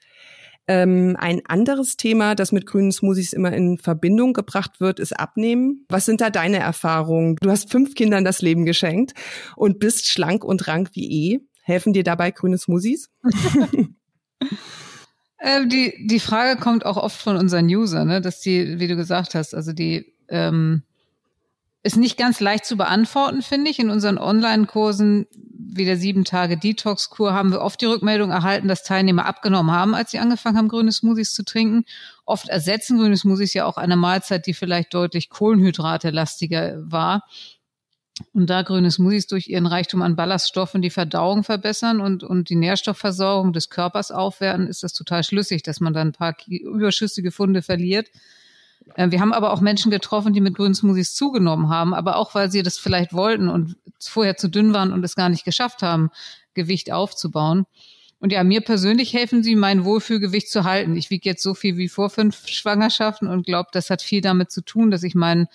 Ähm, 0.68 1.16
ein 1.18 1.42
anderes 1.46 1.96
Thema, 1.96 2.34
das 2.34 2.50
mit 2.50 2.66
grünen 2.66 2.90
Smoothies 2.90 3.32
immer 3.32 3.52
in 3.52 3.78
Verbindung 3.78 4.32
gebracht 4.32 4.80
wird, 4.80 4.98
ist 4.98 5.12
Abnehmen. 5.12 5.86
Was 5.88 6.06
sind 6.06 6.20
da 6.20 6.30
deine 6.30 6.58
Erfahrungen? 6.58 7.36
Du 7.40 7.50
hast 7.50 7.70
fünf 7.70 7.94
Kindern 7.94 8.24
das 8.24 8.42
Leben 8.42 8.64
geschenkt 8.64 9.14
und 9.54 9.78
bist 9.78 10.08
schlank 10.08 10.44
und 10.44 10.66
rank 10.66 10.90
wie 10.94 11.34
eh. 11.34 11.40
Helfen 11.62 11.92
dir 11.92 12.04
dabei 12.04 12.30
grüne 12.30 12.58
Smoothies? 12.58 13.10
Äh, 15.46 15.68
die, 15.68 15.94
die 16.08 16.18
Frage 16.18 16.58
kommt 16.58 16.84
auch 16.84 16.96
oft 16.96 17.16
von 17.16 17.36
unseren 17.36 17.66
Usern, 17.66 18.08
ne, 18.08 18.20
dass 18.20 18.40
die, 18.40 18.80
wie 18.80 18.88
du 18.88 18.96
gesagt 18.96 19.36
hast, 19.36 19.54
also 19.54 19.72
die, 19.72 20.12
ähm, 20.28 20.82
ist 21.84 21.96
nicht 21.96 22.18
ganz 22.18 22.40
leicht 22.40 22.64
zu 22.64 22.76
beantworten, 22.76 23.42
finde 23.42 23.70
ich. 23.70 23.78
In 23.78 23.90
unseren 23.90 24.18
Online-Kursen 24.18 25.28
wie 25.56 25.84
der 25.84 25.98
sieben 25.98 26.24
Tage 26.24 26.56
Detox-Kur 26.56 27.32
haben 27.32 27.52
wir 27.52 27.60
oft 27.60 27.80
die 27.80 27.86
Rückmeldung 27.86 28.32
erhalten, 28.32 28.66
dass 28.66 28.82
Teilnehmer 28.82 29.26
abgenommen 29.26 29.70
haben, 29.70 29.94
als 29.94 30.10
sie 30.10 30.18
angefangen 30.18 30.56
haben, 30.56 30.66
grüne 30.66 30.90
Smoothies 30.90 31.32
zu 31.32 31.44
trinken. 31.44 31.84
Oft 32.24 32.48
ersetzen 32.48 32.98
grüne 32.98 33.16
Smoothies 33.16 33.54
ja 33.54 33.66
auch 33.66 33.76
eine 33.76 33.94
Mahlzeit, 33.94 34.46
die 34.48 34.54
vielleicht 34.54 34.94
deutlich 34.94 35.30
Kohlenhydrate-lastiger 35.30 36.82
war. 36.90 37.22
Und 38.32 38.48
da 38.48 38.62
grüne 38.62 38.90
Smoothies 38.90 39.26
durch 39.26 39.48
ihren 39.48 39.66
Reichtum 39.66 40.00
an 40.00 40.16
Ballaststoffen 40.16 40.80
die 40.80 40.90
Verdauung 40.90 41.44
verbessern 41.44 42.00
und, 42.00 42.22
und 42.22 42.48
die 42.48 42.56
Nährstoffversorgung 42.56 43.52
des 43.52 43.68
Körpers 43.68 44.10
aufwerten, 44.10 44.66
ist 44.66 44.82
das 44.82 44.94
total 44.94 45.22
schlüssig, 45.22 45.62
dass 45.62 45.80
man 45.80 45.92
dann 45.92 46.08
ein 46.08 46.12
paar 46.12 46.34
überschüssige 46.46 47.30
Funde 47.30 47.60
verliert. 47.60 48.08
Äh, 48.94 49.10
wir 49.10 49.20
haben 49.20 49.34
aber 49.34 49.52
auch 49.52 49.60
Menschen 49.60 49.90
getroffen, 49.90 50.32
die 50.32 50.40
mit 50.40 50.54
grünen 50.54 50.74
Smoothies 50.74 51.14
zugenommen 51.14 51.68
haben, 51.68 51.92
aber 51.92 52.16
auch 52.16 52.34
weil 52.34 52.50
sie 52.50 52.62
das 52.62 52.78
vielleicht 52.78 53.12
wollten 53.12 53.48
und 53.48 53.76
vorher 54.00 54.36
zu 54.36 54.48
dünn 54.48 54.72
waren 54.72 54.92
und 54.92 55.04
es 55.04 55.14
gar 55.14 55.28
nicht 55.28 55.44
geschafft 55.44 55.82
haben, 55.82 56.10
Gewicht 56.54 56.92
aufzubauen. 56.92 57.66
Und 58.18 58.32
ja, 58.32 58.42
mir 58.44 58.62
persönlich 58.62 59.12
helfen 59.12 59.42
sie, 59.42 59.56
mein 59.56 59.84
Wohlfühlgewicht 59.84 60.48
zu 60.48 60.64
halten. 60.64 60.96
Ich 60.96 61.10
wiege 61.10 61.28
jetzt 61.28 61.42
so 61.42 61.52
viel 61.52 61.76
wie 61.76 61.88
vor 61.88 62.08
fünf 62.08 62.48
Schwangerschaften 62.48 63.28
und 63.28 63.44
glaube, 63.44 63.68
das 63.72 63.90
hat 63.90 64.00
viel 64.00 64.22
damit 64.22 64.50
zu 64.50 64.62
tun, 64.62 64.90
dass 64.90 65.02
ich 65.02 65.14
meinen 65.14 65.48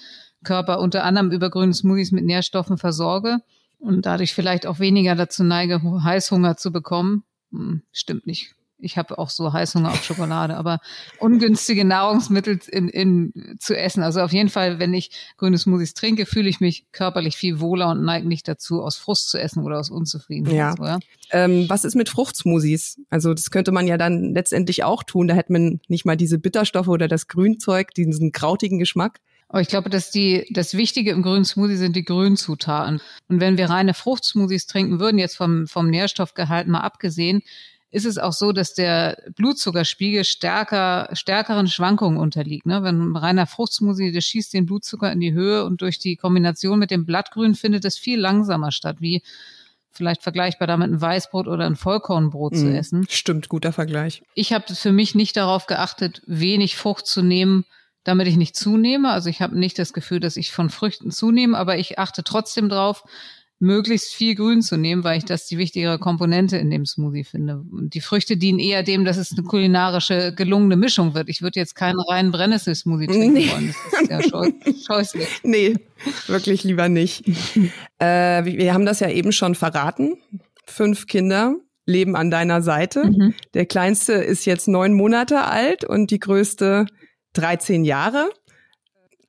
Körper 0.43 0.80
unter 0.80 1.04
anderem 1.04 1.32
über 1.32 1.49
grüne 1.49 1.73
Smoothies 1.73 2.12
mit 2.12 2.25
Nährstoffen 2.25 2.77
versorge 2.77 3.39
und 3.80 4.06
dadurch 4.06 4.34
vielleicht 4.34 4.65
auch 4.65 4.80
weniger 4.80 5.15
dazu 5.15 5.43
neige, 5.43 5.82
Heißhunger 5.82 6.58
zu 6.58 6.71
bekommen. 6.71 7.23
Hm, 7.51 7.82
stimmt 7.91 8.27
nicht. 8.27 8.56
Ich 8.84 8.97
habe 8.97 9.17
auch 9.17 9.30
so 9.30 9.54
Heißhunger 9.54 9.91
auf 9.91 10.04
Schokolade, 10.04 10.58
aber 10.58 10.80
ungünstige 11.19 11.86
Nahrungsmittel 11.86 12.60
in, 12.69 12.89
in, 12.89 13.58
zu 13.60 13.77
essen. 13.77 14.01
Also 14.01 14.21
auf 14.21 14.34
jeden 14.34 14.49
Fall, 14.49 14.80
wenn 14.80 14.93
ich 14.93 15.12
grüne 15.38 15.58
Smoothies 15.58 15.93
trinke, 15.93 16.25
fühle 16.25 16.49
ich 16.49 16.60
mich 16.60 16.88
körperlich 16.91 17.38
viel 17.38 17.60
wohler 17.60 17.89
und 17.89 18.04
neige 18.04 18.27
nicht 18.27 18.47
dazu, 18.47 18.82
aus 18.82 18.97
Frust 18.97 19.30
zu 19.30 19.39
essen 19.39 19.63
oder 19.63 19.80
aus 19.80 19.91
Unzufriedenheit. 19.91 20.56
Ja. 20.56 20.75
So, 20.75 20.84
ja? 20.84 20.99
Ähm, 21.32 21.65
was 21.69 21.84
ist 21.84 21.95
mit 21.95 22.10
Fruchtsmoothies? 22.10 22.99
Also 23.10 23.34
das 23.34 23.51
könnte 23.51 23.71
man 23.71 23.88
ja 23.88 23.97
dann 23.97 24.34
letztendlich 24.34 24.84
auch 24.84 25.04
tun. 25.04 25.27
Da 25.27 25.36
hätte 25.36 25.51
man 25.51 25.80
nicht 25.88 26.06
mal 26.06 26.17
diese 26.17 26.39
Bitterstoffe 26.39 26.88
oder 26.88 27.08
das 27.08 27.27
Grünzeug, 27.27 27.93
diesen 27.93 28.32
krautigen 28.32 28.80
Geschmack. 28.80 29.19
Aber 29.52 29.60
ich 29.60 29.68
glaube, 29.68 29.90
dass 29.90 30.12
die, 30.12 30.48
das 30.50 30.76
Wichtige 30.76 31.12
im 31.12 31.24
grünen 31.24 31.44
Smoothie 31.44 31.76
sind 31.76 31.98
die 31.98 32.06
Grünzutaten. 32.06 33.02
Und 33.28 33.42
wenn 33.42 33.58
wir 33.58 33.70
reine 33.70 33.94
Fruchtsmoothies 33.94 34.66
trinken 34.66 35.02
würden, 35.02 35.20
jetzt 35.20 35.36
vom, 35.36 35.68
vom 35.68 35.90
Nährstoffgehalt 35.90 36.68
mal 36.68 36.80
abgesehen, 36.80 37.42
ist 37.90 38.06
es 38.06 38.18
auch 38.18 38.32
so, 38.32 38.54
dass 38.54 38.74
der 38.74 39.22
Blutzuckerspiegel 39.36 40.24
stärker, 40.24 41.10
stärkeren 41.12 41.68
Schwankungen 41.68 42.18
unterliegt. 42.18 42.66
Ne? 42.66 42.82
Wenn 42.82 43.12
ein 43.12 43.18
reiner 43.18 43.46
Fruchtsmoothie, 43.46 44.14
der 44.14 44.22
schießt 44.22 44.54
den 44.54 44.66
Blutzucker 44.66 45.12
in 45.12 45.20
die 45.20 45.34
Höhe 45.34 45.66
und 45.66 45.82
durch 45.82 46.00
die 46.00 46.16
Kombination 46.16 46.80
mit 46.80 46.90
dem 46.90 47.06
Blattgrün 47.06 47.54
findet 47.54 47.84
es 47.84 47.98
viel 47.98 48.22
langsamer 48.22 48.72
statt, 48.72 48.98
wie 49.02 49.22
vielleicht 49.92 50.24
vergleichbar 50.24 50.70
damit 50.70 50.90
ein 50.90 51.02
Weißbrot 51.02 51.50
oder 51.50 51.66
ein 51.66 51.76
Vollkornbrot 51.76 52.54
mm, 52.54 52.56
zu 52.56 52.66
mhm. 52.68 52.76
essen. 52.76 53.06
Stimmt, 53.10 53.50
guter 53.50 53.74
Vergleich. 53.74 54.24
Ich 54.34 54.54
habe 54.54 54.74
für 54.74 54.94
mich 54.94 55.14
nicht 55.14 55.36
darauf 55.36 55.68
geachtet, 55.68 56.22
wenig 56.26 56.78
Frucht 56.78 57.06
zu 57.06 57.22
nehmen, 57.22 57.66
damit 58.04 58.28
ich 58.28 58.38
nicht 58.38 58.56
zunehme. 58.56 59.10
Also 59.10 59.30
ich 59.30 59.42
habe 59.42 59.58
nicht 59.58 59.78
das 59.78 59.94
Gefühl, 59.94 60.20
dass 60.20 60.38
ich 60.38 60.52
von 60.52 60.70
Früchten 60.70 61.12
zunehme, 61.12 61.58
aber 61.58 61.78
ich 61.78 62.00
achte 62.00 62.24
trotzdem 62.24 62.70
drauf, 62.70 63.04
möglichst 63.62 64.16
viel 64.16 64.34
Grün 64.34 64.64
zu 64.64 64.76
nehmen, 64.76 65.04
weil 65.04 65.20
ich 65.20 65.26
das 65.26 65.46
die 65.46 65.60
wichtigere 65.60 66.00
Komponente 66.00 66.58
in 66.58 66.72
dem 66.72 66.86
Smoothie 66.86 67.24
finde. 67.24 67.64
Und 67.72 67.94
die 67.94 68.02
Früchte 68.02 68.36
dienen 68.36 68.58
eher 68.58 68.82
dem, 68.82 69.06
dass 69.06 69.18
es 69.18 69.32
eine 69.32 69.44
kulinarische, 69.44 70.34
gelungene 70.36 70.76
Mischung 70.76 71.14
wird. 71.14 71.30
Ich 71.30 71.44
würde 71.44 71.60
jetzt 71.60 71.76
keinen 71.76 72.00
reinen 72.00 72.32
Brennnessel-Smoothie 72.32 73.06
trinken 73.06 73.34
nee. 73.34 73.52
wollen. 73.52 73.76
Das 73.92 74.02
ist 74.02 74.10
ja 74.10 74.24
scheu 74.24 74.52
scheußlich. 74.88 75.28
Nee, 75.44 75.76
wirklich 76.26 76.64
lieber 76.64 76.90
nicht. 76.90 77.28
äh, 78.00 78.44
wir 78.44 78.74
haben 78.74 78.86
das 78.86 79.00
ja 79.00 79.10
eben 79.10 79.32
schon 79.32 79.54
verraten. 79.54 80.18
Fünf 80.66 81.06
Kinder 81.06 81.56
leben 81.86 82.16
an 82.16 82.32
deiner 82.32 82.64
Seite. 82.64 83.06
Mhm. 83.06 83.36
Der 83.54 83.68
kleinste 83.68 84.14
ist 84.14 84.46
jetzt 84.46 84.68
neun 84.68 84.94
Monate 84.94 85.44
alt 85.44 85.84
und 85.84 86.10
die 86.10 86.20
größte 86.20 86.88
13 87.34 87.86
Jahre. 87.86 88.30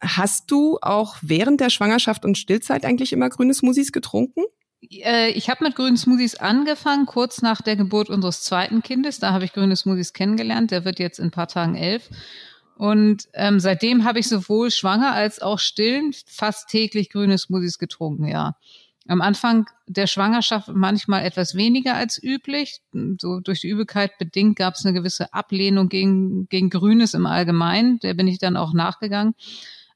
Hast 0.01 0.51
du 0.51 0.79
auch 0.83 1.17
während 1.23 1.61
der 1.61 1.71
Schwangerschaft 1.71 2.25
und 2.25 2.37
Stillzeit 2.37 2.85
eigentlich 2.85 3.13
immer 3.13 3.29
grüne 3.29 3.55
Smoothies 3.55 3.93
getrunken? 3.93 4.43
Äh, 4.91 5.31
ich 5.31 5.49
habe 5.49 5.65
mit 5.65 5.77
grünen 5.77 5.97
Smoothies 5.97 6.35
angefangen, 6.35 7.07
kurz 7.07 7.43
nach 7.43 7.63
der 7.63 7.77
Geburt 7.77 8.11
unseres 8.11 8.43
zweiten 8.43 8.83
Kindes. 8.83 9.21
Da 9.21 9.33
habe 9.33 9.45
ich 9.45 9.53
grüne 9.53 9.77
Smoothies 9.77 10.13
kennengelernt. 10.13 10.71
Der 10.71 10.85
wird 10.85 10.99
jetzt 10.99 11.19
in 11.19 11.27
ein 11.27 11.31
paar 11.31 11.49
Tagen 11.49 11.77
elf. 11.77 12.09
Und 12.77 13.29
ähm, 13.35 13.61
seitdem 13.61 14.05
habe 14.05 14.19
ich 14.19 14.29
sowohl 14.29 14.71
schwanger 14.71 15.13
als 15.13 15.41
auch 15.41 15.59
stillend 15.59 16.25
fast 16.27 16.69
täglich 16.69 17.11
grüne 17.11 17.39
Smoothies 17.39 17.79
getrunken, 17.79 18.27
ja. 18.27 18.57
Am 19.09 19.21
Anfang 19.21 19.67
der 19.89 20.07
Schwangerschaft 20.07 20.69
manchmal 20.69 21.25
etwas 21.25 21.55
weniger 21.55 21.95
als 21.97 22.23
üblich. 22.23 22.81
So 23.21 23.41
durch 23.41 23.61
die 23.61 23.69
Übelkeit 23.69 24.17
bedingt 24.19 24.57
gab 24.57 24.75
es 24.75 24.85
eine 24.85 24.95
gewisse 24.95 25.33
Ablehnung 25.35 25.89
gegen, 25.89 26.49
gegen 26.49 26.71
Grünes 26.71 27.15
im 27.15 27.27
Allgemeinen. 27.27 27.99
Der 28.01 28.15
bin 28.15 28.29
ich 28.29 28.39
dann 28.39 28.57
auch 28.57 28.73
nachgegangen. 28.73 29.35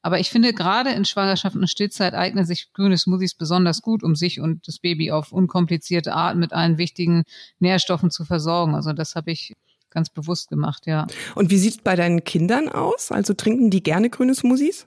Aber 0.03 0.21
ich 0.21 0.31
finde, 0.31 0.53
gerade 0.53 0.90
in 0.90 1.05
Schwangerschaft 1.05 1.57
und 1.57 1.69
Stillzeit 1.69 2.14
eignen 2.14 2.45
sich 2.45 2.73
grüne 2.73 2.97
Smoothies 2.97 3.35
besonders 3.35 3.83
gut, 3.83 4.03
um 4.03 4.14
sich 4.14 4.40
und 4.40 4.66
das 4.69 4.79
Baby 4.79 5.11
auf 5.11 5.33
unkomplizierte 5.33 6.12
Art 6.14 6.37
mit 6.37 6.53
allen 6.53 6.79
wichtigen 6.79 7.25
Nährstoffen 7.59 8.11
zu 8.11 8.25
versorgen. 8.25 8.75
Also 8.75 8.92
das 8.92 9.14
habe 9.16 9.33
ich 9.33 9.55
ganz 9.90 10.11
bewusst 10.11 10.49
gemacht, 10.49 10.87
ja. 10.87 11.07
Und 11.35 11.51
wie 11.51 11.59
sieht 11.59 11.73
es 11.73 11.79
bei 11.79 11.97
deinen 11.97 12.23
Kindern 12.23 12.69
aus? 12.69 13.11
Also 13.11 13.35
trinken 13.35 13.71
die 13.71 13.83
gerne 13.83 14.11
grüne 14.11 14.35
Smoothies? 14.35 14.87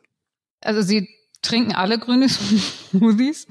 Also 0.62 0.82
sie 0.82 1.10
trinken 1.41 1.73
alle 1.73 1.99
grüne 1.99 2.29
Smoothies 2.91 3.47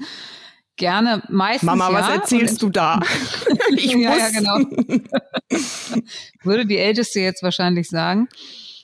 gerne 0.79 1.21
meistens. 1.29 1.67
Mama, 1.67 1.91
ja. 1.91 1.99
was 1.99 2.09
erzählst 2.09 2.61
du 2.63 2.69
da? 2.69 2.99
ich 3.75 3.91
ja, 3.91 4.17
ja, 4.17 4.29
genau. 4.31 4.57
Würde 6.43 6.65
die 6.65 6.77
Älteste 6.77 7.19
jetzt 7.19 7.43
wahrscheinlich 7.43 7.87
sagen. 7.87 8.27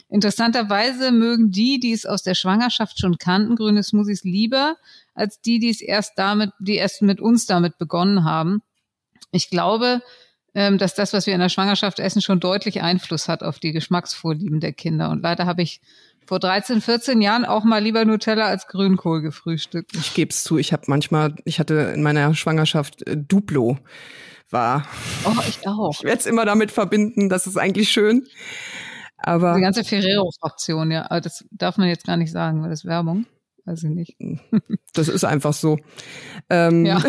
Interessanterweise 0.07 1.11
mögen 1.11 1.49
die, 1.49 1.79
die 1.79 1.91
es 1.91 2.05
aus 2.05 2.21
der 2.21 2.35
Schwangerschaft 2.35 2.99
schon 2.99 3.17
kannten, 3.17 3.55
grüne 3.55 3.81
Smoothies 3.81 4.23
lieber, 4.23 4.75
als 5.15 5.41
die, 5.41 5.57
die 5.57 5.71
es 5.71 5.81
erst 5.81 6.13
damit, 6.17 6.51
die 6.59 6.75
erst 6.75 7.01
mit 7.01 7.19
uns 7.19 7.47
damit 7.47 7.79
begonnen 7.79 8.23
haben. 8.23 8.61
Ich 9.31 9.49
glaube, 9.49 10.03
dass 10.55 10.95
das, 10.95 11.11
was 11.11 11.27
wir 11.27 11.33
in 11.33 11.41
der 11.41 11.49
Schwangerschaft 11.49 11.99
essen, 11.99 12.21
schon 12.21 12.39
deutlich 12.39 12.81
Einfluss 12.81 13.27
hat 13.27 13.43
auf 13.43 13.59
die 13.59 13.73
Geschmacksvorlieben 13.73 14.61
der 14.61 14.71
Kinder. 14.71 15.09
Und 15.09 15.21
leider 15.21 15.45
habe 15.45 15.61
ich 15.61 15.81
vor 16.25 16.39
13, 16.39 16.81
14 16.81 17.21
Jahren 17.21 17.45
auch 17.45 17.65
mal 17.65 17.83
lieber 17.83 18.05
Nutella 18.05 18.45
als 18.47 18.67
Grünkohl 18.67 19.21
gefrühstückt. 19.21 19.93
Ich 19.95 20.13
gebe 20.13 20.29
es 20.29 20.43
zu, 20.43 20.57
ich 20.57 20.73
habe 20.73 20.83
manchmal, 20.87 21.35
ich 21.43 21.59
hatte 21.59 21.91
in 21.93 22.01
meiner 22.01 22.33
Schwangerschaft 22.33 23.05
äh, 23.07 23.17
Duplo 23.17 23.77
war. 24.49 24.87
Oh, 25.25 25.33
ich 25.47 25.67
auch. 25.67 25.91
Ich 25.91 26.03
werde 26.03 26.19
es 26.19 26.25
immer 26.25 26.45
damit 26.45 26.71
verbinden, 26.71 27.29
das 27.29 27.47
ist 27.47 27.57
eigentlich 27.57 27.89
schön. 27.89 28.25
Aber 29.17 29.55
die 29.55 29.61
ganze 29.61 29.83
Ferrero-Fraktion, 29.83 30.91
ja, 30.91 31.09
aber 31.09 31.21
das 31.21 31.45
darf 31.51 31.77
man 31.77 31.87
jetzt 31.89 32.05
gar 32.05 32.17
nicht 32.17 32.31
sagen, 32.31 32.61
weil 32.61 32.69
das 32.69 32.79
ist 32.79 32.85
Werbung. 32.85 33.25
Weiß 33.65 33.83
ich 33.83 33.89
nicht. 33.89 34.17
Das 34.93 35.07
ist 35.07 35.23
einfach 35.23 35.53
so. 35.53 35.77
Ähm, 36.49 36.85
ja. 36.85 37.03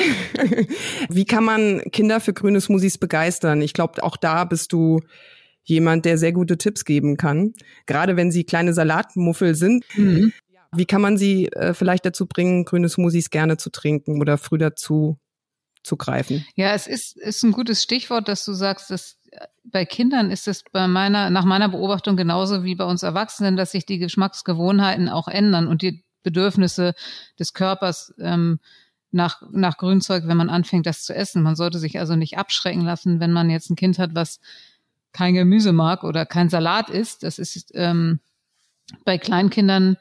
Wie 1.09 1.27
kann 1.27 1.45
man 1.45 1.83
Kinder 1.93 2.19
für 2.19 2.33
grüne 2.33 2.61
Smoothies 2.61 2.99
begeistern? 2.99 3.61
Ich 3.61 3.75
glaube, 3.75 4.03
auch 4.03 4.17
da 4.17 4.45
bist 4.45 4.73
du 4.73 5.01
jemand, 5.63 6.05
der 6.05 6.17
sehr 6.17 6.33
gute 6.33 6.57
Tipps 6.57 6.85
geben 6.85 7.17
kann. 7.17 7.53
Gerade 7.85 8.17
wenn 8.17 8.31
sie 8.31 8.45
kleine 8.45 8.73
Salatmuffel 8.73 9.55
sind. 9.55 9.85
Mhm. 9.97 10.33
Wie 10.73 10.87
kann 10.87 11.03
man 11.03 11.17
sie 11.19 11.47
äh, 11.53 11.75
vielleicht 11.75 12.07
dazu 12.07 12.27
bringen, 12.27 12.65
grüne 12.65 12.89
Smoothies 12.89 13.31
gerne 13.31 13.57
zu 13.57 13.71
trinken 13.71 14.21
oder 14.21 14.39
früh 14.39 14.59
dazu 14.59 15.19
zu 15.83 15.97
greifen? 15.97 16.45
Ja, 16.55 16.73
es 16.73 16.87
ist, 16.87 17.17
ist 17.17 17.43
ein 17.43 17.53
gutes 17.53 17.83
Stichwort, 17.83 18.29
dass 18.29 18.45
du 18.45 18.53
sagst, 18.53 18.91
dass 18.91 19.19
äh, 19.31 19.47
bei 19.65 19.85
Kindern 19.85 20.31
ist 20.31 20.49
es 20.49 20.65
bei 20.73 20.89
meiner, 20.89 21.31
nach 21.31 21.45
meiner 21.45 21.69
Beobachtung 21.69 22.17
genauso 22.17 22.65
wie 22.65 22.75
bei 22.75 22.85
uns 22.85 23.03
Erwachsenen, 23.03 23.57
dass 23.57 23.73
sich 23.73 23.87
die 23.87 23.99
Geschmacksgewohnheiten 23.99 25.09
auch 25.09 25.29
ändern 25.29 25.67
und 25.69 25.83
die 25.83 26.06
Bedürfnisse 26.27 26.95
des 27.39 27.53
Körpers 27.53 28.13
ähm, 28.19 28.59
nach, 29.13 29.41
nach 29.53 29.79
Grünzeug, 29.79 30.25
wenn 30.27 30.37
man 30.37 30.51
anfängt, 30.51 30.87
das 30.87 31.05
zu 31.05 31.15
essen. 31.15 31.43
Man 31.43 31.55
sollte 31.55 31.79
sich 31.79 32.01
also 32.01 32.17
nicht 32.17 32.37
abschrecken 32.37 32.83
lassen, 32.83 33.21
wenn 33.21 33.33
man 33.33 33.49
jetzt 33.49 33.71
ein 33.71 33.77
Kind 33.77 34.01
hat, 34.01 34.15
was 34.15 34.41
kein 35.13 35.35
Gemüse 35.35 35.73
mag 35.73 36.03
oder 36.03 36.27
kein 36.27 36.51
Salat 36.51 36.91
isst. 36.91 37.23
Das 37.23 37.39
ist 37.39 37.71
ähm, 37.75 38.19
bei 39.05 39.19
Kleinkindern 39.19 39.97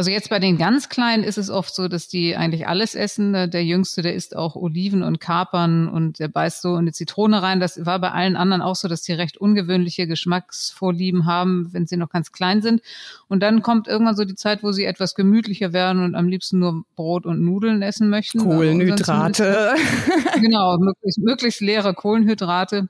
also 0.00 0.10
jetzt 0.10 0.30
bei 0.30 0.38
den 0.38 0.56
ganz 0.56 0.88
Kleinen 0.88 1.22
ist 1.22 1.36
es 1.36 1.50
oft 1.50 1.74
so, 1.74 1.86
dass 1.86 2.08
die 2.08 2.34
eigentlich 2.34 2.66
alles 2.66 2.94
essen. 2.94 3.34
Der 3.34 3.62
Jüngste, 3.62 4.00
der 4.00 4.14
isst 4.14 4.34
auch 4.34 4.56
Oliven 4.56 5.02
und 5.02 5.20
Kapern 5.20 5.88
und 5.88 6.20
der 6.20 6.28
beißt 6.28 6.62
so 6.62 6.76
eine 6.76 6.92
Zitrone 6.92 7.42
rein. 7.42 7.60
Das 7.60 7.84
war 7.84 7.98
bei 7.98 8.10
allen 8.10 8.34
anderen 8.34 8.62
auch 8.62 8.76
so, 8.76 8.88
dass 8.88 9.02
die 9.02 9.12
recht 9.12 9.36
ungewöhnliche 9.36 10.06
Geschmacksvorlieben 10.06 11.26
haben, 11.26 11.68
wenn 11.72 11.86
sie 11.86 11.98
noch 11.98 12.08
ganz 12.08 12.32
klein 12.32 12.62
sind. 12.62 12.80
Und 13.28 13.42
dann 13.42 13.60
kommt 13.60 13.88
irgendwann 13.88 14.16
so 14.16 14.24
die 14.24 14.36
Zeit, 14.36 14.62
wo 14.62 14.72
sie 14.72 14.86
etwas 14.86 15.14
gemütlicher 15.14 15.74
werden 15.74 16.02
und 16.02 16.14
am 16.14 16.28
liebsten 16.28 16.60
nur 16.60 16.82
Brot 16.96 17.26
und 17.26 17.44
Nudeln 17.44 17.82
essen 17.82 18.08
möchten. 18.08 18.38
Kohlenhydrate. 18.38 19.74
genau, 20.40 20.78
möglichst, 20.78 21.18
möglichst 21.18 21.60
leere 21.60 21.92
Kohlenhydrate 21.92 22.88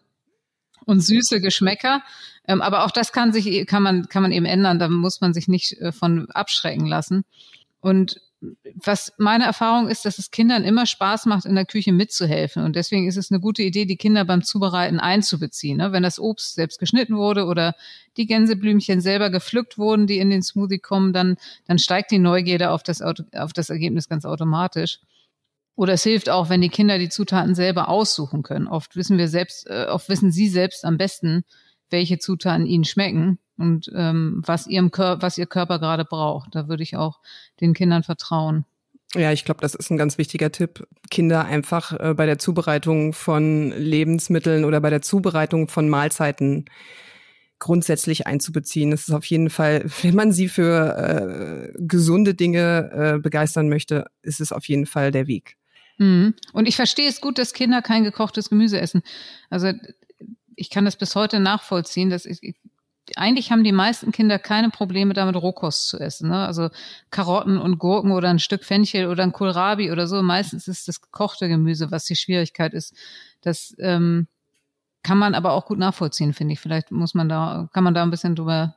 und 0.86 1.00
süße 1.00 1.40
Geschmäcker. 1.40 2.02
Ähm, 2.46 2.62
aber 2.62 2.84
auch 2.84 2.90
das 2.90 3.12
kann 3.12 3.32
sich, 3.32 3.66
kann 3.66 3.82
man, 3.82 4.08
kann 4.08 4.22
man 4.22 4.32
eben 4.32 4.46
ändern. 4.46 4.78
Da 4.78 4.88
muss 4.88 5.20
man 5.20 5.34
sich 5.34 5.48
nicht 5.48 5.72
äh, 5.80 5.92
von 5.92 6.30
abschrecken 6.30 6.86
lassen. 6.86 7.24
Und 7.80 8.20
was 8.74 9.12
meine 9.18 9.44
Erfahrung 9.44 9.88
ist, 9.88 10.04
dass 10.06 10.18
es 10.18 10.30
Kindern 10.30 10.64
immer 10.64 10.86
Spaß 10.86 11.26
macht, 11.26 11.44
in 11.44 11.54
der 11.54 11.66
Küche 11.66 11.92
mitzuhelfen. 11.92 12.64
Und 12.64 12.74
deswegen 12.74 13.06
ist 13.06 13.18
es 13.18 13.30
eine 13.30 13.40
gute 13.40 13.62
Idee, 13.62 13.84
die 13.84 13.96
Kinder 13.96 14.24
beim 14.24 14.42
Zubereiten 14.42 14.98
einzubeziehen. 14.98 15.76
Ne? 15.76 15.92
Wenn 15.92 16.02
das 16.02 16.18
Obst 16.18 16.54
selbst 16.54 16.78
geschnitten 16.78 17.16
wurde 17.16 17.44
oder 17.44 17.74
die 18.16 18.26
Gänseblümchen 18.26 19.00
selber 19.00 19.30
gepflückt 19.30 19.76
wurden, 19.76 20.06
die 20.06 20.18
in 20.18 20.30
den 20.30 20.42
Smoothie 20.42 20.78
kommen, 20.78 21.12
dann, 21.12 21.36
dann 21.66 21.78
steigt 21.78 22.10
die 22.10 22.18
Neugierde 22.18 22.70
auf 22.70 22.82
das, 22.82 23.02
auf 23.02 23.52
das 23.52 23.68
Ergebnis 23.68 24.08
ganz 24.08 24.24
automatisch. 24.24 25.00
Oder 25.80 25.94
es 25.94 26.02
hilft 26.02 26.28
auch, 26.28 26.50
wenn 26.50 26.60
die 26.60 26.68
Kinder 26.68 26.98
die 26.98 27.08
Zutaten 27.08 27.54
selber 27.54 27.88
aussuchen 27.88 28.42
können. 28.42 28.66
Oft 28.66 28.96
wissen 28.96 29.16
wir 29.16 29.28
selbst, 29.28 29.66
äh, 29.66 29.86
oft 29.88 30.10
wissen 30.10 30.30
sie 30.30 30.50
selbst 30.50 30.84
am 30.84 30.98
besten, 30.98 31.42
welche 31.88 32.18
Zutaten 32.18 32.66
ihnen 32.66 32.84
schmecken 32.84 33.38
und 33.56 33.90
ähm, 33.94 34.42
was 34.44 34.66
ihrem 34.66 34.90
Kör 34.90 35.22
was 35.22 35.38
ihr 35.38 35.46
Körper 35.46 35.78
gerade 35.78 36.04
braucht. 36.04 36.54
Da 36.54 36.68
würde 36.68 36.82
ich 36.82 36.98
auch 36.98 37.20
den 37.62 37.72
Kindern 37.72 38.02
vertrauen. 38.02 38.66
Ja, 39.14 39.32
ich 39.32 39.46
glaube, 39.46 39.62
das 39.62 39.74
ist 39.74 39.90
ein 39.90 39.96
ganz 39.96 40.18
wichtiger 40.18 40.52
Tipp. 40.52 40.86
Kinder 41.10 41.46
einfach 41.46 41.98
äh, 41.98 42.12
bei 42.12 42.26
der 42.26 42.38
Zubereitung 42.38 43.14
von 43.14 43.70
Lebensmitteln 43.70 44.66
oder 44.66 44.82
bei 44.82 44.90
der 44.90 45.00
Zubereitung 45.00 45.66
von 45.68 45.88
Mahlzeiten 45.88 46.66
grundsätzlich 47.58 48.26
einzubeziehen. 48.26 48.90
Das 48.90 49.08
ist 49.08 49.14
auf 49.14 49.24
jeden 49.24 49.48
Fall, 49.48 49.86
wenn 50.02 50.14
man 50.14 50.32
sie 50.32 50.48
für 50.48 51.72
äh, 51.72 51.72
gesunde 51.78 52.34
Dinge 52.34 52.90
äh, 52.92 53.18
begeistern 53.18 53.70
möchte, 53.70 54.08
ist 54.20 54.42
es 54.42 54.52
auf 54.52 54.68
jeden 54.68 54.84
Fall 54.84 55.10
der 55.10 55.26
Weg. 55.26 55.56
Mhm. 56.00 56.34
Und 56.54 56.66
ich 56.66 56.76
verstehe 56.76 57.08
es 57.08 57.20
gut, 57.20 57.36
dass 57.36 57.52
Kinder 57.52 57.82
kein 57.82 58.04
gekochtes 58.04 58.48
Gemüse 58.48 58.80
essen. 58.80 59.02
Also 59.50 59.72
ich 60.56 60.70
kann 60.70 60.86
das 60.86 60.96
bis 60.96 61.14
heute 61.14 61.40
nachvollziehen, 61.40 62.08
dass 62.08 62.24
ich, 62.24 62.56
eigentlich 63.16 63.52
haben 63.52 63.64
die 63.64 63.72
meisten 63.72 64.10
Kinder 64.10 64.38
keine 64.38 64.70
Probleme 64.70 65.12
damit, 65.12 65.36
Rohkost 65.36 65.88
zu 65.88 65.98
essen. 66.00 66.30
Ne? 66.30 66.46
Also 66.46 66.70
Karotten 67.10 67.58
und 67.58 67.78
Gurken 67.78 68.12
oder 68.12 68.30
ein 68.30 68.38
Stück 68.38 68.64
Fenchel 68.64 69.08
oder 69.08 69.24
ein 69.24 69.32
Kohlrabi 69.32 69.92
oder 69.92 70.06
so. 70.06 70.22
Meistens 70.22 70.68
ist 70.68 70.88
das 70.88 71.02
gekochte 71.02 71.48
Gemüse, 71.48 71.90
was 71.90 72.06
die 72.06 72.16
Schwierigkeit 72.16 72.72
ist. 72.72 72.94
Das 73.42 73.76
ähm, 73.78 74.26
kann 75.02 75.18
man 75.18 75.34
aber 75.34 75.52
auch 75.52 75.66
gut 75.66 75.78
nachvollziehen, 75.78 76.32
finde 76.32 76.54
ich. 76.54 76.60
Vielleicht 76.60 76.92
muss 76.92 77.12
man 77.12 77.28
da, 77.28 77.68
kann 77.74 77.84
man 77.84 77.92
da 77.92 78.02
ein 78.02 78.10
bisschen 78.10 78.36
drüber, 78.36 78.76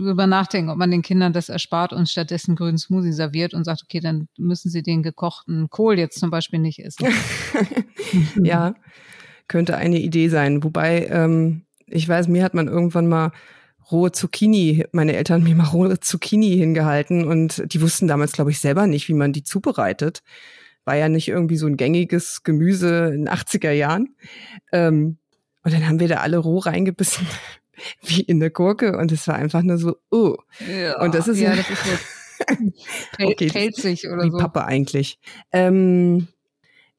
drüber 0.00 0.26
nachdenken, 0.26 0.70
ob 0.70 0.78
man 0.78 0.90
den 0.90 1.02
Kindern 1.02 1.32
das 1.32 1.48
erspart 1.48 1.92
und 1.92 2.08
stattdessen 2.08 2.56
grünen 2.56 2.78
Smoothie 2.78 3.12
serviert 3.12 3.54
und 3.54 3.64
sagt, 3.64 3.82
okay, 3.84 4.00
dann 4.00 4.28
müssen 4.36 4.70
sie 4.70 4.82
den 4.82 5.02
gekochten 5.02 5.68
Kohl 5.70 5.98
jetzt 5.98 6.18
zum 6.18 6.30
Beispiel 6.30 6.58
nicht 6.58 6.80
essen. 6.80 7.06
ja, 8.42 8.74
könnte 9.48 9.76
eine 9.76 9.98
Idee 9.98 10.28
sein. 10.28 10.62
Wobei, 10.64 11.06
ähm, 11.06 11.62
ich 11.86 12.08
weiß, 12.08 12.28
mir 12.28 12.44
hat 12.44 12.54
man 12.54 12.68
irgendwann 12.68 13.08
mal 13.08 13.32
rohe 13.90 14.12
Zucchini, 14.12 14.84
meine 14.92 15.16
Eltern 15.16 15.42
mir 15.42 15.54
mal 15.54 15.64
rohe 15.64 16.00
Zucchini 16.00 16.56
hingehalten 16.56 17.24
und 17.24 17.62
die 17.72 17.80
wussten 17.80 18.06
damals, 18.06 18.32
glaube 18.32 18.50
ich, 18.50 18.60
selber 18.60 18.86
nicht, 18.86 19.08
wie 19.08 19.14
man 19.14 19.32
die 19.32 19.42
zubereitet. 19.42 20.22
War 20.84 20.96
ja 20.96 21.08
nicht 21.08 21.28
irgendwie 21.28 21.56
so 21.56 21.66
ein 21.66 21.76
gängiges 21.76 22.42
Gemüse 22.42 23.12
in 23.14 23.28
80er 23.28 23.72
Jahren. 23.72 24.14
Ähm, 24.72 25.18
und 25.62 25.74
dann 25.74 25.86
haben 25.86 26.00
wir 26.00 26.08
da 26.08 26.16
alle 26.16 26.38
roh 26.38 26.58
reingebissen, 26.58 27.26
wie 28.02 28.22
in 28.22 28.40
der 28.40 28.50
Gurke. 28.50 28.96
Und 28.96 29.12
es 29.12 29.26
war 29.28 29.36
einfach 29.36 29.62
nur 29.62 29.78
so, 29.78 29.96
oh. 30.10 30.36
Ja, 30.68 31.00
und 31.02 31.14
das 31.14 31.28
ist 31.28 31.40
ja, 31.40 31.54
das 31.54 31.68
ist 31.70 31.84
so 31.84 31.90
okay, 33.26 33.48
pelzig 33.48 34.08
oder 34.08 34.24
wie 34.24 34.30
so. 34.30 34.38
Pappe 34.38 34.64
eigentlich. 34.64 35.18
Ähm, 35.52 36.28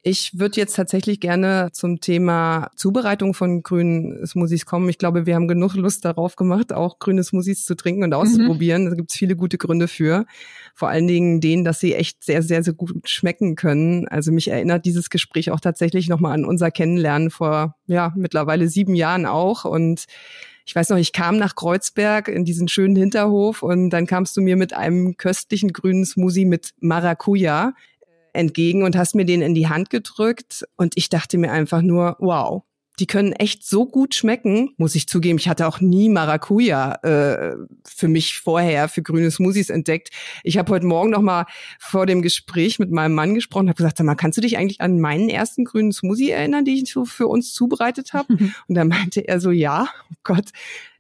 ich 0.04 0.40
würde 0.40 0.60
jetzt 0.60 0.76
tatsächlich 0.76 1.20
gerne 1.20 1.70
zum 1.74 2.02
Thema 2.02 2.72
Zubereitung 2.76 3.36
von 3.36 3.62
grünen 3.62 4.26
Smoothies 4.26 4.66
kommen. 4.66 4.90
Ich 4.90 4.98
glaube, 4.98 5.28
wir 5.28 5.36
haben 5.36 5.48
genug 5.48 5.76
Lust 5.76 6.06
darauf 6.06 6.36
gemacht, 6.36 6.74
auch 6.74 6.98
grüne 6.98 7.24
Smoothies 7.24 7.66
zu 7.66 7.76
trinken 7.76 8.04
und 8.04 8.14
auszuprobieren. 8.16 8.86
Mhm. 8.86 8.90
Da 8.90 8.96
gibt 8.96 9.12
es 9.12 9.18
viele 9.18 9.36
gute 9.36 9.60
Gründe 9.60 9.88
für. 9.88 10.26
Vor 10.74 10.90
allen 10.90 11.08
Dingen 11.08 11.40
denen, 11.40 11.64
dass 11.64 11.80
sie 11.80 11.94
echt 11.94 12.24
sehr, 12.24 12.42
sehr, 12.42 12.64
sehr 12.64 12.74
gut 12.74 13.08
schmecken 13.08 13.56
können. 13.56 14.08
Also 14.08 14.32
mich 14.32 14.48
erinnert 14.48 14.86
dieses 14.86 15.12
Gespräch 15.12 15.52
auch 15.52 15.60
tatsächlich 15.60 16.10
nochmal 16.10 16.34
an 16.34 16.46
unser 16.46 16.72
Kennenlernen 16.72 17.30
vor, 17.30 17.76
ja, 17.86 18.12
mittlerweile 18.16 18.70
sieben 18.70 18.96
Jahren 18.96 19.28
auch. 19.28 19.66
Und 19.66 20.06
ich 20.72 20.76
weiß 20.78 20.88
noch, 20.88 20.98
ich 20.98 21.12
kam 21.12 21.36
nach 21.36 21.56
Kreuzberg 21.56 22.30
in 22.30 22.46
diesen 22.46 22.70
schönen 22.70 22.96
Hinterhof 22.96 23.62
und 23.62 23.90
dann 23.90 24.08
kamst 24.08 24.38
du 24.38 24.42
mir 24.42 24.56
mit 24.56 24.72
einem 24.72 25.18
köstlichen 25.18 25.74
grünen 25.74 26.06
Smoothie 26.06 26.46
mit 26.46 26.74
Maracuja 26.80 27.74
entgegen 28.32 28.84
und 28.84 28.96
hast 28.96 29.14
mir 29.14 29.26
den 29.26 29.42
in 29.42 29.54
die 29.54 29.68
Hand 29.68 29.90
gedrückt 29.90 30.64
und 30.78 30.94
ich 30.96 31.10
dachte 31.10 31.38
mir 31.38 31.52
einfach 31.52 31.82
nur, 31.82 32.16
wow, 32.20 32.64
die 33.00 33.08
können 33.08 33.34
echt 33.34 33.66
so 33.66 33.86
gut 33.86 34.14
schmecken, 34.16 34.74
muss 34.78 34.96
ich 34.96 35.08
zugeben. 35.08 35.40
Ich 35.40 35.48
hatte 35.48 35.68
auch 35.68 35.80
nie 35.80 36.10
Maracuja 36.10 36.94
äh, 37.04 37.56
für 37.86 38.08
mich 38.08 38.40
vorher 38.40 38.90
für 38.90 39.02
grüne 39.02 39.32
Smoothies 39.32 39.70
entdeckt. 39.70 40.10
Ich 40.44 40.58
habe 40.58 40.72
heute 40.72 40.86
Morgen 40.86 41.10
noch 41.10 41.22
mal 41.22 41.46
vor 41.80 42.06
dem 42.06 42.22
Gespräch 42.22 42.80
mit 42.80 42.92
meinem 42.92 43.16
Mann 43.16 43.34
gesprochen, 43.34 43.70
habe 43.70 43.78
gesagt, 43.78 43.98
sag 43.98 44.06
mal, 44.06 44.16
kannst 44.16 44.38
du 44.38 44.42
dich 44.42 44.58
eigentlich 44.58 44.82
an 44.82 45.00
meinen 45.00 45.30
ersten 45.30 45.66
grünen 45.66 45.92
Smoothie 45.92 46.32
erinnern, 46.32 46.66
den 46.66 46.76
ich 46.76 46.92
so 46.92 47.06
für 47.06 47.28
uns 47.28 47.54
zubereitet 47.54 48.14
habe? 48.14 48.34
Und 48.68 48.76
da 48.76 48.86
meinte 48.86 49.28
er 49.28 49.40
so, 49.40 49.52
ja, 49.52 49.88
oh 50.12 50.16
Gott, 50.24 50.50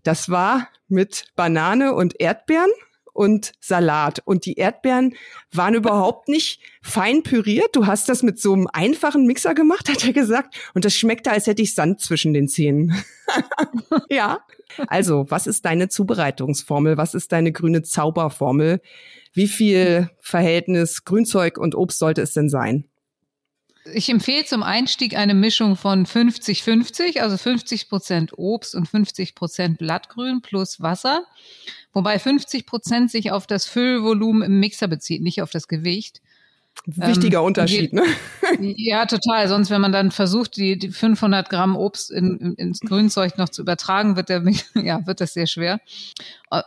das 0.03 0.29
war 0.29 0.67
mit 0.87 1.25
Banane 1.35 1.93
und 1.93 2.19
Erdbeeren 2.19 2.71
und 3.13 3.53
Salat. 3.59 4.21
Und 4.25 4.45
die 4.45 4.55
Erdbeeren 4.55 5.15
waren 5.51 5.73
überhaupt 5.73 6.27
nicht 6.27 6.61
fein 6.81 7.23
püriert. 7.23 7.75
Du 7.75 7.87
hast 7.87 8.09
das 8.09 8.23
mit 8.23 8.39
so 8.39 8.53
einem 8.53 8.67
einfachen 8.71 9.25
Mixer 9.25 9.53
gemacht, 9.53 9.89
hat 9.89 10.05
er 10.05 10.13
gesagt. 10.13 10.55
Und 10.73 10.85
das 10.85 10.95
schmeckte, 10.95 11.31
als 11.31 11.47
hätte 11.47 11.61
ich 11.61 11.75
Sand 11.75 12.01
zwischen 12.01 12.33
den 12.33 12.47
Zähnen. 12.47 12.93
ja. 14.09 14.39
Also, 14.87 15.25
was 15.29 15.47
ist 15.47 15.65
deine 15.65 15.89
Zubereitungsformel? 15.89 16.97
Was 16.97 17.13
ist 17.13 17.31
deine 17.31 17.51
grüne 17.51 17.83
Zauberformel? 17.83 18.81
Wie 19.33 19.47
viel 19.47 20.09
Verhältnis 20.19 21.03
Grünzeug 21.05 21.57
und 21.57 21.75
Obst 21.75 21.99
sollte 21.99 22.21
es 22.21 22.33
denn 22.33 22.49
sein? 22.49 22.85
Ich 23.85 24.09
empfehle 24.09 24.45
zum 24.45 24.61
Einstieg 24.61 25.15
eine 25.15 25.33
Mischung 25.33 25.75
von 25.75 26.05
50-50, 26.05 27.19
also 27.19 27.37
50 27.37 27.89
Prozent 27.89 28.37
Obst 28.37 28.75
und 28.75 28.87
50 28.87 29.33
Prozent 29.33 29.79
Blattgrün 29.79 30.41
plus 30.41 30.81
Wasser. 30.81 31.25
Wobei 31.91 32.19
50 32.19 32.65
Prozent 32.65 33.11
sich 33.11 33.31
auf 33.31 33.47
das 33.47 33.65
Füllvolumen 33.65 34.43
im 34.43 34.59
Mixer 34.59 34.87
bezieht, 34.87 35.23
nicht 35.23 35.41
auf 35.41 35.49
das 35.49 35.67
Gewicht. 35.67 36.21
Wichtiger 36.85 37.39
ähm, 37.39 37.45
Unterschied, 37.45 37.93
ne? 37.93 38.03
Ja, 38.59 39.05
total. 39.05 39.47
Sonst, 39.47 39.69
wenn 39.69 39.81
man 39.81 39.91
dann 39.91 40.11
versucht, 40.11 40.57
die, 40.57 40.77
die 40.77 40.89
500 40.89 41.49
Gramm 41.49 41.77
Obst 41.77 42.11
in, 42.11 42.37
in, 42.37 42.53
ins 42.55 42.79
Grünzeug 42.81 43.37
noch 43.37 43.49
zu 43.49 43.61
übertragen, 43.61 44.15
wird, 44.15 44.29
der, 44.29 44.43
ja, 44.75 45.05
wird 45.05 45.21
das 45.21 45.33
sehr 45.33 45.47
schwer. 45.47 45.79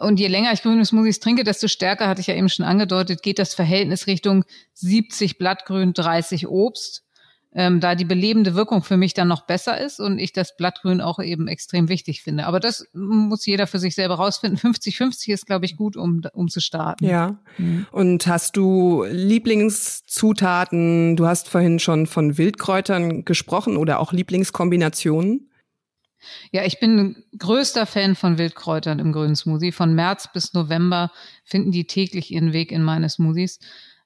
Und 0.00 0.18
je 0.18 0.28
länger 0.28 0.52
ich 0.52 0.62
grüne 0.62 0.84
Smoothies 0.84 1.20
trinke, 1.20 1.44
desto 1.44 1.68
stärker, 1.68 2.08
hatte 2.08 2.20
ich 2.20 2.28
ja 2.28 2.34
eben 2.34 2.48
schon 2.48 2.64
angedeutet, 2.64 3.22
geht 3.22 3.38
das 3.38 3.54
Verhältnis 3.54 4.06
Richtung 4.06 4.44
70 4.74 5.36
Blattgrün, 5.36 5.92
30 5.92 6.48
Obst 6.48 7.04
ähm, 7.54 7.80
da 7.80 7.94
die 7.94 8.04
belebende 8.04 8.54
Wirkung 8.54 8.82
für 8.82 8.96
mich 8.96 9.14
dann 9.14 9.28
noch 9.28 9.46
besser 9.46 9.80
ist 9.80 10.00
und 10.00 10.18
ich 10.18 10.32
das 10.32 10.56
Blattgrün 10.56 11.00
auch 11.00 11.20
eben 11.20 11.46
extrem 11.46 11.88
wichtig 11.88 12.22
finde. 12.22 12.46
Aber 12.46 12.58
das 12.58 12.88
muss 12.92 13.46
jeder 13.46 13.68
für 13.68 13.78
sich 13.78 13.94
selber 13.94 14.16
rausfinden. 14.16 14.58
50-50 14.58 15.32
ist, 15.32 15.46
glaube 15.46 15.64
ich, 15.64 15.76
gut, 15.76 15.96
um, 15.96 16.22
um 16.32 16.48
zu 16.48 16.60
starten. 16.60 17.04
Ja. 17.04 17.38
Mhm. 17.58 17.86
Und 17.92 18.26
hast 18.26 18.56
du 18.56 19.04
Lieblingszutaten? 19.08 21.14
Du 21.16 21.26
hast 21.26 21.48
vorhin 21.48 21.78
schon 21.78 22.06
von 22.06 22.38
Wildkräutern 22.38 23.24
gesprochen 23.24 23.76
oder 23.76 24.00
auch 24.00 24.12
Lieblingskombinationen? 24.12 25.48
Ja, 26.50 26.64
ich 26.64 26.80
bin 26.80 27.22
größter 27.38 27.86
Fan 27.86 28.16
von 28.16 28.38
Wildkräutern 28.38 28.98
im 28.98 29.12
grünen 29.12 29.36
Smoothie. 29.36 29.72
Von 29.72 29.94
März 29.94 30.28
bis 30.32 30.54
November 30.54 31.12
finden 31.44 31.70
die 31.70 31.86
täglich 31.86 32.32
ihren 32.32 32.52
Weg 32.52 32.72
in 32.72 32.82
meine 32.82 33.08
Smoothies. 33.08 33.60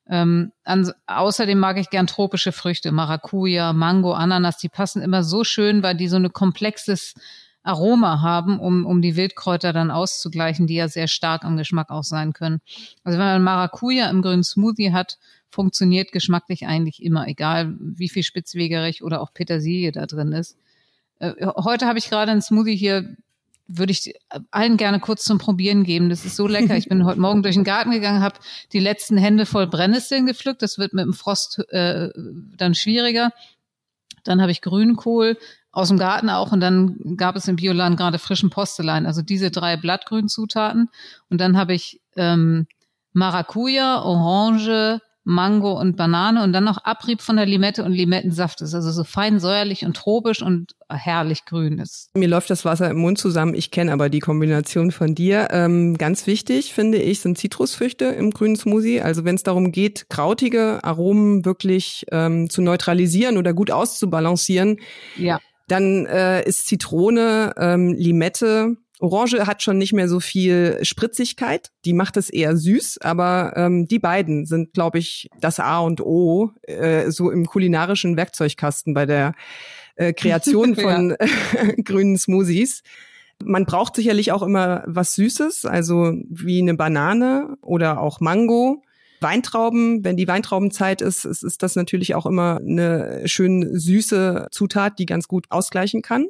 Ähm, 0.09 0.53
an, 0.64 0.90
außerdem 1.07 1.59
mag 1.59 1.79
ich 1.79 1.90
gern 1.90 2.07
tropische 2.07 2.53
Früchte, 2.53 2.92
Maracuja, 2.92 3.73
Mango, 3.73 4.12
Ananas, 4.12 4.57
die 4.57 4.68
passen 4.71 5.03
immer 5.03 5.23
so 5.23 5.44
schön, 5.44 5.83
weil 5.83 5.97
die 5.97 6.09
so 6.09 6.16
ein 6.16 6.33
komplexes 6.33 7.14
Aroma 7.62 8.23
haben, 8.23 8.59
um, 8.59 8.87
um 8.87 9.03
die 9.03 9.16
Wildkräuter 9.16 9.75
dann 9.75 9.90
auszugleichen, 9.90 10.66
die 10.66 10.77
ja 10.77 10.88
sehr 10.88 11.09
stark 11.09 11.44
am 11.44 11.59
Geschmack 11.59 11.90
auch 11.90 12.05
sein 12.05 12.33
können. 12.33 12.61
Also 13.05 13.18
wenn 13.18 13.27
man 13.27 13.42
Maracuja 13.42 14.09
im 14.09 14.23
grünen 14.23 14.44
Smoothie 14.44 14.92
hat, 14.92 15.18
funktioniert 15.51 16.12
geschmacklich 16.12 16.66
eigentlich 16.66 17.03
immer, 17.03 17.29
egal 17.29 17.75
wie 17.79 18.09
viel 18.09 18.23
Spitzwegerich 18.23 19.03
oder 19.03 19.21
auch 19.21 19.35
Petersilie 19.35 19.92
da 19.92 20.07
drin 20.07 20.33
ist. 20.33 20.57
Äh, 21.18 21.33
heute 21.57 21.87
habe 21.87 21.99
ich 21.99 22.09
gerade 22.09 22.33
einen 22.33 22.42
Smoothie 22.42 22.77
hier 22.77 23.16
würde 23.68 23.92
ich 23.92 24.14
allen 24.50 24.78
gerne 24.78 24.98
kurz 24.98 25.24
zum 25.24 25.38
Probieren 25.38 25.85
geben. 25.85 26.09
Das 26.09 26.24
ist 26.24 26.37
so 26.37 26.48
lecker. 26.48 26.76
Ich 26.76 26.88
bin 26.88 27.04
heute 27.04 27.20
Morgen 27.20 27.42
durch 27.42 27.54
den 27.54 27.64
Garten 27.64 27.90
gegangen, 27.90 28.22
habe 28.22 28.40
die 28.72 28.81
letzten 28.81 29.18
Hände 29.18 29.46
voll 29.46 29.66
Brennnesseln 29.66 30.26
gepflückt. 30.26 30.62
Das 30.62 30.78
wird 30.78 30.94
mit 30.94 31.04
dem 31.04 31.12
Frost 31.12 31.62
äh, 31.68 32.09
dann 32.57 32.74
schwieriger. 32.74 33.31
Dann 34.24 34.40
habe 34.40 34.50
ich 34.50 34.62
Grünkohl 34.62 35.37
aus 35.70 35.88
dem 35.88 35.98
Garten 35.98 36.31
auch 36.31 36.50
und 36.50 36.61
dann 36.61 37.16
gab 37.16 37.37
es 37.37 37.46
im 37.46 37.57
Bioladen 37.57 37.96
gerade 37.96 38.18
frischen 38.18 38.50
Postelein. 38.50 39.07
Also 39.07 39.22
diese 39.22 39.50
drei 39.50 39.76
Blattgrünzutaten. 39.76 40.88
Und 41.28 41.40
dann 41.40 41.57
habe 41.59 41.74
ich 41.74 42.00
ähm, 42.16 42.66
Maracuja, 43.12 44.02
Orange, 44.02 45.00
Mango 45.29 45.79
und 45.79 45.95
Banane 45.97 46.43
und 46.43 46.55
dann 46.55 46.64
noch 46.64 46.85
Abrieb 46.85 47.21
von 47.21 47.37
der 47.37 47.45
Limette 47.45 47.85
und 47.85 47.93
Limettensaft 47.93 48.62
ist. 48.62 48.75
Also 48.75 48.91
so 48.91 49.05
fein 49.05 49.41
säuerlich 49.41 49.85
und 49.85 49.95
tropisch 49.95 50.41
und 50.41 50.73
herrlich 50.88 51.45
grün 51.45 51.79
ist. 51.79 52.09
Mir 52.14 52.29
läuft 52.29 52.49
das 52.49 52.64
Wasser 52.64 52.91
im 52.91 52.97
Mund 52.97 53.19
zusammen. 53.19 53.53
Ich 53.53 53.71
kenne 53.71 53.93
aber 53.93 54.09
die 54.09 54.21
Kombination 54.21 54.91
von 54.91 55.14
dir. 55.14 55.49
Ähm, 55.51 55.99
ganz 55.99 56.27
wichtig, 56.27 56.73
finde 56.73 56.97
ich, 56.97 57.21
sind 57.21 57.37
Zitrusfrüchte 57.37 58.07
im 58.07 58.31
grünen 58.31 58.57
Smoothie. 58.57 59.03
Also 59.03 59.27
wenn 59.27 59.35
es 59.35 59.43
darum 59.43 59.71
geht, 59.71 60.09
krautige 60.09 60.83
Aromen 60.83 61.45
wirklich 61.45 62.07
ähm, 62.11 62.49
zu 62.49 62.62
neutralisieren 62.62 63.37
oder 63.37 63.53
gut 63.53 63.71
auszubalancieren, 63.71 64.79
ja. 65.19 65.41
dann 65.69 66.07
äh, 66.07 66.43
ist 66.49 66.69
Zitrone, 66.69 67.53
ähm, 67.59 67.93
Limette, 67.93 68.79
Orange 69.00 69.46
hat 69.46 69.62
schon 69.62 69.78
nicht 69.78 69.92
mehr 69.92 70.08
so 70.08 70.18
viel 70.20 70.78
Spritzigkeit, 70.82 71.70
die 71.84 71.92
macht 71.92 72.16
es 72.16 72.30
eher 72.30 72.56
süß, 72.56 72.98
aber 73.00 73.52
ähm, 73.56 73.87
die 73.87 73.98
beiden 73.98 74.44
sind, 74.44 74.72
glaube 74.72 74.98
ich, 74.98 75.28
das 75.40 75.61
A 75.61 75.78
und 75.80 76.00
O 76.00 76.50
äh, 76.62 77.11
so 77.11 77.30
im 77.30 77.46
kulinarischen 77.46 78.16
Werkzeugkasten 78.16 78.94
bei 78.94 79.06
der 79.06 79.34
äh, 79.94 80.12
Kreation 80.12 80.74
von 80.76 81.12
äh, 81.12 81.82
grünen 81.82 82.18
Smoothies. 82.18 82.82
Man 83.44 83.66
braucht 83.66 83.94
sicherlich 83.94 84.32
auch 84.32 84.42
immer 84.42 84.82
was 84.87 85.14
Süßes, 85.14 85.64
also 85.64 86.12
wie 86.28 86.61
eine 86.61 86.74
Banane 86.74 87.56
oder 87.62 88.00
auch 88.00 88.20
Mango. 88.20 88.82
Weintrauben, 89.20 90.04
wenn 90.04 90.16
die 90.16 90.28
Weintraubenzeit 90.28 91.02
ist, 91.02 91.24
ist, 91.24 91.42
ist 91.42 91.62
das 91.62 91.76
natürlich 91.76 92.14
auch 92.14 92.26
immer 92.26 92.58
eine 92.61 93.22
schön 93.26 93.78
süße 93.78 94.48
Zutat, 94.50 94.98
die 94.98 95.06
ganz 95.06 95.28
gut 95.28 95.46
ausgleichen 95.50 96.02
kann. 96.02 96.26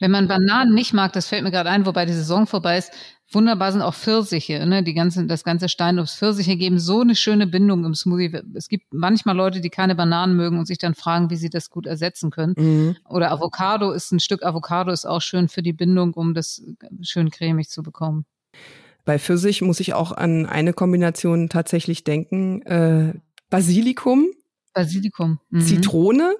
Wenn 0.00 0.10
man 0.10 0.28
Bananen 0.28 0.74
nicht 0.74 0.92
mag, 0.92 1.12
das 1.12 1.28
fällt 1.28 1.42
mir 1.42 1.50
gerade 1.50 1.70
ein, 1.70 1.86
wobei 1.86 2.06
die 2.06 2.12
Saison 2.12 2.46
vorbei 2.46 2.78
ist, 2.78 2.92
wunderbar 3.30 3.72
sind 3.72 3.82
auch 3.82 3.94
Pfirsiche, 3.94 4.64
ne? 4.66 4.82
Die 4.82 4.94
ganze, 4.94 5.26
das 5.26 5.44
ganze 5.44 5.68
Steinobst. 5.68 6.18
Pfirsiche 6.18 6.56
geben 6.56 6.78
so 6.78 7.00
eine 7.00 7.14
schöne 7.14 7.46
Bindung 7.46 7.84
im 7.84 7.94
Smoothie. 7.94 8.40
Es 8.54 8.68
gibt 8.68 8.86
manchmal 8.92 9.36
Leute, 9.36 9.60
die 9.60 9.70
keine 9.70 9.94
Bananen 9.94 10.36
mögen 10.36 10.58
und 10.58 10.66
sich 10.66 10.78
dann 10.78 10.94
fragen, 10.94 11.30
wie 11.30 11.36
sie 11.36 11.50
das 11.50 11.70
gut 11.70 11.86
ersetzen 11.86 12.30
können. 12.30 12.54
Mhm. 12.56 12.96
Oder 13.08 13.30
Avocado 13.32 13.90
ist 13.90 14.12
ein 14.12 14.20
Stück 14.20 14.44
Avocado 14.44 14.92
ist 14.92 15.04
auch 15.04 15.20
schön 15.20 15.48
für 15.48 15.62
die 15.62 15.72
Bindung, 15.72 16.14
um 16.14 16.34
das 16.34 16.62
schön 17.02 17.30
cremig 17.30 17.68
zu 17.68 17.82
bekommen. 17.82 18.24
Bei 19.04 19.18
Pfirsich 19.18 19.62
muss 19.62 19.80
ich 19.80 19.94
auch 19.94 20.12
an 20.12 20.46
eine 20.46 20.72
Kombination 20.72 21.48
tatsächlich 21.48 22.04
denken. 22.04 22.62
Äh, 22.62 23.14
Basilikum. 23.50 24.28
Basilikum. 24.74 25.40
Mhm. 25.50 25.60
Zitrone 25.60 26.34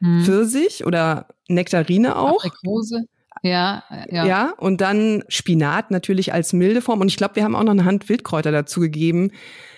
hm. 0.00 0.22
Pfirsich 0.24 0.86
oder 0.86 1.28
Nektarine 1.54 2.16
auch. 2.16 2.44
Aprikose. 2.44 3.04
Ja, 3.42 3.84
ja. 4.10 4.26
Ja, 4.26 4.52
und 4.58 4.80
dann 4.80 5.24
Spinat 5.28 5.90
natürlich 5.90 6.32
als 6.32 6.52
milde 6.52 6.82
Form. 6.82 7.00
Und 7.00 7.08
ich 7.08 7.16
glaube, 7.16 7.36
wir 7.36 7.44
haben 7.44 7.54
auch 7.54 7.62
noch 7.62 7.72
eine 7.72 7.84
Hand 7.84 8.08
Wildkräuter 8.08 8.52
dazu 8.52 8.80
gegeben. 8.80 9.30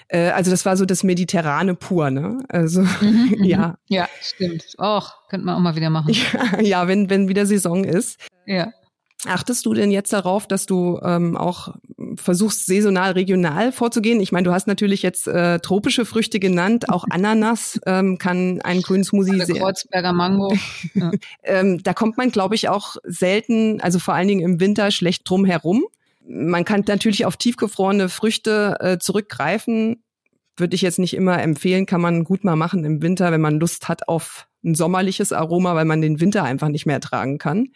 Äh, 0.09 0.31
also 0.31 0.51
das 0.51 0.67
war 0.67 0.77
so 0.77 0.85
das 0.85 1.05
Mediterrane 1.05 1.75
pur, 1.75 2.11
ne? 2.11 2.45
Also 2.49 2.83
mhm, 2.83 3.37
ja. 3.43 3.77
Ja, 3.89 4.09
stimmt. 4.21 4.65
Och, 4.79 5.13
könnte 5.29 5.47
man 5.47 5.55
auch 5.55 5.61
mal 5.61 5.77
wieder 5.77 5.91
machen. 5.91 6.13
Ja, 6.13 6.61
ja, 6.61 6.89
wenn, 6.89 7.09
wenn 7.09 7.29
wieder 7.29 7.47
Saison 7.47 7.85
ist. 7.85 8.19
Ja. 8.47 8.73
Achtest 9.25 9.67
du 9.67 9.75
denn 9.75 9.93
jetzt 9.93 10.13
darauf, 10.13 10.49
dass 10.49 10.67
du 10.67 10.99
ähm, 11.01 11.37
auch 11.37 11.77
versuchst, 12.17 12.67
saisonal, 12.67 13.13
regional 13.13 13.71
vorzugehen? 13.71 14.21
Ich 14.21 14.33
meine, 14.33 14.45
du 14.45 14.53
hast 14.53 14.67
natürlich 14.67 15.03
jetzt 15.03 15.29
äh, 15.29 15.61
tropische 15.61 16.05
Früchte 16.05 16.41
genannt, 16.41 16.89
auch 16.89 17.05
Ananas 17.11 17.81
ähm, 17.87 18.19
kann 18.19 18.61
einen 18.63 18.83
grünen 18.83 19.05
Smoothie 19.05 19.41
sehr. 19.45 19.57
Kreuzberger 19.57 20.13
Mango. 20.13 20.53
Ja. 20.95 21.11
ähm, 21.45 21.83
da 21.83 21.95
kommt 21.95 22.19
man, 22.19 22.31
glaube 22.31 22.55
ich, 22.55 22.69
auch 22.69 22.97
selten, 23.05 23.81
also 23.81 23.99
vor 23.99 24.15
allen 24.15 24.29
Dingen 24.29 24.41
im 24.41 24.61
Winter, 24.61 24.91
schlecht 24.91 25.29
drum 25.29 25.45
herum. 25.45 25.85
Man 26.27 26.65
kann 26.65 26.85
natürlich 26.87 27.25
auf 27.25 27.37
tiefgefrorene 27.37 28.09
Früchte 28.09 28.77
äh, 28.81 28.99
zurückgreifen. 28.99 30.03
Würde 30.57 30.75
ich 30.75 30.83
jetzt 30.83 30.99
nicht 30.99 31.15
immer 31.15 31.41
empfehlen, 31.41 31.87
kann 31.87 32.01
man 32.01 32.25
gut 32.25 32.45
mal 32.45 32.57
machen 32.57 32.85
im 32.85 33.01
Winter, 33.01 33.33
wenn 33.33 33.41
man 33.41 33.59
Lust 33.59 33.89
hat 33.89 34.09
auf 34.09 34.49
ein 34.65 34.75
sommerliches 34.75 35.33
Aroma, 35.33 35.75
weil 35.75 35.85
man 35.85 36.03
den 36.03 36.21
Winter 36.21 36.45
einfach 36.45 36.69
nicht 36.69 36.87
mehr 36.87 36.97
ertragen 36.97 37.39
kann. 37.39 37.69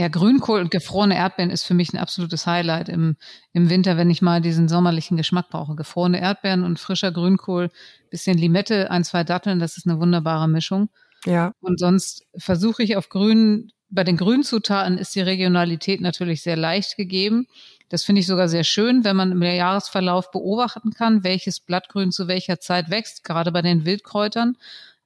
Ja, 0.00 0.08
Grünkohl 0.08 0.62
und 0.62 0.70
gefrorene 0.70 1.14
Erdbeeren 1.14 1.50
ist 1.50 1.64
für 1.64 1.74
mich 1.74 1.92
ein 1.92 1.98
absolutes 1.98 2.46
Highlight 2.46 2.88
im, 2.88 3.16
im 3.52 3.68
Winter, 3.68 3.98
wenn 3.98 4.08
ich 4.08 4.22
mal 4.22 4.40
diesen 4.40 4.66
sommerlichen 4.66 5.18
Geschmack 5.18 5.50
brauche. 5.50 5.76
Gefrorene 5.76 6.18
Erdbeeren 6.18 6.64
und 6.64 6.80
frischer 6.80 7.12
Grünkohl, 7.12 7.68
bisschen 8.08 8.38
Limette, 8.38 8.90
ein, 8.90 9.04
zwei 9.04 9.24
Datteln, 9.24 9.58
das 9.58 9.76
ist 9.76 9.86
eine 9.86 10.00
wunderbare 10.00 10.48
Mischung. 10.48 10.88
Ja. 11.26 11.52
Und 11.60 11.78
sonst 11.78 12.26
versuche 12.34 12.82
ich 12.82 12.96
auf 12.96 13.10
grün, 13.10 13.72
bei 13.90 14.02
den 14.02 14.16
Grünzutaten 14.16 14.96
ist 14.96 15.14
die 15.14 15.20
Regionalität 15.20 16.00
natürlich 16.00 16.40
sehr 16.40 16.56
leicht 16.56 16.96
gegeben. 16.96 17.46
Das 17.90 18.02
finde 18.02 18.20
ich 18.20 18.26
sogar 18.26 18.48
sehr 18.48 18.64
schön, 18.64 19.04
wenn 19.04 19.16
man 19.16 19.32
im 19.32 19.42
Jahresverlauf 19.42 20.30
beobachten 20.30 20.94
kann, 20.94 21.24
welches 21.24 21.60
Blattgrün 21.60 22.10
zu 22.10 22.26
welcher 22.26 22.58
Zeit 22.58 22.88
wächst, 22.88 23.22
gerade 23.22 23.52
bei 23.52 23.60
den 23.60 23.84
Wildkräutern. 23.84 24.56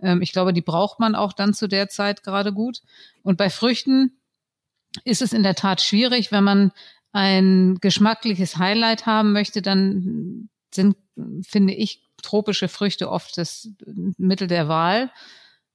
Ähm, 0.00 0.22
ich 0.22 0.30
glaube, 0.30 0.52
die 0.52 0.62
braucht 0.62 1.00
man 1.00 1.16
auch 1.16 1.32
dann 1.32 1.52
zu 1.52 1.66
der 1.66 1.88
Zeit 1.88 2.22
gerade 2.22 2.52
gut. 2.52 2.82
Und 3.24 3.38
bei 3.38 3.50
Früchten 3.50 4.12
ist 5.02 5.22
es 5.22 5.32
in 5.32 5.42
der 5.42 5.54
Tat 5.54 5.80
schwierig, 5.80 6.30
wenn 6.30 6.44
man 6.44 6.72
ein 7.12 7.78
geschmackliches 7.80 8.58
Highlight 8.58 9.06
haben 9.06 9.32
möchte, 9.32 9.62
dann 9.62 10.48
sind, 10.72 10.96
finde 11.42 11.74
ich, 11.74 12.02
tropische 12.22 12.68
Früchte 12.68 13.10
oft 13.10 13.38
das 13.38 13.68
Mittel 14.16 14.48
der 14.48 14.68
Wahl. 14.68 15.10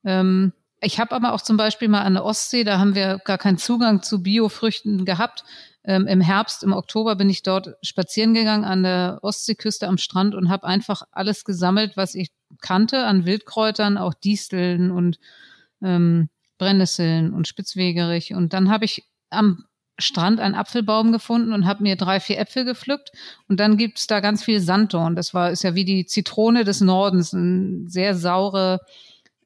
Ähm, 0.03 0.53
ich 0.81 0.99
habe 0.99 1.15
aber 1.15 1.33
auch 1.33 1.41
zum 1.41 1.57
Beispiel 1.57 1.87
mal 1.87 2.01
an 2.01 2.13
der 2.13 2.25
Ostsee, 2.25 2.63
da 2.63 2.79
haben 2.79 2.95
wir 2.95 3.19
gar 3.23 3.37
keinen 3.37 3.57
Zugang 3.57 4.01
zu 4.01 4.23
Biofrüchten 4.23 5.05
gehabt. 5.05 5.43
Ähm, 5.83 6.07
Im 6.07 6.21
Herbst, 6.21 6.63
im 6.63 6.73
Oktober 6.73 7.15
bin 7.15 7.29
ich 7.29 7.43
dort 7.43 7.75
spazieren 7.81 8.33
gegangen 8.33 8.65
an 8.65 8.83
der 8.83 9.19
Ostseeküste 9.21 9.87
am 9.87 9.97
Strand 9.97 10.35
und 10.35 10.49
habe 10.49 10.67
einfach 10.67 11.03
alles 11.11 11.45
gesammelt, 11.45 11.95
was 11.95 12.15
ich 12.15 12.31
kannte 12.61 13.05
an 13.05 13.25
Wildkräutern, 13.25 13.97
auch 13.97 14.13
Disteln 14.13 14.91
und 14.91 15.19
ähm, 15.81 16.29
Brennnesseln 16.59 17.33
und 17.33 17.47
Spitzwegerich. 17.47 18.35
Und 18.35 18.53
dann 18.53 18.69
habe 18.69 18.85
ich 18.85 19.03
am 19.31 19.65
Strand 19.97 20.39
einen 20.39 20.55
Apfelbaum 20.55 21.11
gefunden 21.11 21.51
und 21.51 21.65
habe 21.65 21.83
mir 21.83 21.95
drei, 21.95 22.19
vier 22.19 22.39
Äpfel 22.39 22.63
gepflückt. 22.63 23.11
Und 23.47 23.59
dann 23.59 23.77
gibt's 23.77 24.05
da 24.05 24.19
ganz 24.19 24.43
viel 24.43 24.59
Sanddorn. 24.59 25.15
Das 25.15 25.33
war 25.33 25.51
ist 25.51 25.63
ja 25.63 25.73
wie 25.73 25.85
die 25.85 26.05
Zitrone 26.05 26.63
des 26.63 26.81
Nordens, 26.81 27.33
eine 27.33 27.89
sehr 27.89 28.15
saure, 28.15 28.79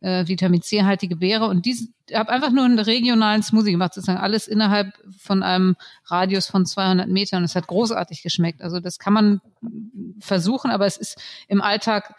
äh, 0.04 0.28
Vitamin 0.28 0.62
C-haltige 0.62 1.16
Beere. 1.16 1.48
Und 1.48 1.66
ich 1.66 1.88
habe 2.14 2.30
einfach 2.30 2.52
nur 2.52 2.66
einen 2.66 2.78
regionalen 2.78 3.42
Smoothie 3.42 3.72
gemacht, 3.72 3.94
sozusagen 3.94 4.20
alles 4.20 4.48
innerhalb 4.48 4.94
von 5.18 5.42
einem 5.42 5.76
Radius 6.06 6.48
von 6.48 6.66
200 6.66 7.08
Metern. 7.08 7.44
Es 7.44 7.56
hat 7.56 7.68
großartig 7.68 8.22
geschmeckt. 8.22 8.62
Also 8.62 8.80
das 8.80 9.00
kann 9.00 9.14
man 9.14 9.42
versuchen, 10.20 10.70
aber 10.70 10.86
es 10.86 10.98
ist 10.98 11.18
im 11.48 11.62
Alltag 11.62 12.16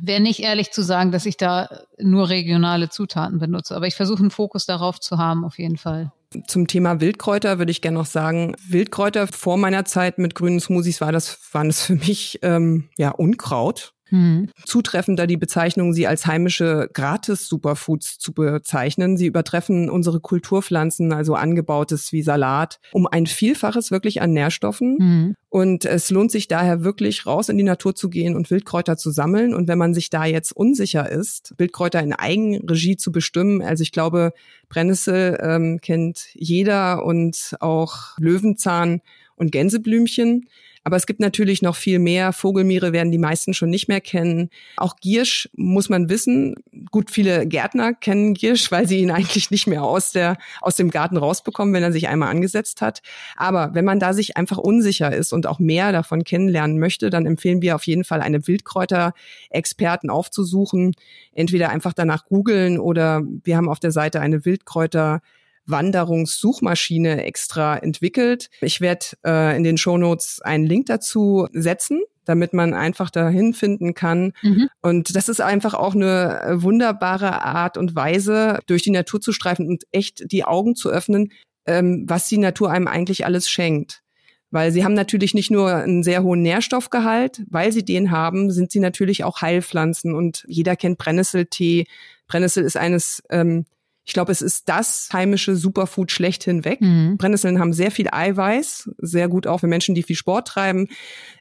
wäre 0.00 0.20
nicht 0.20 0.40
ehrlich 0.40 0.70
zu 0.70 0.82
sagen, 0.82 1.12
dass 1.12 1.26
ich 1.26 1.36
da 1.36 1.68
nur 1.98 2.28
regionale 2.28 2.88
Zutaten 2.88 3.38
benutze. 3.38 3.74
Aber 3.74 3.86
ich 3.86 3.94
versuche 3.94 4.20
einen 4.20 4.30
Fokus 4.30 4.66
darauf 4.66 5.00
zu 5.00 5.18
haben, 5.18 5.44
auf 5.44 5.58
jeden 5.58 5.76
Fall. 5.76 6.12
Zum 6.46 6.66
Thema 6.66 7.00
Wildkräuter 7.00 7.58
würde 7.58 7.70
ich 7.70 7.80
gerne 7.80 7.98
noch 7.98 8.06
sagen, 8.06 8.54
Wildkräuter 8.68 9.26
vor 9.28 9.56
meiner 9.56 9.84
Zeit 9.86 10.18
mit 10.18 10.34
grünen 10.34 10.60
Smoothies 10.60 11.00
war 11.00 11.10
das, 11.10 11.38
waren 11.52 11.68
es 11.68 11.82
für 11.82 11.94
mich 11.94 12.40
ähm, 12.42 12.90
ja 12.98 13.10
Unkraut. 13.10 13.94
Mhm. 14.10 14.48
Zutreffender 14.64 15.26
die 15.26 15.36
Bezeichnung, 15.36 15.92
sie 15.92 16.06
als 16.06 16.26
heimische 16.26 16.88
Gratis-Superfoods 16.92 18.18
zu 18.18 18.32
bezeichnen. 18.32 19.16
Sie 19.16 19.26
übertreffen 19.26 19.90
unsere 19.90 20.20
Kulturpflanzen, 20.20 21.12
also 21.12 21.34
angebautes 21.34 22.12
wie 22.12 22.22
Salat, 22.22 22.80
um 22.92 23.06
ein 23.06 23.26
Vielfaches 23.26 23.90
wirklich 23.90 24.20
an 24.20 24.32
Nährstoffen. 24.32 24.96
Mhm. 24.98 25.34
Und 25.50 25.86
es 25.86 26.10
lohnt 26.10 26.30
sich 26.30 26.46
daher 26.46 26.84
wirklich 26.84 27.24
raus 27.24 27.48
in 27.48 27.56
die 27.56 27.64
Natur 27.64 27.94
zu 27.94 28.10
gehen 28.10 28.36
und 28.36 28.50
Wildkräuter 28.50 28.98
zu 28.98 29.10
sammeln. 29.10 29.54
Und 29.54 29.66
wenn 29.66 29.78
man 29.78 29.94
sich 29.94 30.10
da 30.10 30.26
jetzt 30.26 30.52
unsicher 30.52 31.10
ist, 31.10 31.54
Wildkräuter 31.56 32.00
in 32.00 32.12
Eigenregie 32.12 32.96
zu 32.96 33.12
bestimmen, 33.12 33.62
also 33.62 33.82
ich 33.82 33.92
glaube, 33.92 34.32
Brennnessel 34.68 35.38
ähm, 35.40 35.80
kennt 35.80 36.28
jeder 36.34 37.04
und 37.04 37.56
auch 37.60 38.18
Löwenzahn 38.18 39.00
und 39.36 39.52
Gänseblümchen. 39.52 40.48
Aber 40.88 40.96
es 40.96 41.04
gibt 41.04 41.20
natürlich 41.20 41.60
noch 41.60 41.76
viel 41.76 41.98
mehr. 41.98 42.32
Vogelmiere 42.32 42.94
werden 42.94 43.12
die 43.12 43.18
meisten 43.18 43.52
schon 43.52 43.68
nicht 43.68 43.88
mehr 43.88 44.00
kennen. 44.00 44.48
Auch 44.78 44.96
Giersch 44.96 45.46
muss 45.54 45.90
man 45.90 46.08
wissen. 46.08 46.54
Gut, 46.90 47.10
viele 47.10 47.46
Gärtner 47.46 47.92
kennen 47.92 48.32
Giersch, 48.32 48.72
weil 48.72 48.88
sie 48.88 49.00
ihn 49.00 49.10
eigentlich 49.10 49.50
nicht 49.50 49.66
mehr 49.66 49.82
aus 49.82 50.12
der, 50.12 50.38
aus 50.62 50.76
dem 50.76 50.90
Garten 50.90 51.18
rausbekommen, 51.18 51.74
wenn 51.74 51.82
er 51.82 51.92
sich 51.92 52.08
einmal 52.08 52.30
angesetzt 52.30 52.80
hat. 52.80 53.02
Aber 53.36 53.74
wenn 53.74 53.84
man 53.84 54.00
da 54.00 54.14
sich 54.14 54.38
einfach 54.38 54.56
unsicher 54.56 55.14
ist 55.14 55.34
und 55.34 55.46
auch 55.46 55.58
mehr 55.58 55.92
davon 55.92 56.24
kennenlernen 56.24 56.78
möchte, 56.78 57.10
dann 57.10 57.26
empfehlen 57.26 57.60
wir 57.60 57.74
auf 57.74 57.86
jeden 57.86 58.04
Fall 58.04 58.22
eine 58.22 58.46
Wildkräuter-Experten 58.46 60.08
aufzusuchen. 60.08 60.94
Entweder 61.34 61.68
einfach 61.68 61.92
danach 61.92 62.24
googeln 62.24 62.78
oder 62.78 63.20
wir 63.44 63.58
haben 63.58 63.68
auf 63.68 63.78
der 63.78 63.92
Seite 63.92 64.22
eine 64.22 64.46
Wildkräuter 64.46 65.20
Wanderungssuchmaschine 65.68 67.24
extra 67.24 67.76
entwickelt. 67.76 68.50
Ich 68.60 68.80
werde 68.80 69.06
äh, 69.24 69.56
in 69.56 69.64
den 69.64 69.78
Shownotes 69.78 70.40
einen 70.42 70.66
Link 70.66 70.86
dazu 70.86 71.48
setzen 71.52 72.00
damit 72.28 72.52
man 72.52 72.74
einfach 72.74 73.08
dahin 73.08 73.54
finden 73.54 73.94
kann. 73.94 74.34
Mhm. 74.42 74.68
Und 74.82 75.16
das 75.16 75.30
ist 75.30 75.40
einfach 75.40 75.72
auch 75.72 75.94
eine 75.94 76.56
wunderbare 76.56 77.42
Art 77.42 77.78
und 77.78 77.96
Weise, 77.96 78.58
durch 78.66 78.82
die 78.82 78.90
Natur 78.90 79.22
zu 79.22 79.32
streifen 79.32 79.66
und 79.66 79.84
echt 79.92 80.30
die 80.30 80.44
Augen 80.44 80.76
zu 80.76 80.90
öffnen, 80.90 81.32
ähm, 81.66 82.04
was 82.06 82.28
die 82.28 82.36
Natur 82.36 82.70
einem 82.70 82.86
eigentlich 82.86 83.24
alles 83.24 83.48
schenkt. 83.48 84.02
Weil 84.50 84.72
sie 84.72 84.84
haben 84.84 84.92
natürlich 84.92 85.32
nicht 85.32 85.50
nur 85.50 85.74
einen 85.74 86.02
sehr 86.02 86.22
hohen 86.22 86.42
Nährstoffgehalt, 86.42 87.44
weil 87.48 87.72
sie 87.72 87.84
den 87.84 88.10
haben, 88.10 88.50
sind 88.50 88.72
sie 88.72 88.80
natürlich 88.80 89.24
auch 89.24 89.40
Heilpflanzen. 89.40 90.14
Und 90.14 90.44
jeder 90.48 90.76
kennt 90.76 90.98
Brennnesseltee. 90.98 91.86
Brennnessel 92.26 92.62
ist 92.62 92.76
eines 92.76 93.22
ähm, 93.30 93.64
ich 94.08 94.14
glaube, 94.14 94.32
es 94.32 94.40
ist 94.40 94.70
das 94.70 95.10
heimische 95.12 95.54
Superfood 95.54 96.10
schlechthin 96.10 96.64
weg. 96.64 96.80
Mhm. 96.80 97.18
Brennnesseln 97.18 97.58
haben 97.58 97.74
sehr 97.74 97.90
viel 97.90 98.08
Eiweiß, 98.10 98.88
sehr 98.96 99.28
gut 99.28 99.46
auch 99.46 99.58
für 99.58 99.66
Menschen, 99.66 99.94
die 99.94 100.02
viel 100.02 100.16
Sport 100.16 100.48
treiben. 100.48 100.88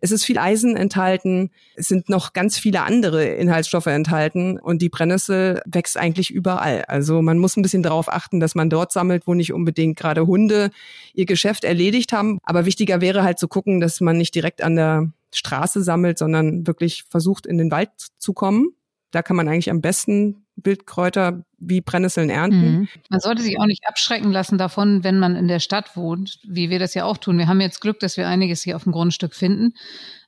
Es 0.01 0.11
ist 0.11 0.25
viel 0.25 0.37
Eisen 0.37 0.75
enthalten. 0.75 1.51
Es 1.75 1.87
sind 1.87 2.09
noch 2.09 2.33
ganz 2.33 2.59
viele 2.59 2.81
andere 2.81 3.23
Inhaltsstoffe 3.23 3.85
enthalten 3.85 4.59
und 4.59 4.81
die 4.81 4.89
Brennnessel 4.89 5.61
wächst 5.65 5.95
eigentlich 5.95 6.29
überall. 6.29 6.83
Also 6.89 7.21
man 7.21 7.39
muss 7.39 7.55
ein 7.55 7.61
bisschen 7.61 7.83
darauf 7.83 8.11
achten, 8.11 8.41
dass 8.41 8.53
man 8.53 8.69
dort 8.69 8.91
sammelt, 8.91 9.27
wo 9.27 9.33
nicht 9.33 9.53
unbedingt 9.53 9.97
gerade 9.97 10.27
Hunde 10.27 10.71
ihr 11.13 11.25
Geschäft 11.25 11.63
erledigt 11.63 12.11
haben. 12.11 12.37
Aber 12.43 12.65
wichtiger 12.65 12.99
wäre 12.99 13.23
halt 13.23 13.39
zu 13.39 13.47
gucken, 13.47 13.79
dass 13.79 14.01
man 14.01 14.17
nicht 14.17 14.35
direkt 14.35 14.61
an 14.61 14.75
der 14.75 15.09
Straße 15.33 15.83
sammelt, 15.83 16.17
sondern 16.17 16.67
wirklich 16.67 17.05
versucht, 17.09 17.45
in 17.45 17.57
den 17.57 17.71
Wald 17.71 17.91
zu 18.17 18.33
kommen. 18.33 18.71
Da 19.11 19.21
kann 19.21 19.37
man 19.37 19.47
eigentlich 19.47 19.71
am 19.71 19.79
besten 19.79 20.46
Wildkräuter 20.57 21.45
wie 21.59 21.81
Brennnesseln 21.81 22.29
ernten. 22.29 22.79
Mhm. 22.79 22.87
Man 23.09 23.19
sollte 23.19 23.41
sich 23.41 23.59
auch 23.59 23.65
nicht 23.65 23.87
abschrecken 23.87 24.31
lassen 24.31 24.57
davon, 24.57 25.03
wenn 25.03 25.19
man 25.19 25.35
in 25.35 25.47
der 25.47 25.59
Stadt 25.59 25.95
wohnt, 25.95 26.39
wie 26.43 26.69
wir 26.69 26.79
das 26.79 26.93
ja 26.93 27.05
auch 27.05 27.17
tun. 27.17 27.37
Wir 27.37 27.47
haben 27.47 27.61
jetzt 27.61 27.79
Glück, 27.79 27.99
dass 27.99 28.17
wir 28.17 28.27
einiges 28.27 28.63
hier 28.63 28.75
auf 28.75 28.83
dem 28.83 28.91
Grundstück 28.91 29.35
finden. 29.35 29.73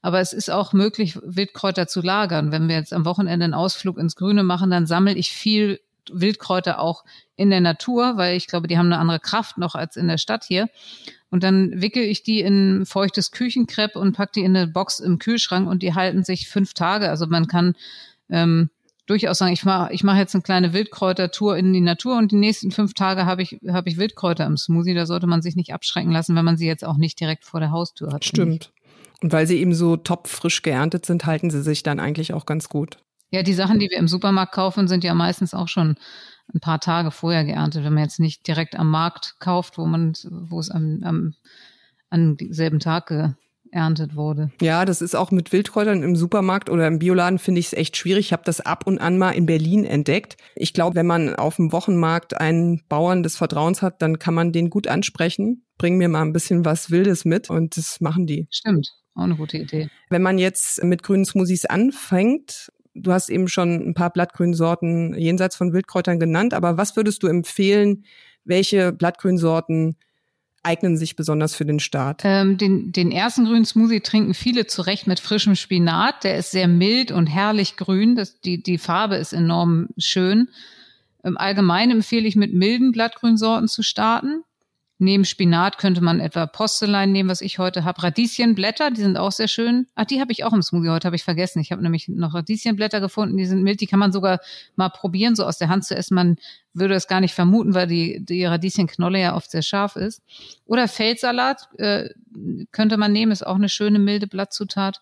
Aber 0.01 0.19
es 0.19 0.33
ist 0.33 0.49
auch 0.49 0.71
möglich, 0.71 1.17
Wildkräuter 1.23 1.87
zu 1.87 2.01
lagern. 2.01 2.51
Wenn 2.51 2.69
wir 2.69 2.75
jetzt 2.75 2.93
am 2.93 3.05
Wochenende 3.05 3.43
einen 3.43 3.53
Ausflug 3.53 3.97
ins 3.97 4.15
Grüne 4.15 4.43
machen, 4.43 4.69
dann 4.69 4.85
sammle 4.85 5.13
ich 5.13 5.31
viel 5.31 5.79
Wildkräuter 6.11 6.79
auch 6.79 7.03
in 7.35 7.49
der 7.49 7.61
Natur, 7.61 8.17
weil 8.17 8.35
ich 8.35 8.47
glaube, 8.47 8.67
die 8.67 8.77
haben 8.77 8.87
eine 8.87 8.97
andere 8.97 9.19
Kraft 9.19 9.57
noch 9.57 9.75
als 9.75 9.95
in 9.95 10.07
der 10.07 10.17
Stadt 10.17 10.43
hier. 10.43 10.69
Und 11.29 11.43
dann 11.43 11.81
wickel 11.81 12.03
ich 12.03 12.23
die 12.23 12.41
in 12.41 12.85
feuchtes 12.85 13.31
Küchenkrepp 13.31 13.95
und 13.95 14.15
pack 14.15 14.33
die 14.33 14.41
in 14.41 14.55
eine 14.55 14.67
Box 14.67 14.99
im 14.99 15.19
Kühlschrank 15.19 15.67
und 15.67 15.83
die 15.83 15.93
halten 15.93 16.23
sich 16.23 16.47
fünf 16.47 16.73
Tage. 16.73 17.09
Also 17.09 17.27
man 17.27 17.47
kann 17.47 17.75
ähm, 18.29 18.69
durchaus 19.09 19.39
sagen, 19.39 19.53
ich 19.53 19.65
mache 19.65 19.91
ich 19.93 20.03
mach 20.03 20.15
jetzt 20.15 20.35
eine 20.35 20.41
kleine 20.41 20.73
Wildkräutertour 20.73 21.57
in 21.57 21.73
die 21.73 21.81
Natur 21.81 22.17
und 22.17 22.31
die 22.31 22.37
nächsten 22.37 22.71
fünf 22.71 22.93
Tage 22.93 23.25
habe 23.25 23.41
ich, 23.41 23.59
hab 23.67 23.87
ich 23.87 23.97
Wildkräuter 23.97 24.45
im 24.45 24.57
Smoothie. 24.57 24.93
Da 24.93 25.05
sollte 25.05 25.27
man 25.27 25.41
sich 25.41 25.55
nicht 25.55 25.73
abschrecken 25.73 26.11
lassen, 26.11 26.35
wenn 26.35 26.45
man 26.45 26.57
sie 26.57 26.67
jetzt 26.67 26.85
auch 26.85 26.97
nicht 26.97 27.19
direkt 27.19 27.45
vor 27.45 27.59
der 27.59 27.71
Haustür 27.71 28.13
hat. 28.13 28.25
Stimmt. 28.25 28.71
Und 29.21 29.33
weil 29.33 29.47
sie 29.47 29.57
eben 29.57 29.73
so 29.73 29.97
top 29.97 30.27
frisch 30.27 30.61
geerntet 30.61 31.05
sind, 31.05 31.25
halten 31.25 31.49
sie 31.49 31.61
sich 31.61 31.83
dann 31.83 31.99
eigentlich 31.99 32.33
auch 32.33 32.45
ganz 32.45 32.69
gut. 32.69 32.97
Ja, 33.31 33.43
die 33.43 33.53
Sachen, 33.53 33.79
die 33.79 33.89
wir 33.89 33.97
im 33.97 34.07
Supermarkt 34.07 34.53
kaufen, 34.53 34.87
sind 34.87 35.03
ja 35.03 35.13
meistens 35.13 35.53
auch 35.53 35.67
schon 35.67 35.97
ein 36.53 36.59
paar 36.59 36.79
Tage 36.79 37.11
vorher 37.11 37.45
geerntet, 37.45 37.83
wenn 37.83 37.93
man 37.93 38.03
jetzt 38.03 38.19
nicht 38.19 38.47
direkt 38.47 38.75
am 38.75 38.89
Markt 38.89 39.35
kauft, 39.39 39.77
wo 39.77 39.85
man, 39.85 40.13
wo 40.29 40.59
es 40.59 40.71
am, 40.71 41.01
am, 41.03 41.35
an 42.09 42.37
selben 42.49 42.79
Tag 42.79 43.35
erntet 43.71 44.15
wurde. 44.15 44.51
Ja, 44.61 44.85
das 44.85 45.01
ist 45.01 45.15
auch 45.15 45.31
mit 45.31 45.51
Wildkräutern 45.51 46.03
im 46.03 46.15
Supermarkt 46.15 46.69
oder 46.69 46.87
im 46.87 46.99
Bioladen 46.99 47.39
finde 47.39 47.59
ich 47.59 47.67
es 47.67 47.73
echt 47.73 47.97
schwierig. 47.97 48.27
Ich 48.27 48.33
habe 48.33 48.43
das 48.45 48.61
ab 48.61 48.87
und 48.87 48.99
an 48.99 49.17
mal 49.17 49.31
in 49.31 49.45
Berlin 49.45 49.85
entdeckt. 49.85 50.37
Ich 50.55 50.73
glaube, 50.73 50.95
wenn 50.95 51.07
man 51.07 51.35
auf 51.35 51.57
dem 51.57 51.71
Wochenmarkt 51.71 52.39
einen 52.39 52.81
Bauern 52.89 53.23
des 53.23 53.37
Vertrauens 53.37 53.81
hat, 53.81 54.01
dann 54.01 54.19
kann 54.19 54.33
man 54.33 54.51
den 54.51 54.69
gut 54.69 54.87
ansprechen. 54.87 55.65
Bring 55.77 55.97
mir 55.97 56.09
mal 56.09 56.21
ein 56.21 56.33
bisschen 56.33 56.65
was 56.65 56.91
Wildes 56.91 57.25
mit 57.25 57.49
und 57.49 57.77
das 57.77 58.01
machen 58.01 58.27
die. 58.27 58.47
Stimmt, 58.51 58.89
auch 59.15 59.23
eine 59.23 59.35
gute 59.35 59.57
Idee. 59.57 59.89
Wenn 60.09 60.21
man 60.21 60.37
jetzt 60.37 60.83
mit 60.83 61.03
grünen 61.03 61.25
Smoothies 61.25 61.65
anfängt, 61.65 62.71
du 62.93 63.11
hast 63.11 63.29
eben 63.29 63.47
schon 63.47 63.89
ein 63.89 63.93
paar 63.93 64.11
Blattgrünsorten 64.11 65.13
jenseits 65.17 65.55
von 65.55 65.73
Wildkräutern 65.73 66.19
genannt, 66.19 66.53
aber 66.53 66.77
was 66.77 66.95
würdest 66.95 67.23
du 67.23 67.27
empfehlen, 67.27 68.03
welche 68.43 68.91
Blattgrünsorten 68.91 69.97
eignen 70.63 70.97
sich 70.97 71.15
besonders 71.15 71.55
für 71.55 71.65
den 71.65 71.79
Start? 71.79 72.21
Ähm, 72.23 72.57
den, 72.57 72.91
den 72.91 73.11
ersten 73.11 73.45
grünen 73.45 73.65
Smoothie 73.65 74.01
trinken 74.01 74.33
viele 74.33 74.67
zurecht 74.67 75.07
mit 75.07 75.19
frischem 75.19 75.55
Spinat. 75.55 76.23
Der 76.23 76.37
ist 76.37 76.51
sehr 76.51 76.67
mild 76.67 77.11
und 77.11 77.27
herrlich 77.27 77.77
grün. 77.77 78.15
Das, 78.15 78.39
die, 78.41 78.61
die 78.61 78.77
Farbe 78.77 79.15
ist 79.15 79.33
enorm 79.33 79.87
schön. 79.97 80.49
Im 81.23 81.37
Allgemeinen 81.37 81.91
empfehle 81.97 82.27
ich 82.27 82.35
mit 82.35 82.53
milden 82.53 82.91
Blattgrünsorten 82.91 83.67
zu 83.67 83.83
starten. 83.83 84.43
Neben 85.01 85.23
Spinat 85.23 85.77
könnte 85.77 86.01
man 86.01 86.19
etwa 86.19 86.45
Postelein 86.45 87.13
nehmen, 87.13 87.29
was 87.29 87.39
ich 87.39 87.57
heute 87.57 87.85
habe. 87.85 88.03
Radieschenblätter, 88.03 88.91
die 88.91 88.99
sind 88.99 89.15
auch 89.15 89.31
sehr 89.31 89.47
schön. 89.47 89.87
Ach, 89.95 90.03
die 90.03 90.19
habe 90.19 90.33
ich 90.33 90.43
auch 90.43 90.51
im 90.51 90.61
Smoothie 90.61 90.89
heute, 90.89 91.05
habe 91.05 91.15
ich 91.15 91.23
vergessen. 91.23 91.61
Ich 91.61 91.71
habe 91.71 91.81
nämlich 91.81 92.09
noch 92.09 92.33
Radieschenblätter 92.33 92.99
gefunden, 92.99 93.37
die 93.37 93.45
sind 93.45 93.63
mild, 93.63 93.79
die 93.79 93.87
kann 93.87 93.99
man 93.99 94.11
sogar 94.11 94.41
mal 94.75 94.89
probieren, 94.89 95.37
so 95.37 95.45
aus 95.45 95.57
der 95.57 95.69
Hand 95.69 95.85
zu 95.85 95.95
essen. 95.95 96.15
Man 96.15 96.35
würde 96.73 96.95
es 96.95 97.07
gar 97.07 97.21
nicht 97.21 97.33
vermuten, 97.33 97.73
weil 97.73 97.87
die, 97.87 98.19
die 98.25 98.43
Radieschenknolle 98.43 99.21
ja 99.21 99.37
oft 99.37 99.49
sehr 99.49 99.61
scharf 99.61 99.95
ist. 99.95 100.21
Oder 100.65 100.89
Feldsalat 100.89 101.69
äh, 101.77 102.09
könnte 102.73 102.97
man 102.97 103.13
nehmen, 103.13 103.31
ist 103.31 103.47
auch 103.47 103.55
eine 103.55 103.69
schöne 103.69 103.99
milde 103.99 104.27
Blattzutat. 104.27 105.01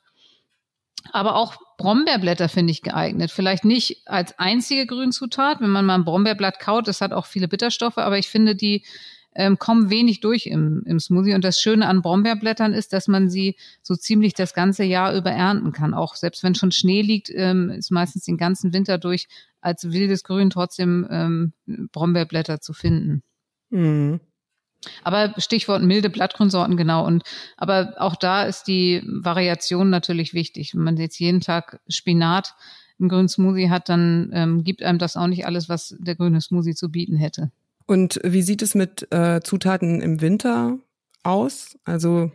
Aber 1.12 1.36
auch 1.36 1.56
Brombeerblätter 1.78 2.50
finde 2.50 2.70
ich 2.70 2.84
geeignet. 2.84 3.32
Vielleicht 3.32 3.66
nicht 3.66 4.08
als 4.08 4.38
einzige 4.38 4.86
Grünzutat, 4.86 5.60
wenn 5.60 5.72
man 5.72 5.86
mal 5.86 5.96
ein 5.96 6.06
Brombeerblatt 6.06 6.60
kaut, 6.60 6.88
das 6.88 7.02
hat 7.02 7.14
auch 7.14 7.26
viele 7.26 7.48
Bitterstoffe, 7.48 7.98
aber 7.98 8.20
ich 8.20 8.30
finde 8.30 8.56
die 8.56 8.84
ähm, 9.38 9.60
kommen 9.60 9.92
wenig 9.92 10.20
durch 10.20 10.48
im, 10.48 10.82
im 10.86 11.00
Smoothie. 11.00 11.36
Und 11.36 11.44
das 11.44 11.62
Schöne 11.62 11.88
an 11.88 12.02
Brombeerblättern 12.02 12.74
ist, 12.74 12.92
dass 12.92 13.08
man 13.08 13.30
sie 13.30 13.56
so 13.84 13.96
ziemlich 13.96 14.34
das 14.34 14.56
ganze 14.56 14.84
Jahr 14.84 15.16
über 15.16 15.32
ernten 15.32 15.72
kann. 15.72 15.94
Auch 15.94 16.16
selbst 16.16 16.44
wenn 16.44 16.56
schon 16.56 16.72
Schnee 16.72 17.04
liegt, 17.04 17.30
ähm, 17.30 17.70
ist 17.70 17.92
meistens 17.92 18.26
den 18.26 18.38
ganzen 18.38 18.74
Winter 18.74 18.98
durch 18.98 19.28
als 19.62 19.92
wildes 19.92 20.24
Grün 20.24 20.50
trotzdem 20.50 21.08
ähm, 21.12 21.54
Brombeerblätter 21.92 22.62
zu 22.62 22.74
finden. 22.74 23.22
Mhm. 23.70 24.20
Aber 25.04 25.34
Stichwort 25.38 25.84
milde 25.84 26.10
Blattgrünsorten, 26.10 26.76
genau. 26.76 27.06
Und 27.06 27.24
aber 27.58 27.94
auch 27.98 28.16
da 28.16 28.44
ist 28.44 28.64
die 28.64 29.04
Variation 29.06 29.92
natürlich 29.92 30.34
wichtig. 30.34 30.74
Wenn 30.74 30.84
man 30.84 30.98
jetzt 30.98 31.20
jeden 31.20 31.42
Tag 31.42 31.80
Spinat 31.88 32.56
im 32.98 33.10
grünen 33.10 33.30
Smoothie 33.30 33.70
hat, 33.70 33.90
dann 33.90 34.32
ähm, 34.34 34.64
gibt 34.64 34.82
einem 34.82 34.98
das 34.98 35.16
auch 35.16 35.28
nicht 35.28 35.46
alles, 35.46 35.70
was 35.70 35.96
der 36.00 36.16
grüne 36.16 36.42
Smoothie 36.42 36.74
zu 36.74 36.90
bieten 36.90 37.18
hätte. 37.18 37.52
Und 37.88 38.20
wie 38.24 38.42
sieht 38.44 38.62
es 38.62 38.76
mit 38.76 39.12
äh, 39.12 39.42
Zutaten 39.42 40.02
im 40.02 40.22
Winter 40.22 40.78
aus? 41.24 41.78
Also 41.86 42.32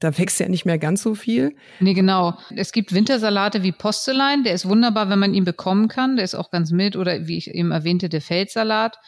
da 0.00 0.18
wächst 0.18 0.40
ja 0.40 0.48
nicht 0.48 0.66
mehr 0.66 0.78
ganz 0.78 1.02
so 1.02 1.14
viel. 1.14 1.56
Nee, 1.80 1.94
genau. 1.94 2.36
Es 2.54 2.72
gibt 2.72 2.92
Wintersalate 2.92 3.62
wie 3.62 3.72
Postelein, 3.72 4.44
der 4.44 4.52
ist 4.52 4.68
wunderbar, 4.68 5.08
wenn 5.08 5.18
man 5.18 5.32
ihn 5.32 5.44
bekommen 5.44 5.88
kann. 5.88 6.16
Der 6.16 6.24
ist 6.24 6.34
auch 6.34 6.50
ganz 6.50 6.70
mild. 6.70 6.96
Oder 6.96 7.26
wie 7.26 7.38
ich 7.38 7.48
eben 7.48 7.70
erwähnte, 7.70 8.08
der 8.08 8.20
Feldsalat. 8.20 8.98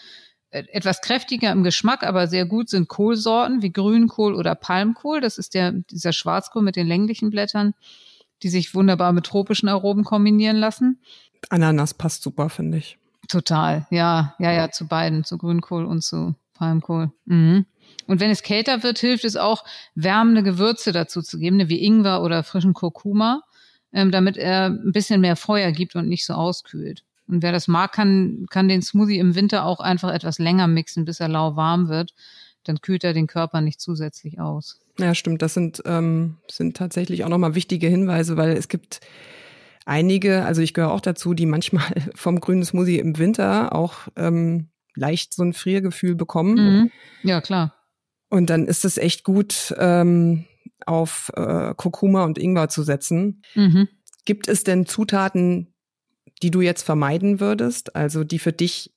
Äh, 0.50 0.64
etwas 0.72 1.00
kräftiger 1.02 1.52
im 1.52 1.62
Geschmack, 1.62 2.04
aber 2.04 2.26
sehr 2.26 2.46
gut 2.46 2.70
sind 2.70 2.88
Kohlsorten 2.88 3.60
wie 3.60 3.72
Grünkohl 3.72 4.34
oder 4.34 4.54
Palmkohl. 4.54 5.20
Das 5.20 5.36
ist 5.36 5.54
der, 5.54 5.72
dieser 5.72 6.12
Schwarzkohl 6.12 6.62
mit 6.62 6.76
den 6.76 6.86
länglichen 6.86 7.30
Blättern, 7.30 7.74
die 8.42 8.48
sich 8.48 8.74
wunderbar 8.74 9.12
mit 9.12 9.26
tropischen 9.26 9.68
Aromen 9.68 10.04
kombinieren 10.04 10.56
lassen. 10.56 11.00
Ananas 11.50 11.92
passt 11.92 12.22
super, 12.22 12.48
finde 12.48 12.78
ich. 12.78 12.97
Total, 13.28 13.86
ja, 13.90 14.34
ja, 14.38 14.52
ja, 14.52 14.70
zu 14.70 14.86
beiden, 14.86 15.22
zu 15.22 15.36
Grünkohl 15.36 15.84
und 15.84 16.02
zu 16.02 16.34
Palmkohl. 16.54 17.12
Mhm. 17.26 17.66
Und 18.06 18.20
wenn 18.20 18.30
es 18.30 18.42
kälter 18.42 18.82
wird, 18.82 18.98
hilft 18.98 19.24
es 19.24 19.36
auch, 19.36 19.64
wärmende 19.94 20.42
Gewürze 20.42 20.92
dazu 20.92 21.20
zu 21.20 21.38
geben, 21.38 21.56
ne, 21.56 21.68
wie 21.68 21.84
Ingwer 21.84 22.22
oder 22.22 22.42
frischen 22.42 22.72
Kurkuma, 22.72 23.42
ähm, 23.92 24.10
damit 24.10 24.36
er 24.38 24.66
ein 24.66 24.92
bisschen 24.92 25.20
mehr 25.20 25.36
Feuer 25.36 25.72
gibt 25.72 25.94
und 25.94 26.08
nicht 26.08 26.24
so 26.24 26.34
auskühlt. 26.34 27.04
Und 27.26 27.42
wer 27.42 27.52
das 27.52 27.68
mag, 27.68 27.92
kann, 27.92 28.46
kann 28.48 28.68
den 28.68 28.80
Smoothie 28.80 29.18
im 29.18 29.34
Winter 29.34 29.64
auch 29.66 29.80
einfach 29.80 30.12
etwas 30.12 30.38
länger 30.38 30.66
mixen, 30.66 31.04
bis 31.04 31.20
er 31.20 31.28
lauwarm 31.28 31.88
wird. 31.88 32.14
Dann 32.64 32.80
kühlt 32.80 33.04
er 33.04 33.12
den 33.12 33.26
Körper 33.26 33.60
nicht 33.60 33.80
zusätzlich 33.80 34.40
aus. 34.40 34.80
Ja, 34.98 35.14
stimmt. 35.14 35.42
Das 35.42 35.54
sind, 35.54 35.82
ähm, 35.84 36.38
sind 36.50 36.76
tatsächlich 36.76 37.24
auch 37.24 37.28
nochmal 37.28 37.54
wichtige 37.54 37.88
Hinweise, 37.88 38.36
weil 38.36 38.52
es 38.52 38.68
gibt 38.68 39.00
einige, 39.88 40.44
also 40.44 40.62
ich 40.62 40.74
gehöre 40.74 40.92
auch 40.92 41.00
dazu, 41.00 41.34
die 41.34 41.46
manchmal 41.46 41.84
vom 42.14 42.40
grünen 42.40 42.64
Smoothie 42.64 42.98
im 42.98 43.18
Winter 43.18 43.74
auch 43.74 44.08
ähm, 44.16 44.68
leicht 44.94 45.34
so 45.34 45.42
ein 45.42 45.52
Friergefühl 45.52 46.14
bekommen. 46.14 46.54
Mhm. 46.54 46.90
Ja, 47.22 47.40
klar. 47.40 47.74
Und 48.28 48.50
dann 48.50 48.66
ist 48.66 48.84
es 48.84 48.98
echt 48.98 49.24
gut, 49.24 49.74
ähm, 49.78 50.44
auf 50.86 51.32
äh, 51.34 51.74
Kurkuma 51.76 52.24
und 52.24 52.38
Ingwer 52.38 52.68
zu 52.68 52.82
setzen. 52.82 53.42
Mhm. 53.54 53.88
Gibt 54.24 54.48
es 54.48 54.64
denn 54.64 54.86
Zutaten, 54.86 55.74
die 56.42 56.50
du 56.50 56.60
jetzt 56.60 56.82
vermeiden 56.82 57.40
würdest, 57.40 57.96
also 57.96 58.24
die 58.24 58.38
für 58.38 58.52
dich 58.52 58.94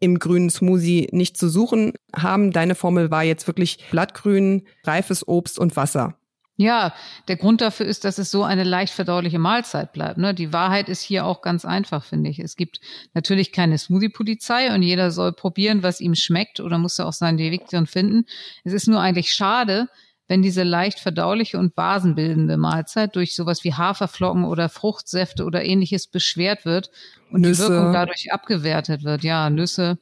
im 0.00 0.18
grünen 0.18 0.48
Smoothie 0.48 1.08
nicht 1.12 1.36
zu 1.36 1.48
suchen 1.48 1.92
haben? 2.14 2.52
Deine 2.52 2.74
Formel 2.74 3.10
war 3.10 3.24
jetzt 3.24 3.46
wirklich 3.46 3.84
Blattgrün, 3.90 4.66
reifes 4.84 5.26
Obst 5.26 5.58
und 5.58 5.76
Wasser. 5.76 6.17
Ja, 6.60 6.92
der 7.28 7.36
Grund 7.36 7.60
dafür 7.60 7.86
ist, 7.86 8.04
dass 8.04 8.18
es 8.18 8.32
so 8.32 8.42
eine 8.42 8.64
leicht 8.64 8.92
verdauliche 8.92 9.38
Mahlzeit 9.38 9.92
bleibt. 9.92 10.18
Ne? 10.18 10.34
Die 10.34 10.52
Wahrheit 10.52 10.88
ist 10.88 11.02
hier 11.02 11.24
auch 11.24 11.40
ganz 11.40 11.64
einfach, 11.64 12.04
finde 12.04 12.30
ich. 12.30 12.40
Es 12.40 12.56
gibt 12.56 12.80
natürlich 13.14 13.52
keine 13.52 13.78
Smoothie-Polizei 13.78 14.74
und 14.74 14.82
jeder 14.82 15.12
soll 15.12 15.32
probieren, 15.32 15.84
was 15.84 16.00
ihm 16.00 16.16
schmeckt 16.16 16.58
oder 16.58 16.76
muss 16.76 16.98
ja 16.98 17.04
auch 17.04 17.12
seinen 17.12 17.38
Weg 17.38 17.68
drin 17.68 17.86
finden. 17.86 18.26
Es 18.64 18.72
ist 18.72 18.88
nur 18.88 19.00
eigentlich 19.00 19.32
schade, 19.32 19.86
wenn 20.26 20.42
diese 20.42 20.64
leicht 20.64 20.98
verdauliche 20.98 21.58
und 21.58 21.76
basenbildende 21.76 22.56
Mahlzeit 22.56 23.14
durch 23.14 23.36
sowas 23.36 23.62
wie 23.62 23.74
Haferflocken 23.74 24.42
oder 24.42 24.68
Fruchtsäfte 24.68 25.44
oder 25.44 25.64
ähnliches 25.64 26.08
beschwert 26.08 26.64
wird 26.64 26.90
und 27.30 27.42
Nüsse. 27.42 27.66
die 27.66 27.68
Wirkung 27.70 27.92
dadurch 27.92 28.32
abgewertet 28.32 29.04
wird. 29.04 29.22
Ja, 29.22 29.48
Nüsse. 29.48 29.96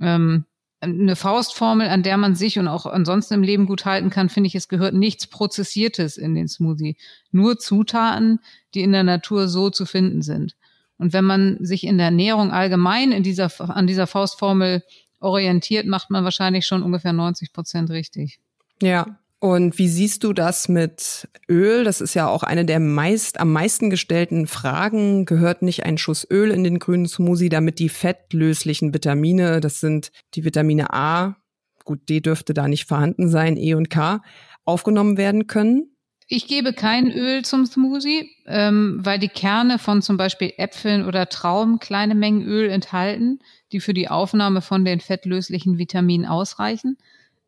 Ähm, 0.00 0.44
eine 0.86 1.16
Faustformel, 1.16 1.88
an 1.88 2.02
der 2.02 2.16
man 2.16 2.34
sich 2.34 2.58
und 2.58 2.68
auch 2.68 2.86
ansonsten 2.86 3.34
im 3.34 3.42
Leben 3.42 3.66
gut 3.66 3.84
halten 3.84 4.10
kann, 4.10 4.28
finde 4.28 4.48
ich, 4.48 4.54
es 4.54 4.68
gehört 4.68 4.94
nichts 4.94 5.26
Prozessiertes 5.26 6.16
in 6.16 6.34
den 6.34 6.48
Smoothie. 6.48 6.96
Nur 7.30 7.58
Zutaten, 7.58 8.40
die 8.74 8.82
in 8.82 8.92
der 8.92 9.04
Natur 9.04 9.48
so 9.48 9.70
zu 9.70 9.86
finden 9.86 10.22
sind. 10.22 10.56
Und 10.98 11.12
wenn 11.12 11.24
man 11.24 11.58
sich 11.60 11.84
in 11.84 11.98
der 11.98 12.06
Ernährung 12.06 12.52
allgemein 12.52 13.12
in 13.12 13.22
dieser, 13.22 13.50
an 13.70 13.86
dieser 13.86 14.06
Faustformel 14.06 14.82
orientiert, 15.20 15.86
macht 15.86 16.10
man 16.10 16.24
wahrscheinlich 16.24 16.66
schon 16.66 16.82
ungefähr 16.82 17.12
90 17.12 17.52
Prozent 17.52 17.90
richtig. 17.90 18.38
Ja, 18.80 19.18
und 19.46 19.78
wie 19.78 19.88
siehst 19.88 20.24
du 20.24 20.32
das 20.32 20.68
mit 20.68 21.28
Öl? 21.48 21.84
Das 21.84 22.00
ist 22.00 22.14
ja 22.14 22.28
auch 22.28 22.42
eine 22.42 22.64
der 22.64 22.80
meist, 22.80 23.38
am 23.38 23.52
meisten 23.52 23.90
gestellten 23.90 24.46
Fragen. 24.46 25.24
Gehört 25.24 25.62
nicht 25.62 25.84
ein 25.84 25.98
Schuss 25.98 26.26
Öl 26.30 26.50
in 26.50 26.64
den 26.64 26.78
grünen 26.78 27.06
Smoothie, 27.06 27.48
damit 27.48 27.78
die 27.78 27.88
fettlöslichen 27.88 28.92
Vitamine, 28.92 29.60
das 29.60 29.80
sind 29.80 30.10
die 30.34 30.44
Vitamine 30.44 30.92
A, 30.92 31.36
gut, 31.84 32.08
D 32.08 32.20
dürfte 32.20 32.54
da 32.54 32.68
nicht 32.68 32.86
vorhanden 32.86 33.28
sein, 33.28 33.56
E 33.56 33.74
und 33.74 33.88
K, 33.88 34.20
aufgenommen 34.64 35.16
werden 35.16 35.46
können? 35.46 35.96
Ich 36.28 36.48
gebe 36.48 36.72
kein 36.72 37.12
Öl 37.12 37.44
zum 37.44 37.66
Smoothie, 37.66 38.28
ähm, 38.46 38.98
weil 38.98 39.20
die 39.20 39.28
Kerne 39.28 39.78
von 39.78 40.02
zum 40.02 40.16
Beispiel 40.16 40.52
Äpfeln 40.56 41.06
oder 41.06 41.28
Trauben 41.28 41.78
kleine 41.78 42.16
Mengen 42.16 42.42
Öl 42.42 42.68
enthalten, 42.68 43.38
die 43.70 43.78
für 43.78 43.94
die 43.94 44.08
Aufnahme 44.08 44.60
von 44.60 44.84
den 44.84 44.98
fettlöslichen 44.98 45.78
Vitaminen 45.78 46.26
ausreichen. 46.26 46.98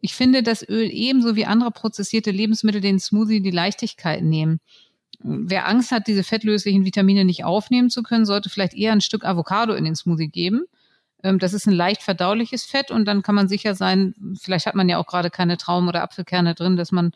Ich 0.00 0.14
finde, 0.14 0.42
dass 0.42 0.66
Öl 0.68 0.88
ebenso 0.92 1.36
wie 1.36 1.44
andere 1.44 1.70
prozessierte 1.70 2.30
Lebensmittel 2.30 2.80
den 2.80 3.00
Smoothie 3.00 3.40
die 3.40 3.50
Leichtigkeit 3.50 4.22
nehmen. 4.22 4.60
Wer 5.20 5.66
Angst 5.66 5.90
hat, 5.90 6.06
diese 6.06 6.22
fettlöslichen 6.22 6.84
Vitamine 6.84 7.24
nicht 7.24 7.44
aufnehmen 7.44 7.90
zu 7.90 8.02
können, 8.02 8.24
sollte 8.24 8.50
vielleicht 8.50 8.74
eher 8.74 8.92
ein 8.92 9.00
Stück 9.00 9.24
Avocado 9.24 9.74
in 9.74 9.84
den 9.84 9.96
Smoothie 9.96 10.28
geben. 10.28 10.64
Ähm, 11.24 11.38
das 11.38 11.52
ist 11.52 11.66
ein 11.66 11.72
leicht 11.72 12.02
verdauliches 12.02 12.64
Fett 12.64 12.90
und 12.90 13.04
dann 13.04 13.22
kann 13.22 13.34
man 13.34 13.48
sicher 13.48 13.74
sein, 13.74 14.14
vielleicht 14.40 14.66
hat 14.66 14.76
man 14.76 14.88
ja 14.88 14.98
auch 14.98 15.06
gerade 15.06 15.30
keine 15.30 15.56
Trauben 15.56 15.88
oder 15.88 16.02
Apfelkerne 16.02 16.54
drin, 16.54 16.76
dass 16.76 16.92
man 16.92 17.12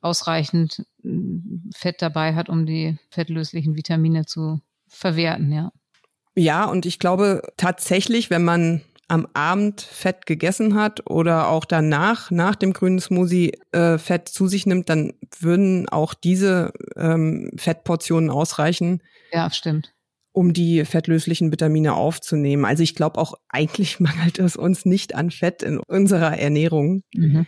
ausreichend 0.00 0.84
Fett 1.74 2.00
dabei 2.00 2.36
hat, 2.36 2.48
um 2.48 2.66
die 2.66 2.98
fettlöslichen 3.10 3.74
Vitamine 3.74 4.24
zu 4.24 4.60
verwerten, 4.86 5.50
ja. 5.50 5.72
Ja, 6.36 6.66
und 6.66 6.86
ich 6.86 6.98
glaube 6.98 7.42
tatsächlich, 7.56 8.30
wenn 8.30 8.44
man 8.44 8.82
am 9.08 9.28
Abend 9.34 9.80
Fett 9.80 10.26
gegessen 10.26 10.74
hat 10.74 11.08
oder 11.08 11.48
auch 11.48 11.64
danach, 11.64 12.30
nach 12.30 12.56
dem 12.56 12.72
grünen 12.72 12.98
Smoothie, 12.98 13.52
äh, 13.72 13.98
Fett 13.98 14.28
zu 14.28 14.48
sich 14.48 14.66
nimmt, 14.66 14.88
dann 14.88 15.12
würden 15.38 15.88
auch 15.88 16.14
diese 16.14 16.72
ähm, 16.96 17.50
Fettportionen 17.56 18.30
ausreichen. 18.30 19.02
Ja, 19.32 19.50
stimmt. 19.50 19.94
Um 20.32 20.52
die 20.52 20.84
fettlöslichen 20.84 21.52
Vitamine 21.52 21.94
aufzunehmen. 21.94 22.64
Also 22.64 22.82
ich 22.82 22.94
glaube 22.94 23.18
auch, 23.18 23.34
eigentlich 23.48 24.00
mangelt 24.00 24.38
es 24.38 24.56
uns 24.56 24.84
nicht 24.84 25.14
an 25.14 25.30
Fett 25.30 25.62
in 25.62 25.78
unserer 25.78 26.38
Ernährung. 26.38 27.02
Mhm. 27.14 27.46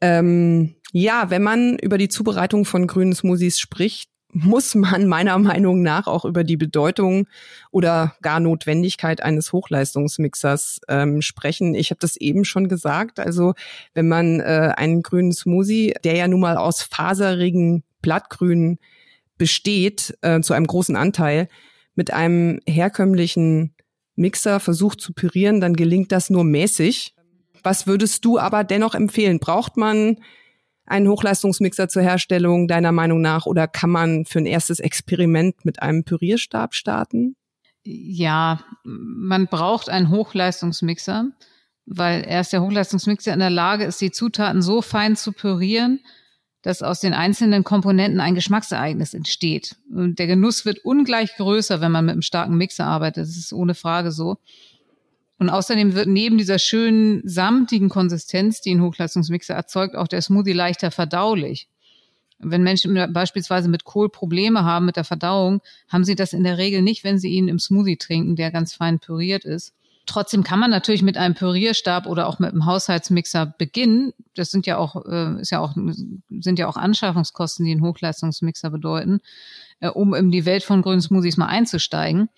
Ähm, 0.00 0.74
ja, 0.92 1.28
wenn 1.28 1.42
man 1.42 1.78
über 1.78 1.98
die 1.98 2.08
Zubereitung 2.08 2.64
von 2.64 2.86
grünen 2.86 3.14
Smoothies 3.14 3.58
spricht, 3.58 4.10
muss 4.32 4.74
man 4.74 5.06
meiner 5.06 5.38
Meinung 5.38 5.82
nach 5.82 6.06
auch 6.06 6.24
über 6.24 6.44
die 6.44 6.56
Bedeutung 6.56 7.26
oder 7.70 8.14
gar 8.20 8.40
Notwendigkeit 8.40 9.22
eines 9.22 9.52
Hochleistungsmixers 9.52 10.80
ähm, 10.88 11.22
sprechen. 11.22 11.74
Ich 11.74 11.90
habe 11.90 12.00
das 12.00 12.16
eben 12.16 12.44
schon 12.44 12.68
gesagt. 12.68 13.20
Also 13.20 13.54
wenn 13.94 14.08
man 14.08 14.40
äh, 14.40 14.72
einen 14.76 15.02
grünen 15.02 15.32
Smoothie, 15.32 15.94
der 16.04 16.16
ja 16.16 16.28
nun 16.28 16.40
mal 16.40 16.56
aus 16.56 16.82
faserigen 16.82 17.84
Blattgrünen 18.02 18.78
besteht, 19.38 20.18
äh, 20.20 20.40
zu 20.40 20.52
einem 20.52 20.66
großen 20.66 20.96
Anteil, 20.96 21.48
mit 21.94 22.12
einem 22.12 22.60
herkömmlichen 22.66 23.74
Mixer 24.14 24.60
versucht 24.60 25.00
zu 25.00 25.12
pürieren, 25.12 25.60
dann 25.60 25.74
gelingt 25.74 26.12
das 26.12 26.28
nur 26.28 26.44
mäßig. 26.44 27.14
Was 27.62 27.86
würdest 27.86 28.24
du 28.24 28.38
aber 28.38 28.64
dennoch 28.64 28.94
empfehlen? 28.94 29.38
Braucht 29.38 29.76
man 29.76 30.18
einen 30.90 31.08
Hochleistungsmixer 31.08 31.88
zur 31.88 32.02
Herstellung 32.02 32.68
deiner 32.68 32.92
Meinung 32.92 33.20
nach 33.20 33.46
oder 33.46 33.68
kann 33.68 33.90
man 33.90 34.24
für 34.24 34.38
ein 34.38 34.46
erstes 34.46 34.80
Experiment 34.80 35.64
mit 35.64 35.82
einem 35.82 36.04
Pürierstab 36.04 36.74
starten? 36.74 37.36
Ja, 37.84 38.60
man 38.84 39.46
braucht 39.46 39.88
einen 39.88 40.10
Hochleistungsmixer, 40.10 41.28
weil 41.86 42.24
erst 42.26 42.52
der 42.52 42.62
Hochleistungsmixer 42.62 43.32
in 43.32 43.38
der 43.38 43.50
Lage 43.50 43.84
ist, 43.84 44.00
die 44.00 44.10
Zutaten 44.10 44.60
so 44.60 44.82
fein 44.82 45.16
zu 45.16 45.32
pürieren, 45.32 46.00
dass 46.62 46.82
aus 46.82 47.00
den 47.00 47.14
einzelnen 47.14 47.64
Komponenten 47.64 48.20
ein 48.20 48.34
Geschmacksereignis 48.34 49.14
entsteht. 49.14 49.76
Und 49.90 50.18
der 50.18 50.26
Genuss 50.26 50.64
wird 50.64 50.84
ungleich 50.84 51.36
größer, 51.36 51.80
wenn 51.80 51.92
man 51.92 52.04
mit 52.04 52.12
einem 52.12 52.22
starken 52.22 52.56
Mixer 52.56 52.84
arbeitet. 52.84 53.24
Das 53.24 53.36
ist 53.36 53.52
ohne 53.52 53.74
Frage 53.74 54.10
so. 54.10 54.38
Und 55.38 55.50
außerdem 55.50 55.94
wird 55.94 56.08
neben 56.08 56.36
dieser 56.36 56.58
schönen 56.58 57.22
samtigen 57.24 57.88
Konsistenz, 57.88 58.60
die 58.60 58.74
ein 58.74 58.82
Hochleistungsmixer 58.82 59.54
erzeugt, 59.54 59.94
auch 59.94 60.08
der 60.08 60.20
Smoothie 60.20 60.52
leichter 60.52 60.90
verdaulich. 60.90 61.68
Wenn 62.40 62.62
Menschen 62.62 62.94
beispielsweise 63.12 63.68
mit 63.68 63.84
Kohl 63.84 64.08
Probleme 64.08 64.64
haben 64.64 64.86
mit 64.86 64.96
der 64.96 65.04
Verdauung, 65.04 65.60
haben 65.88 66.04
sie 66.04 66.14
das 66.14 66.32
in 66.32 66.44
der 66.44 66.58
Regel 66.58 66.82
nicht, 66.82 67.04
wenn 67.04 67.18
sie 67.18 67.30
ihn 67.30 67.48
im 67.48 67.58
Smoothie 67.58 67.96
trinken, 67.96 68.36
der 68.36 68.50
ganz 68.50 68.74
fein 68.74 68.98
püriert 68.98 69.44
ist. 69.44 69.74
Trotzdem 70.06 70.42
kann 70.42 70.58
man 70.58 70.70
natürlich 70.70 71.02
mit 71.02 71.18
einem 71.18 71.34
Pürierstab 71.34 72.06
oder 72.06 72.28
auch 72.28 72.38
mit 72.38 72.50
einem 72.50 72.64
Haushaltsmixer 72.64 73.54
beginnen. 73.58 74.14
Das 74.34 74.50
sind 74.50 74.66
ja 74.66 74.78
auch, 74.78 75.04
äh, 75.04 75.40
ist 75.40 75.50
ja 75.50 75.60
auch, 75.60 75.74
sind 75.74 76.58
ja 76.58 76.66
auch 76.66 76.76
Anschaffungskosten, 76.76 77.66
die 77.66 77.74
ein 77.74 77.82
Hochleistungsmixer 77.82 78.70
bedeuten, 78.70 79.20
äh, 79.80 79.88
um 79.88 80.14
in 80.14 80.30
die 80.30 80.46
Welt 80.46 80.64
von 80.64 80.80
grünen 80.80 81.02
Smoothies 81.02 81.36
mal 81.36 81.46
einzusteigen. 81.46 82.30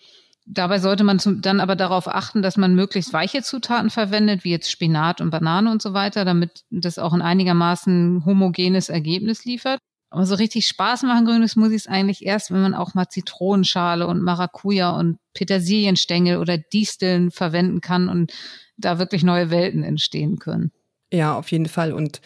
Dabei 0.46 0.78
sollte 0.78 1.04
man 1.04 1.18
zum, 1.18 1.42
dann 1.42 1.60
aber 1.60 1.76
darauf 1.76 2.08
achten, 2.08 2.42
dass 2.42 2.56
man 2.56 2.74
möglichst 2.74 3.12
weiche 3.12 3.42
Zutaten 3.42 3.90
verwendet, 3.90 4.42
wie 4.42 4.50
jetzt 4.50 4.70
Spinat 4.70 5.20
und 5.20 5.30
Banane 5.30 5.70
und 5.70 5.82
so 5.82 5.92
weiter, 5.92 6.24
damit 6.24 6.64
das 6.70 6.98
auch 6.98 7.12
ein 7.12 7.22
einigermaßen 7.22 8.24
homogenes 8.24 8.88
Ergebnis 8.88 9.44
liefert. 9.44 9.78
Aber 10.10 10.26
so 10.26 10.34
richtig 10.34 10.66
Spaß 10.66 11.04
machen 11.04 11.24
grüne 11.24 11.46
Smoothies 11.46 11.86
eigentlich 11.86 12.26
erst, 12.26 12.50
wenn 12.50 12.62
man 12.62 12.74
auch 12.74 12.94
mal 12.94 13.08
Zitronenschale 13.08 14.08
und 14.08 14.22
Maracuja 14.22 14.90
und 14.90 15.18
Petersilienstängel 15.34 16.38
oder 16.38 16.58
Disteln 16.58 17.30
verwenden 17.30 17.80
kann 17.80 18.08
und 18.08 18.32
da 18.76 18.98
wirklich 18.98 19.22
neue 19.22 19.50
Welten 19.50 19.84
entstehen 19.84 20.40
können. 20.40 20.72
Ja, 21.12 21.36
auf 21.36 21.52
jeden 21.52 21.66
Fall. 21.66 21.92
Und 21.92 22.20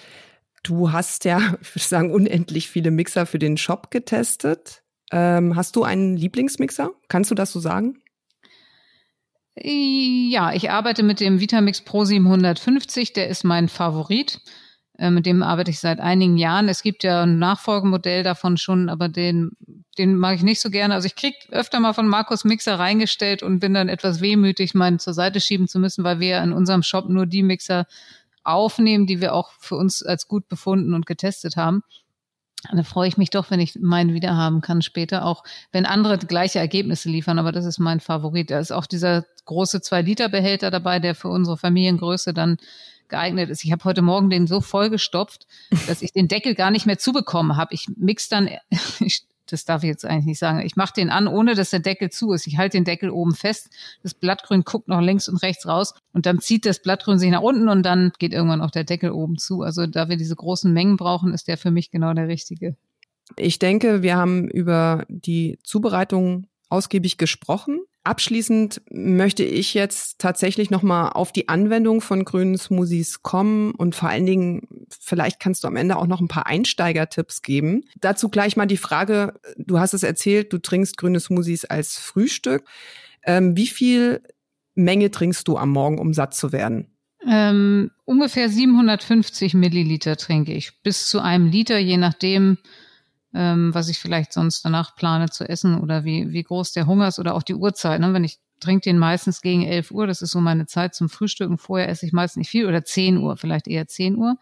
du 0.63 0.93
hast 0.93 1.27
ja, 1.27 1.39
ich 1.61 1.75
würde 1.75 1.87
sagen, 1.87 2.11
unendlich 2.11 2.71
viele 2.71 2.91
Mixer 2.91 3.27
für 3.27 3.39
den 3.39 3.59
Shop 3.59 3.91
getestet. 3.91 4.83
Ähm, 5.13 5.55
hast 5.55 5.77
du 5.77 5.85
einen 5.85 6.17
Lieblingsmixer? 6.17 6.91
Kannst 7.09 7.31
du 7.31 7.35
das 7.35 7.53
so 7.53 7.61
sagen? 7.61 7.99
Ja, 9.57 10.53
ich 10.53 10.71
arbeite 10.71 11.05
mit 11.05 11.21
dem 11.21 11.39
Vitamix 11.39 11.81
Pro 11.81 12.05
750, 12.05 13.13
der 13.13 13.29
ist 13.29 13.45
mein 13.45 13.69
Favorit. 13.69 14.41
Äh, 14.99 15.11
mit 15.11 15.27
dem 15.27 15.43
arbeite 15.43 15.71
ich 15.71 15.79
seit 15.79 16.01
einigen 16.01 16.37
Jahren. 16.37 16.69
Es 16.69 16.83
gibt 16.83 17.05
ja 17.05 17.23
ein 17.23 17.39
Nachfolgemodell 17.39 18.23
davon 18.23 18.57
schon, 18.57 18.89
aber 18.89 19.09
den, 19.09 19.53
den 19.99 20.17
mag 20.17 20.37
ich 20.37 20.43
nicht 20.43 20.61
so 20.61 20.71
gerne. 20.71 20.95
Also 20.95 21.07
ich 21.07 21.15
krieg 21.15 21.35
öfter 21.51 21.79
mal 21.81 21.93
von 21.93 22.09
Markus 22.09 22.45
Mixer 22.45 22.79
reingestellt 22.79 23.43
und 23.43 23.61
bin 23.61 23.75
dann 23.75 23.89
etwas 23.89 24.21
wehmütig, 24.21 24.75
meinen 24.75 24.99
zur 24.99 25.15
Seite 25.15 25.41
schieben 25.41 25.69
zu 25.69 25.79
müssen, 25.79 26.05
weil 26.05 26.21
wir 26.21 26.43
in 26.43 26.53
unserem 26.53 26.83
Shop 26.83 27.09
nur 27.09 27.27
die 27.27 27.43
Mixer 27.43 27.87
aufnehmen, 28.43 29.07
die 29.07 29.21
wir 29.21 29.35
auch 29.35 29.53
für 29.59 29.77
uns 29.77 30.03
als 30.03 30.29
gut 30.29 30.49
befunden 30.49 30.95
und 30.95 31.07
getestet 31.07 31.57
haben. 31.57 31.83
Da 32.73 32.83
freue 32.83 33.09
ich 33.09 33.19
mich 33.19 33.31
doch, 33.31 33.51
wenn 33.51 33.61
ich 33.61 33.79
meinen 33.81 34.15
wiederhaben 34.15 34.63
kann 34.63 34.81
später, 34.81 35.27
auch 35.27 35.45
wenn 35.71 35.87
andere 35.87 36.19
gleiche 36.19 36.59
Ergebnisse 36.59 37.11
liefern, 37.11 37.39
aber 37.39 37.53
das 37.53 37.67
ist 37.67 37.79
mein 37.79 38.01
Favorit. 38.01 38.51
Da 38.51 38.59
ist 38.59 38.73
auch 38.73 38.87
dieser 38.87 39.25
große 39.45 39.81
Zwei-Liter-Behälter 39.81 40.71
dabei, 40.71 41.01
der 41.01 41.15
für 41.15 41.29
unsere 41.29 41.57
Familiengröße 41.57 42.35
dann 42.35 42.57
geeignet 43.09 43.51
ist. 43.51 43.65
Ich 43.65 43.73
habe 43.73 43.85
heute 43.85 44.03
Morgen 44.03 44.31
den 44.31 44.47
so 44.47 44.61
vollgestopft, 44.61 45.47
dass 45.87 46.03
ich 46.03 46.13
den 46.13 46.29
Deckel 46.29 46.55
gar 46.55 46.71
nicht 46.71 46.87
mehr 46.87 46.99
zubekommen 46.99 47.57
habe. 47.57 47.75
Ich 47.75 47.89
mix 47.97 48.29
dann, 48.29 48.49
ich 49.01 49.25
das 49.47 49.65
darf 49.65 49.83
ich 49.83 49.89
jetzt 49.89 50.07
eigentlich 50.07 50.25
nicht 50.25 50.39
sagen. 50.39 50.61
Ich 50.61 50.77
mache 50.77 50.95
den 50.95 51.11
an, 51.11 51.29
ohne 51.29 51.55
dass 51.55 51.71
der 51.71 51.81
Deckel 51.81 52.11
zu 52.11 52.33
ist. 52.33 52.47
Ich 52.47 52.57
halte 52.57 52.79
den 52.79 52.85
Deckel 52.85 53.11
oben 53.11 53.35
fest. 53.35 53.71
Das 54.03 54.15
Blattgrün 54.15 54.65
guckt 54.65 54.89
noch 54.89 55.01
links 55.01 55.29
und 55.29 55.37
rechts 55.43 55.67
raus 55.67 55.95
und 56.13 56.27
dann 56.27 56.41
zieht 56.41 56.65
das 56.65 56.81
Blattgrün 56.81 57.19
sich 57.19 57.31
nach 57.31 57.43
unten 57.43 57.69
und 57.69 57.83
dann 57.83 58.13
geht 58.19 58.33
irgendwann 58.33 58.63
auch 58.63 58.71
der 58.71 58.85
Deckel 58.85 59.11
oben 59.11 59.37
zu. 59.37 59.63
Also 59.63 59.87
da 59.87 60.09
wir 60.09 60.17
diese 60.17 60.37
großen 60.37 60.73
Mengen 60.73 60.97
brauchen, 60.97 61.35
ist 61.35 61.49
der 61.49 61.59
für 61.59 61.71
mich 61.71 61.91
genau 61.91 62.13
der 62.15 62.29
richtige. 62.29 62.77
Ich 63.37 63.59
denke, 63.59 64.03
wir 64.03 64.17
haben 64.17 64.49
über 64.49 65.05
die 65.09 65.59
Zubereitung 65.63 66.47
ausgiebig 66.69 67.19
gesprochen. 67.19 67.81
Abschließend 68.05 68.83
möchte 68.91 69.45
ich 69.45 69.73
jetzt 69.73 70.19
tatsächlich 70.19 70.71
nochmal 70.71 71.13
auf 71.15 71.33
die 71.33 71.49
Anwendung 71.49 72.03
von 72.03 72.27
grünen 72.27 72.59
Smoothies 72.59 73.23
kommen 73.23 73.71
und 73.73 73.95
vor 73.95 74.11
allen 74.11 74.27
Dingen, 74.27 74.87
vielleicht 74.91 75.41
kannst 75.41 75.65
du 75.65 75.69
am 75.69 75.77
Ende 75.77 75.97
auch 75.97 76.07
noch 76.07 76.21
ein 76.21 76.29
paar 76.29 76.47
Einsteigertipps 76.47 77.41
geben. 77.41 77.85
Dazu 78.01 78.29
gleich 78.29 78.57
mal 78.57 78.67
die 78.67 78.77
Frage, 78.77 79.41
du 79.57 79.79
hast 79.79 79.95
es 79.95 80.03
erzählt, 80.03 80.53
du 80.53 80.59
trinkst 80.59 80.99
grüne 80.99 81.19
Smoothies 81.19 81.65
als 81.65 81.97
Frühstück. 81.97 82.65
Ähm, 83.25 83.57
wie 83.57 83.69
viel 83.69 84.23
Menge 84.75 85.11
trinkst 85.11 85.49
du 85.49 85.57
am 85.57 85.71
Morgen, 85.71 85.99
um 85.99 86.13
satt 86.13 86.35
zu 86.35 86.53
werden? 86.53 86.95
Ähm, 87.27 87.91
ungefähr 88.05 88.51
750 88.51 89.55
Milliliter 89.55 90.19
trinke 90.19 90.53
ich, 90.53 90.83
bis 90.83 91.09
zu 91.09 91.21
einem 91.21 91.47
Liter, 91.47 91.79
je 91.79 91.97
nachdem, 91.97 92.59
ähm, 93.35 93.75
was 93.75 93.89
ich 93.89 93.99
vielleicht 93.99 94.33
sonst 94.33 94.65
danach 94.65 94.97
plane 94.97 95.29
zu 95.29 95.49
essen 95.49 95.79
oder 95.81 96.05
wie, 96.05 96.33
wie 96.33 96.43
groß 96.43 96.73
der 96.73 96.87
Hunger 96.87 97.09
ist 97.09 97.19
oder 97.19 97.35
auch 97.35 97.43
die 97.43 97.55
Uhrzeit. 97.55 98.01
Ne? 98.01 98.13
Wenn 98.13 98.25
ich 98.25 98.39
trinke 98.61 98.89
den 98.89 98.99
meistens 98.99 99.41
gegen 99.43 99.65
11 99.65 99.91
Uhr. 99.91 100.07
Das 100.07 100.23
ist 100.23 100.33
so 100.33 100.41
meine 100.41 100.67
Zeit 100.67 100.95
zum 100.95 101.09
Frühstücken. 101.09 101.59
Vorher 101.59 101.89
esse 101.89 102.07
ich 102.07 102.13
meist 102.13 102.37
nicht 102.37 102.49
viel 102.49 102.67
oder 102.67 102.85
10 102.85 103.19
Uhr, 103.19 103.37
vielleicht 103.37 103.69
eher 103.69 103.87
10 103.87 104.17
Uhr. 104.17 104.37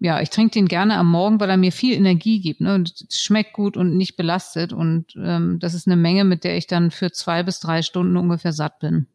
Ja, 0.00 0.20
ich 0.20 0.30
trinke 0.30 0.52
den 0.52 0.68
gerne 0.68 0.96
am 0.96 1.10
Morgen, 1.10 1.40
weil 1.40 1.50
er 1.50 1.56
mir 1.56 1.72
viel 1.72 1.94
Energie 1.94 2.40
gibt. 2.40 2.60
Ne? 2.60 2.74
Und 2.74 3.06
schmeckt 3.10 3.52
gut 3.52 3.76
und 3.76 3.96
nicht 3.96 4.16
belastet. 4.16 4.72
Und 4.72 5.16
ähm, 5.16 5.58
das 5.58 5.74
ist 5.74 5.88
eine 5.88 5.96
Menge, 5.96 6.24
mit 6.24 6.44
der 6.44 6.56
ich 6.56 6.68
dann 6.68 6.92
für 6.92 7.10
zwei 7.10 7.42
bis 7.42 7.58
drei 7.58 7.82
Stunden 7.82 8.16
ungefähr 8.16 8.52
satt 8.52 8.78
bin. 8.78 9.06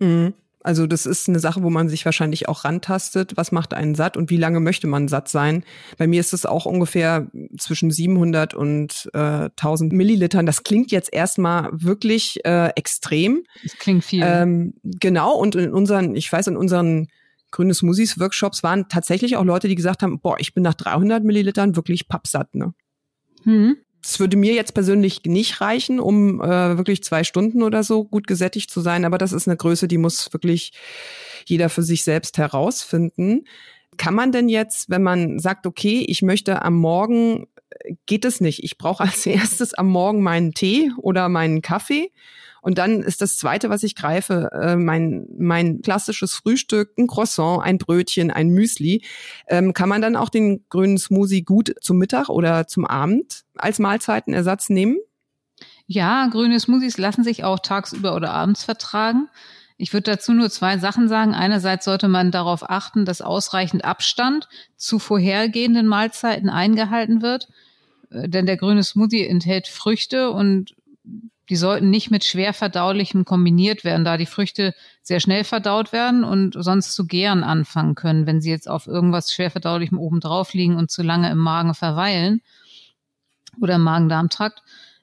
Mhm. 0.00 0.34
Also 0.64 0.86
das 0.86 1.04
ist 1.04 1.28
eine 1.28 1.40
Sache, 1.40 1.62
wo 1.62 1.68
man 1.68 1.90
sich 1.90 2.06
wahrscheinlich 2.06 2.48
auch 2.48 2.64
rantastet. 2.64 3.36
Was 3.36 3.52
macht 3.52 3.74
einen 3.74 3.94
satt 3.94 4.16
und 4.16 4.30
wie 4.30 4.38
lange 4.38 4.60
möchte 4.60 4.86
man 4.86 5.08
satt 5.08 5.28
sein? 5.28 5.62
Bei 5.98 6.06
mir 6.06 6.18
ist 6.20 6.32
es 6.32 6.46
auch 6.46 6.64
ungefähr 6.64 7.30
zwischen 7.58 7.90
700 7.90 8.54
und 8.54 9.10
äh, 9.12 9.50
1000 9.50 9.92
Millilitern. 9.92 10.46
Das 10.46 10.62
klingt 10.62 10.90
jetzt 10.90 11.12
erstmal 11.12 11.68
wirklich 11.70 12.44
äh, 12.46 12.68
extrem. 12.76 13.44
Das 13.62 13.76
klingt 13.76 14.04
viel. 14.04 14.22
Ähm, 14.24 14.72
genau. 14.82 15.34
Und 15.36 15.54
in 15.54 15.70
unseren, 15.70 16.16
ich 16.16 16.32
weiß, 16.32 16.46
in 16.46 16.56
unseren 16.56 17.08
Grüne 17.50 17.74
Smoothies 17.74 18.18
Workshops 18.18 18.62
waren 18.62 18.88
tatsächlich 18.88 19.36
auch 19.36 19.44
Leute, 19.44 19.68
die 19.68 19.74
gesagt 19.74 20.02
haben, 20.02 20.18
boah, 20.18 20.36
ich 20.40 20.54
bin 20.54 20.62
nach 20.62 20.74
300 20.74 21.22
Millilitern 21.24 21.76
wirklich 21.76 22.08
pappsatt. 22.08 22.54
Ne? 22.54 22.72
Hm. 23.42 23.76
Es 24.04 24.20
würde 24.20 24.36
mir 24.36 24.52
jetzt 24.52 24.74
persönlich 24.74 25.22
nicht 25.24 25.62
reichen, 25.62 25.98
um 25.98 26.42
äh, 26.42 26.76
wirklich 26.76 27.02
zwei 27.02 27.24
Stunden 27.24 27.62
oder 27.62 27.82
so 27.82 28.04
gut 28.04 28.26
gesättigt 28.26 28.70
zu 28.70 28.80
sein, 28.80 29.04
aber 29.06 29.16
das 29.16 29.32
ist 29.32 29.48
eine 29.48 29.56
Größe, 29.56 29.88
die 29.88 29.96
muss 29.96 30.32
wirklich 30.32 30.72
jeder 31.46 31.70
für 31.70 31.82
sich 31.82 32.04
selbst 32.04 32.36
herausfinden. 32.36 33.46
Kann 33.96 34.14
man 34.14 34.30
denn 34.30 34.48
jetzt, 34.48 34.90
wenn 34.90 35.02
man 35.02 35.38
sagt, 35.38 35.66
okay, 35.66 36.04
ich 36.06 36.20
möchte 36.20 36.62
am 36.62 36.74
Morgen, 36.74 37.46
äh, 37.70 37.94
geht 38.06 38.26
es 38.26 38.40
nicht. 38.40 38.62
Ich 38.62 38.76
brauche 38.76 39.02
als 39.02 39.24
erstes 39.26 39.72
am 39.72 39.88
Morgen 39.88 40.22
meinen 40.22 40.52
Tee 40.52 40.90
oder 40.98 41.28
meinen 41.30 41.62
Kaffee 41.62 42.12
und 42.64 42.78
dann 42.78 43.02
ist 43.02 43.20
das 43.20 43.36
Zweite, 43.36 43.68
was 43.68 43.82
ich 43.82 43.94
greife, 43.94 44.48
äh, 44.54 44.76
mein, 44.76 45.26
mein 45.36 45.82
klassisches 45.82 46.32
Frühstück, 46.32 46.92
ein 46.96 47.06
Croissant, 47.06 47.62
ein 47.62 47.76
Brötchen, 47.76 48.30
ein 48.30 48.48
Müsli. 48.48 49.04
Ähm, 49.48 49.74
kann 49.74 49.90
man 49.90 50.00
dann 50.00 50.16
auch 50.16 50.30
den 50.30 50.64
grünen 50.70 50.96
Smoothie 50.96 51.42
gut 51.42 51.74
zum 51.82 51.98
Mittag 51.98 52.30
oder 52.30 52.66
zum 52.66 52.86
Abend 52.86 53.44
als 53.58 53.80
Mahlzeitenersatz 53.80 54.70
nehmen? 54.70 54.96
Ja, 55.86 56.26
grüne 56.28 56.58
Smoothies 56.58 56.96
lassen 56.96 57.22
sich 57.22 57.44
auch 57.44 57.58
tagsüber 57.58 58.16
oder 58.16 58.32
abends 58.32 58.64
vertragen. 58.64 59.28
Ich 59.76 59.92
würde 59.92 60.12
dazu 60.12 60.32
nur 60.32 60.48
zwei 60.48 60.78
Sachen 60.78 61.06
sagen. 61.06 61.34
Einerseits 61.34 61.84
sollte 61.84 62.08
man 62.08 62.30
darauf 62.30 62.70
achten, 62.70 63.04
dass 63.04 63.20
ausreichend 63.20 63.84
Abstand 63.84 64.48
zu 64.78 64.98
vorhergehenden 64.98 65.86
Mahlzeiten 65.86 66.48
eingehalten 66.48 67.20
wird. 67.20 67.48
Äh, 68.08 68.26
denn 68.26 68.46
der 68.46 68.56
grüne 68.56 68.82
Smoothie 68.82 69.26
enthält 69.26 69.68
Früchte 69.68 70.30
und 70.30 70.74
die 71.50 71.56
sollten 71.56 71.90
nicht 71.90 72.10
mit 72.10 72.24
schwer 72.24 72.54
verdaulichem 72.54 73.24
kombiniert 73.24 73.84
werden, 73.84 74.04
da 74.04 74.16
die 74.16 74.26
Früchte 74.26 74.74
sehr 75.02 75.20
schnell 75.20 75.44
verdaut 75.44 75.92
werden 75.92 76.24
und 76.24 76.56
sonst 76.58 76.94
zu 76.94 77.06
gären 77.06 77.44
anfangen 77.44 77.94
können, 77.94 78.26
wenn 78.26 78.40
sie 78.40 78.50
jetzt 78.50 78.68
auf 78.68 78.86
irgendwas 78.86 79.32
schwer 79.32 79.50
verdaulichem 79.50 79.98
oben 79.98 80.20
drauf 80.20 80.54
liegen 80.54 80.76
und 80.76 80.90
zu 80.90 81.02
lange 81.02 81.30
im 81.30 81.38
Magen 81.38 81.74
verweilen 81.74 82.40
oder 83.60 83.74
im 83.74 83.82
Magen-Darm-Trakt. 83.82 84.62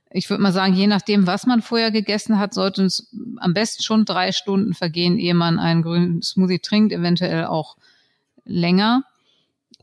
Ich 0.10 0.30
würde 0.30 0.44
mal 0.44 0.52
sagen, 0.52 0.74
je 0.74 0.88
nachdem, 0.88 1.28
was 1.28 1.46
man 1.46 1.62
vorher 1.62 1.92
gegessen 1.92 2.38
hat, 2.38 2.54
sollte 2.54 2.84
es 2.84 3.14
am 3.38 3.54
besten 3.54 3.84
schon 3.84 4.04
drei 4.04 4.32
Stunden 4.32 4.74
vergehen, 4.74 5.18
ehe 5.18 5.34
man 5.34 5.60
einen 5.60 5.84
grünen 5.84 6.22
Smoothie 6.22 6.60
trinkt, 6.60 6.92
eventuell 6.92 7.46
auch 7.46 7.78
länger. 8.44 9.04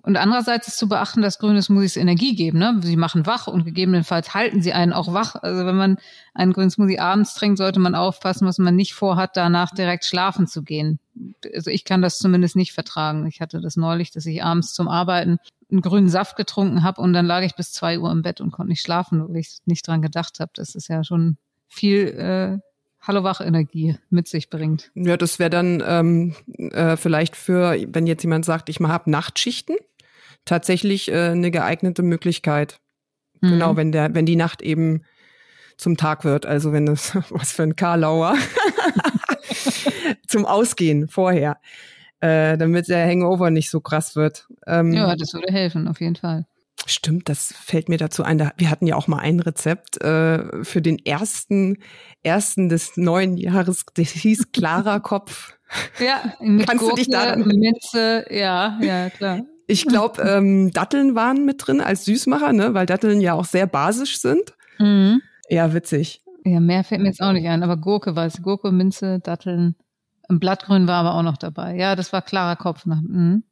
Und 0.08 0.16
andererseits 0.16 0.68
ist 0.68 0.78
zu 0.78 0.88
beachten, 0.88 1.20
dass 1.20 1.38
grüne 1.38 1.60
Smoothies 1.60 1.98
Energie 1.98 2.34
geben. 2.34 2.58
Ne? 2.58 2.80
Sie 2.82 2.96
machen 2.96 3.26
wach 3.26 3.46
und 3.46 3.66
gegebenenfalls 3.66 4.32
halten 4.32 4.62
sie 4.62 4.72
einen 4.72 4.94
auch 4.94 5.12
wach. 5.12 5.34
Also 5.34 5.66
wenn 5.66 5.76
man 5.76 5.98
einen 6.32 6.54
grünen 6.54 6.70
Smoothie 6.70 6.98
abends 6.98 7.34
trinkt, 7.34 7.58
sollte 7.58 7.78
man 7.78 7.94
aufpassen, 7.94 8.46
was 8.46 8.56
man 8.56 8.74
nicht 8.74 8.94
vorhat, 8.94 9.36
danach 9.36 9.70
direkt 9.74 10.06
schlafen 10.06 10.46
zu 10.46 10.62
gehen. 10.62 10.98
Also 11.54 11.70
ich 11.70 11.84
kann 11.84 12.00
das 12.00 12.18
zumindest 12.18 12.56
nicht 12.56 12.72
vertragen. 12.72 13.26
Ich 13.26 13.42
hatte 13.42 13.60
das 13.60 13.76
neulich, 13.76 14.10
dass 14.10 14.24
ich 14.24 14.42
abends 14.42 14.72
zum 14.72 14.88
Arbeiten 14.88 15.36
einen 15.70 15.82
grünen 15.82 16.08
Saft 16.08 16.36
getrunken 16.36 16.84
habe 16.84 17.02
und 17.02 17.12
dann 17.12 17.26
lag 17.26 17.42
ich 17.42 17.54
bis 17.54 17.72
zwei 17.72 17.98
Uhr 17.98 18.10
im 18.10 18.22
Bett 18.22 18.40
und 18.40 18.50
konnte 18.50 18.70
nicht 18.70 18.80
schlafen, 18.80 19.28
weil 19.28 19.36
ich 19.36 19.58
nicht 19.66 19.86
dran 19.86 20.00
gedacht 20.00 20.40
habe. 20.40 20.52
Das 20.54 20.74
ist 20.74 20.88
ja 20.88 21.04
schon 21.04 21.36
viel 21.66 22.06
äh, 22.16 22.58
Hallo-Wach-Energie 23.06 23.96
mit 24.08 24.26
sich 24.26 24.48
bringt. 24.48 24.90
Ja, 24.94 25.18
das 25.18 25.38
wäre 25.38 25.50
dann 25.50 25.82
ähm, 25.86 26.34
äh, 26.56 26.96
vielleicht 26.96 27.36
für, 27.36 27.76
wenn 27.88 28.06
jetzt 28.06 28.22
jemand 28.22 28.46
sagt, 28.46 28.70
ich 28.70 28.80
habe 28.80 29.10
Nachtschichten, 29.10 29.76
tatsächlich 30.48 31.10
äh, 31.10 31.30
eine 31.30 31.50
geeignete 31.50 32.02
Möglichkeit. 32.02 32.80
Mhm. 33.40 33.50
Genau, 33.50 33.76
wenn 33.76 33.92
der, 33.92 34.14
wenn 34.14 34.26
die 34.26 34.36
Nacht 34.36 34.62
eben 34.62 35.02
zum 35.76 35.96
Tag 35.96 36.24
wird, 36.24 36.46
also 36.46 36.72
wenn 36.72 36.88
es 36.88 37.14
was 37.30 37.52
für 37.52 37.62
ein 37.62 37.76
Karlauer 37.76 38.34
zum 40.26 40.44
Ausgehen 40.44 41.08
vorher, 41.08 41.58
äh, 42.20 42.58
damit 42.58 42.88
der 42.88 43.06
Hangover 43.06 43.50
nicht 43.50 43.70
so 43.70 43.80
krass 43.80 44.16
wird. 44.16 44.48
Ähm, 44.66 44.92
ja, 44.92 45.14
das 45.14 45.34
würde 45.34 45.52
helfen, 45.52 45.86
auf 45.86 46.00
jeden 46.00 46.16
Fall. 46.16 46.46
Stimmt, 46.86 47.28
das 47.28 47.52
fällt 47.52 47.88
mir 47.88 47.98
dazu 47.98 48.22
ein. 48.22 48.38
Wir 48.56 48.70
hatten 48.70 48.86
ja 48.86 48.96
auch 48.96 49.08
mal 49.08 49.18
ein 49.18 49.40
Rezept 49.40 50.00
äh, 50.00 50.64
für 50.64 50.80
den 50.80 51.04
ersten 51.04 51.78
ersten 52.22 52.68
des 52.68 52.96
neuen 52.96 53.36
Jahres. 53.36 53.84
Das 53.94 54.10
hieß 54.10 54.52
klarer 54.52 55.00
Kopf. 55.00 55.58
Ja, 55.98 56.34
mit 56.40 56.66
Kannst 56.66 56.82
Gurke, 56.82 56.96
du 56.96 57.02
dich 57.02 57.10
daran? 57.10 57.46
Minze, 57.46 58.26
ja, 58.30 58.78
ja, 58.80 59.10
klar. 59.10 59.42
Ich 59.68 59.86
glaube, 59.86 60.22
ähm, 60.28 60.72
Datteln 60.72 61.14
waren 61.14 61.44
mit 61.44 61.64
drin 61.64 61.80
als 61.80 62.04
Süßmacher, 62.06 62.52
ne, 62.52 62.74
weil 62.74 62.86
Datteln 62.86 63.20
ja 63.20 63.34
auch 63.34 63.44
sehr 63.44 63.68
basisch 63.68 64.18
sind. 64.18 64.54
Mhm. 64.78 65.22
Ja, 65.48 65.72
witzig. 65.72 66.24
Ja, 66.44 66.58
mehr 66.58 66.82
fällt 66.82 67.02
mir 67.02 67.08
jetzt 67.08 67.20
auch 67.20 67.32
nicht 67.32 67.46
ein, 67.46 67.62
aber 67.62 67.76
Gurke 67.76 68.16
es. 68.16 68.42
Gurke, 68.42 68.72
Minze, 68.72 69.20
Datteln. 69.20 69.76
Ein 70.28 70.40
Blattgrün 70.40 70.88
war 70.88 70.96
aber 70.96 71.14
auch 71.14 71.22
noch 71.22 71.36
dabei. 71.36 71.76
Ja, 71.76 71.94
das 71.94 72.12
war 72.12 72.22
klarer 72.22 72.56
Kopf. 72.56 72.84
Mhm. 72.86 73.44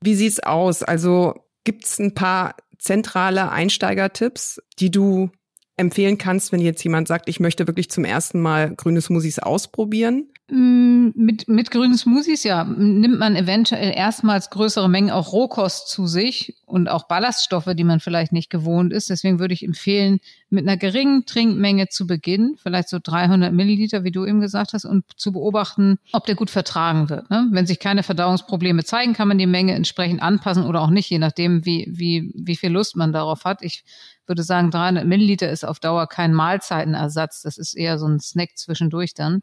Wie 0.00 0.14
sieht's 0.14 0.40
aus? 0.40 0.82
Also 0.82 1.34
gibt's 1.64 1.98
ein 1.98 2.14
paar 2.14 2.54
zentrale 2.78 3.50
Einsteigertipps, 3.50 4.60
die 4.78 4.90
du 4.90 5.30
empfehlen 5.76 6.18
kannst, 6.18 6.52
wenn 6.52 6.60
jetzt 6.60 6.84
jemand 6.84 7.08
sagt, 7.08 7.28
ich 7.28 7.40
möchte 7.40 7.66
wirklich 7.66 7.90
zum 7.90 8.04
ersten 8.04 8.40
Mal 8.40 8.74
grüne 8.74 9.00
Smoothies 9.00 9.38
ausprobieren? 9.38 10.28
Mm, 10.50 11.08
mit, 11.14 11.48
mit 11.48 11.70
grünen 11.70 11.96
Smoothies, 11.96 12.44
ja, 12.44 12.64
nimmt 12.64 13.18
man 13.18 13.34
eventuell 13.34 13.94
erstmals 13.96 14.50
größere 14.50 14.90
Mengen 14.90 15.10
auch 15.10 15.32
Rohkost 15.32 15.88
zu 15.88 16.06
sich 16.06 16.54
und 16.66 16.86
auch 16.88 17.08
Ballaststoffe, 17.08 17.70
die 17.74 17.84
man 17.84 17.98
vielleicht 17.98 18.30
nicht 18.30 18.50
gewohnt 18.50 18.92
ist. 18.92 19.08
Deswegen 19.08 19.38
würde 19.38 19.54
ich 19.54 19.64
empfehlen, 19.64 20.18
mit 20.50 20.68
einer 20.68 20.76
geringen 20.76 21.24
Trinkmenge 21.24 21.88
zu 21.88 22.06
beginnen, 22.06 22.56
vielleicht 22.62 22.90
so 22.90 22.98
300 23.02 23.54
Milliliter, 23.54 24.04
wie 24.04 24.10
du 24.10 24.26
eben 24.26 24.40
gesagt 24.40 24.74
hast, 24.74 24.84
und 24.84 25.06
zu 25.16 25.32
beobachten, 25.32 25.96
ob 26.12 26.26
der 26.26 26.34
gut 26.34 26.50
vertragen 26.50 27.08
wird. 27.08 27.30
Ne? 27.30 27.48
Wenn 27.50 27.66
sich 27.66 27.78
keine 27.78 28.02
Verdauungsprobleme 28.02 28.84
zeigen, 28.84 29.14
kann 29.14 29.28
man 29.28 29.38
die 29.38 29.46
Menge 29.46 29.72
entsprechend 29.72 30.20
anpassen 30.20 30.66
oder 30.66 30.82
auch 30.82 30.90
nicht, 30.90 31.08
je 31.08 31.18
nachdem, 31.18 31.64
wie, 31.64 31.88
wie, 31.90 32.30
wie 32.34 32.56
viel 32.56 32.70
Lust 32.70 32.96
man 32.96 33.14
darauf 33.14 33.46
hat. 33.46 33.62
Ich 33.62 33.82
würde 34.26 34.42
sagen, 34.42 34.70
300 34.70 35.06
Milliliter 35.06 35.50
ist 35.50 35.64
auf 35.64 35.80
Dauer 35.80 36.06
kein 36.06 36.34
Mahlzeitenersatz. 36.34 37.40
Das 37.40 37.56
ist 37.56 37.74
eher 37.74 37.98
so 37.98 38.06
ein 38.06 38.20
Snack 38.20 38.58
zwischendurch 38.58 39.14
dann. 39.14 39.42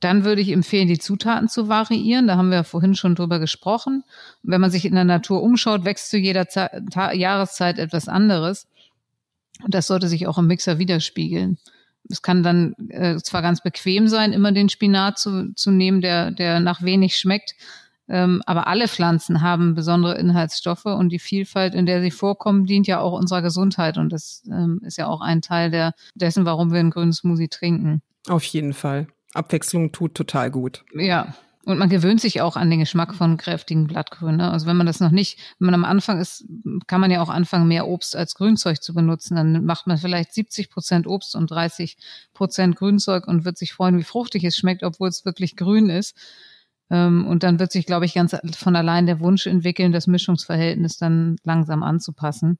Dann 0.00 0.24
würde 0.24 0.40
ich 0.40 0.50
empfehlen, 0.50 0.88
die 0.88 0.98
Zutaten 0.98 1.48
zu 1.48 1.68
variieren. 1.68 2.26
Da 2.26 2.36
haben 2.36 2.50
wir 2.50 2.64
vorhin 2.64 2.94
schon 2.94 3.14
drüber 3.14 3.38
gesprochen. 3.38 4.04
Wenn 4.42 4.60
man 4.60 4.70
sich 4.70 4.84
in 4.84 4.94
der 4.94 5.04
Natur 5.04 5.42
umschaut, 5.42 5.84
wächst 5.84 6.10
zu 6.10 6.18
jeder 6.18 6.48
Ze 6.48 6.68
Jahreszeit 7.14 7.78
etwas 7.78 8.08
anderes. 8.08 8.66
Und 9.64 9.74
das 9.74 9.86
sollte 9.86 10.08
sich 10.08 10.26
auch 10.26 10.38
im 10.38 10.46
Mixer 10.46 10.78
widerspiegeln. 10.78 11.58
Es 12.08 12.22
kann 12.22 12.42
dann 12.42 12.74
äh, 12.90 13.16
zwar 13.16 13.42
ganz 13.42 13.62
bequem 13.62 14.08
sein, 14.08 14.32
immer 14.32 14.52
den 14.52 14.68
Spinat 14.68 15.18
zu, 15.18 15.52
zu 15.54 15.70
nehmen, 15.70 16.00
der, 16.00 16.30
der 16.30 16.60
nach 16.60 16.82
wenig 16.82 17.16
schmeckt, 17.16 17.54
ähm, 18.08 18.42
aber 18.46 18.68
alle 18.68 18.86
Pflanzen 18.86 19.40
haben 19.40 19.74
besondere 19.74 20.16
Inhaltsstoffe 20.16 20.84
und 20.84 21.08
die 21.08 21.18
Vielfalt, 21.18 21.74
in 21.74 21.86
der 21.86 22.00
sie 22.02 22.12
vorkommen, 22.12 22.64
dient 22.64 22.86
ja 22.86 23.00
auch 23.00 23.12
unserer 23.12 23.42
Gesundheit 23.42 23.98
und 23.98 24.12
das 24.12 24.44
ähm, 24.46 24.80
ist 24.84 24.98
ja 24.98 25.08
auch 25.08 25.20
ein 25.20 25.42
Teil 25.42 25.70
der, 25.70 25.92
dessen, 26.14 26.44
warum 26.44 26.72
wir 26.72 26.78
einen 26.78 26.90
grünen 26.90 27.12
Smoothie 27.12 27.48
trinken. 27.48 28.02
Auf 28.28 28.44
jeden 28.44 28.74
Fall. 28.74 29.08
Abwechslung 29.36 29.92
tut 29.92 30.14
total 30.14 30.50
gut. 30.50 30.84
Ja. 30.94 31.34
Und 31.66 31.78
man 31.78 31.88
gewöhnt 31.88 32.20
sich 32.20 32.40
auch 32.42 32.56
an 32.56 32.70
den 32.70 32.78
Geschmack 32.78 33.12
von 33.12 33.36
kräftigen 33.36 33.88
Blattgrün. 33.88 34.36
Ne? 34.36 34.52
Also 34.52 34.66
wenn 34.66 34.76
man 34.76 34.86
das 34.86 35.00
noch 35.00 35.10
nicht, 35.10 35.40
wenn 35.58 35.66
man 35.66 35.74
am 35.74 35.84
Anfang 35.84 36.20
ist, 36.20 36.44
kann 36.86 37.00
man 37.00 37.10
ja 37.10 37.20
auch 37.20 37.28
anfangen, 37.28 37.66
mehr 37.66 37.88
Obst 37.88 38.14
als 38.14 38.36
Grünzeug 38.36 38.80
zu 38.80 38.94
benutzen. 38.94 39.34
Dann 39.34 39.64
macht 39.64 39.88
man 39.88 39.98
vielleicht 39.98 40.32
70 40.32 40.70
Prozent 40.70 41.08
Obst 41.08 41.34
und 41.34 41.50
30 41.50 41.96
Prozent 42.34 42.76
Grünzeug 42.76 43.26
und 43.26 43.44
wird 43.44 43.58
sich 43.58 43.72
freuen, 43.72 43.98
wie 43.98 44.04
fruchtig 44.04 44.44
es 44.44 44.56
schmeckt, 44.56 44.84
obwohl 44.84 45.08
es 45.08 45.24
wirklich 45.24 45.56
grün 45.56 45.90
ist. 45.90 46.16
Ähm, 46.88 47.26
und 47.26 47.42
dann 47.42 47.58
wird 47.58 47.72
sich, 47.72 47.84
glaube 47.84 48.04
ich, 48.04 48.14
ganz 48.14 48.36
von 48.56 48.76
allein 48.76 49.06
der 49.06 49.18
Wunsch 49.18 49.48
entwickeln, 49.48 49.90
das 49.90 50.06
Mischungsverhältnis 50.06 50.98
dann 50.98 51.34
langsam 51.42 51.82
anzupassen. 51.82 52.58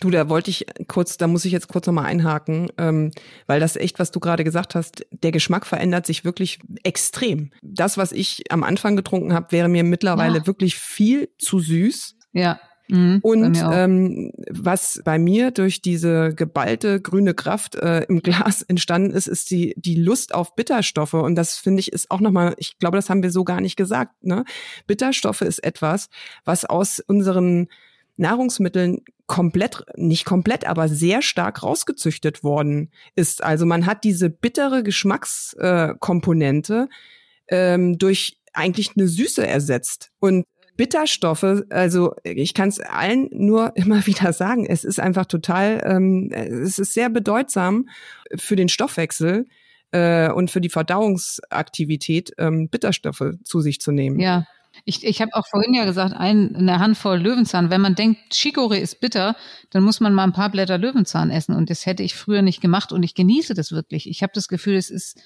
Du, 0.00 0.10
da 0.10 0.28
wollte 0.28 0.50
ich 0.50 0.66
kurz, 0.86 1.16
da 1.16 1.26
muss 1.26 1.44
ich 1.44 1.52
jetzt 1.52 1.68
kurz 1.68 1.86
nochmal 1.86 2.06
einhaken, 2.06 2.68
ähm, 2.78 3.10
weil 3.46 3.60
das 3.60 3.76
echt, 3.76 3.98
was 3.98 4.10
du 4.10 4.20
gerade 4.20 4.44
gesagt 4.44 4.74
hast, 4.74 5.04
der 5.10 5.32
Geschmack 5.32 5.66
verändert 5.66 6.06
sich 6.06 6.24
wirklich 6.24 6.60
extrem. 6.84 7.50
Das, 7.62 7.98
was 7.98 8.12
ich 8.12 8.44
am 8.50 8.62
Anfang 8.62 8.96
getrunken 8.96 9.32
habe, 9.32 9.50
wäre 9.50 9.68
mir 9.68 9.84
mittlerweile 9.84 10.38
ja. 10.38 10.46
wirklich 10.46 10.76
viel 10.76 11.28
zu 11.38 11.58
süß. 11.58 12.16
Ja. 12.32 12.60
Mhm, 12.88 13.20
und 13.22 13.58
ähm, 13.72 14.30
was 14.50 15.00
bei 15.04 15.18
mir 15.18 15.52
durch 15.52 15.80
diese 15.80 16.34
geballte 16.34 17.00
grüne 17.00 17.32
Kraft 17.32 17.76
äh, 17.76 18.02
im 18.04 18.20
Glas 18.20 18.60
entstanden 18.68 19.12
ist, 19.12 19.26
ist 19.26 19.50
die 19.50 19.72
die 19.78 19.94
Lust 19.94 20.34
auf 20.34 20.54
Bitterstoffe 20.54 21.14
und 21.14 21.34
das 21.34 21.56
finde 21.56 21.80
ich 21.80 21.92
ist 21.92 22.10
auch 22.10 22.20
noch 22.20 22.30
mal, 22.30 22.54
ich 22.58 22.78
glaube, 22.78 22.98
das 22.98 23.08
haben 23.08 23.22
wir 23.22 23.30
so 23.30 23.42
gar 23.42 23.62
nicht 23.62 23.76
gesagt. 23.76 24.22
Ne? 24.22 24.44
Bitterstoffe 24.86 25.40
ist 25.40 25.64
etwas, 25.64 26.10
was 26.44 26.66
aus 26.66 27.00
unseren 27.00 27.68
Nahrungsmitteln 28.16 29.00
komplett, 29.26 29.84
nicht 29.96 30.24
komplett, 30.24 30.66
aber 30.66 30.88
sehr 30.88 31.22
stark 31.22 31.62
rausgezüchtet 31.62 32.44
worden 32.44 32.90
ist. 33.14 33.42
Also 33.42 33.66
man 33.66 33.86
hat 33.86 34.04
diese 34.04 34.30
bittere 34.30 34.82
Geschmackskomponente 34.82 36.88
äh, 37.46 37.74
ähm, 37.74 37.98
durch 37.98 38.38
eigentlich 38.52 38.92
eine 38.96 39.08
Süße 39.08 39.46
ersetzt. 39.46 40.10
Und 40.20 40.44
Bitterstoffe, 40.76 41.62
also 41.70 42.14
ich 42.24 42.54
kann 42.54 42.68
es 42.68 42.80
allen 42.80 43.28
nur 43.32 43.72
immer 43.76 44.06
wieder 44.06 44.32
sagen, 44.32 44.66
es 44.66 44.84
ist 44.84 45.00
einfach 45.00 45.26
total, 45.26 45.82
ähm, 45.84 46.30
es 46.32 46.78
ist 46.78 46.94
sehr 46.94 47.10
bedeutsam 47.10 47.88
für 48.36 48.56
den 48.56 48.68
Stoffwechsel 48.68 49.46
äh, 49.92 50.30
und 50.30 50.50
für 50.50 50.60
die 50.60 50.70
Verdauungsaktivität, 50.70 52.32
ähm, 52.38 52.68
Bitterstoffe 52.68 53.34
zu 53.44 53.60
sich 53.60 53.80
zu 53.80 53.92
nehmen. 53.92 54.18
Ja. 54.18 54.46
Ich, 54.84 55.04
ich 55.04 55.20
habe 55.20 55.34
auch 55.34 55.46
vorhin 55.46 55.74
ja 55.74 55.84
gesagt, 55.84 56.14
ein, 56.14 56.54
eine 56.56 56.78
Handvoll 56.78 57.18
Löwenzahn. 57.18 57.70
Wenn 57.70 57.80
man 57.80 57.94
denkt, 57.94 58.18
Chicorée 58.32 58.78
ist 58.78 59.00
bitter, 59.00 59.36
dann 59.70 59.82
muss 59.82 60.00
man 60.00 60.14
mal 60.14 60.24
ein 60.24 60.32
paar 60.32 60.50
Blätter 60.50 60.78
Löwenzahn 60.78 61.30
essen. 61.30 61.54
Und 61.54 61.70
das 61.70 61.86
hätte 61.86 62.02
ich 62.02 62.14
früher 62.14 62.42
nicht 62.42 62.60
gemacht 62.60 62.92
und 62.92 63.02
ich 63.02 63.14
genieße 63.14 63.54
das 63.54 63.72
wirklich. 63.72 64.08
Ich 64.08 64.22
habe 64.22 64.32
das 64.34 64.48
Gefühl, 64.48 64.76
es 64.76 64.90
ist 64.90 65.20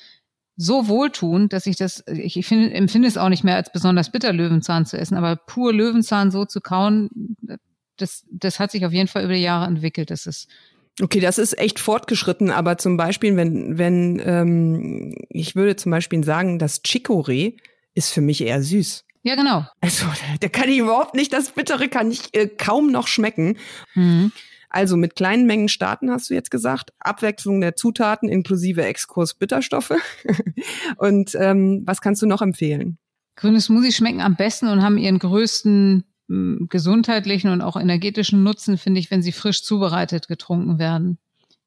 so 0.57 0.89
wohltuend, 0.89 1.53
dass 1.53 1.67
ich 1.67 1.77
das, 1.77 2.05
ich, 2.09 2.37
ich 2.37 2.47
find, 2.47 2.73
empfinde 2.75 3.09
es 3.09 3.17
auch 3.17 3.29
nicht 3.29 3.45
mehr 3.45 3.57
als 3.57 3.73
besonders 3.73 4.11
bitter, 4.11 4.33
Löwenzahn 4.33 4.87
zu 4.87 4.99
essen, 4.99 5.17
aber 5.17 5.37
pur 5.37 5.73
Löwenzahn 5.73 6.33
so 6.33 6.45
zu 6.45 6.61
kauen, 6.61 7.37
das, 7.97 8.25
das 8.31 8.59
hat 8.59 8.73
sich 8.73 8.85
auf 8.85 8.93
jeden 8.93 9.09
Fall 9.09 9.25
über 9.25 9.35
die 9.35 9.43
Jahre 9.43 9.67
entwickelt. 9.67 10.11
Das 10.11 10.27
ist 10.27 10.49
Okay, 11.01 11.21
das 11.21 11.39
ist 11.39 11.57
echt 11.59 11.79
fortgeschritten, 11.79 12.51
aber 12.51 12.77
zum 12.77 12.97
Beispiel, 12.97 13.37
wenn, 13.37 13.79
wenn, 13.79 14.21
ähm, 14.25 15.15
ich 15.31 15.55
würde 15.55 15.77
zum 15.77 15.93
Beispiel 15.93 16.25
sagen, 16.25 16.59
das 16.59 16.83
Chicorée 16.83 17.57
ist 17.95 18.13
für 18.13 18.21
mich 18.21 18.41
eher 18.41 18.63
süß. 18.63 19.05
Ja, 19.23 19.35
genau. 19.35 19.65
Also, 19.81 20.07
da 20.41 20.49
kann 20.49 20.69
ich 20.69 20.79
überhaupt 20.79 21.15
nicht, 21.15 21.33
das 21.33 21.51
Bittere 21.51 21.89
kann 21.89 22.11
ich 22.11 22.35
äh, 22.35 22.49
kaum 22.49 22.91
noch 22.91 23.09
schmecken. 23.09 23.57
Mhm. 23.95 24.33
Also 24.71 24.97
mit 24.97 25.17
kleinen 25.17 25.47
Mengen 25.47 25.69
starten, 25.69 26.11
hast 26.11 26.29
du 26.29 26.35
jetzt 26.35 26.51
gesagt. 26.51 26.93
Abwechslung 26.99 27.61
der 27.61 27.75
Zutaten 27.75 28.29
inklusive 28.29 28.85
Exkurs 28.85 29.35
Bitterstoffe. 29.35 29.95
und 30.97 31.35
ähm, 31.35 31.83
was 31.87 32.01
kannst 32.01 32.21
du 32.23 32.27
noch 32.27 32.43
empfehlen? 32.43 32.99
Grüne 33.37 33.61
Smoothies 33.61 33.97
schmecken 33.97 34.21
am 34.21 34.37
besten 34.37 34.69
und 34.69 34.83
haben 34.83 34.99
ihren 34.99 35.19
größten 35.19 36.05
mh, 36.27 36.67
gesundheitlichen 36.69 37.51
und 37.51 37.63
auch 37.63 37.77
energetischen 37.77 38.43
Nutzen, 38.43 38.77
finde 38.77 39.01
ich, 39.01 39.11
wenn 39.11 39.23
sie 39.23 39.33
frisch 39.33 39.63
zubereitet 39.63 40.29
getrunken 40.29 40.79
werden. 40.79 41.19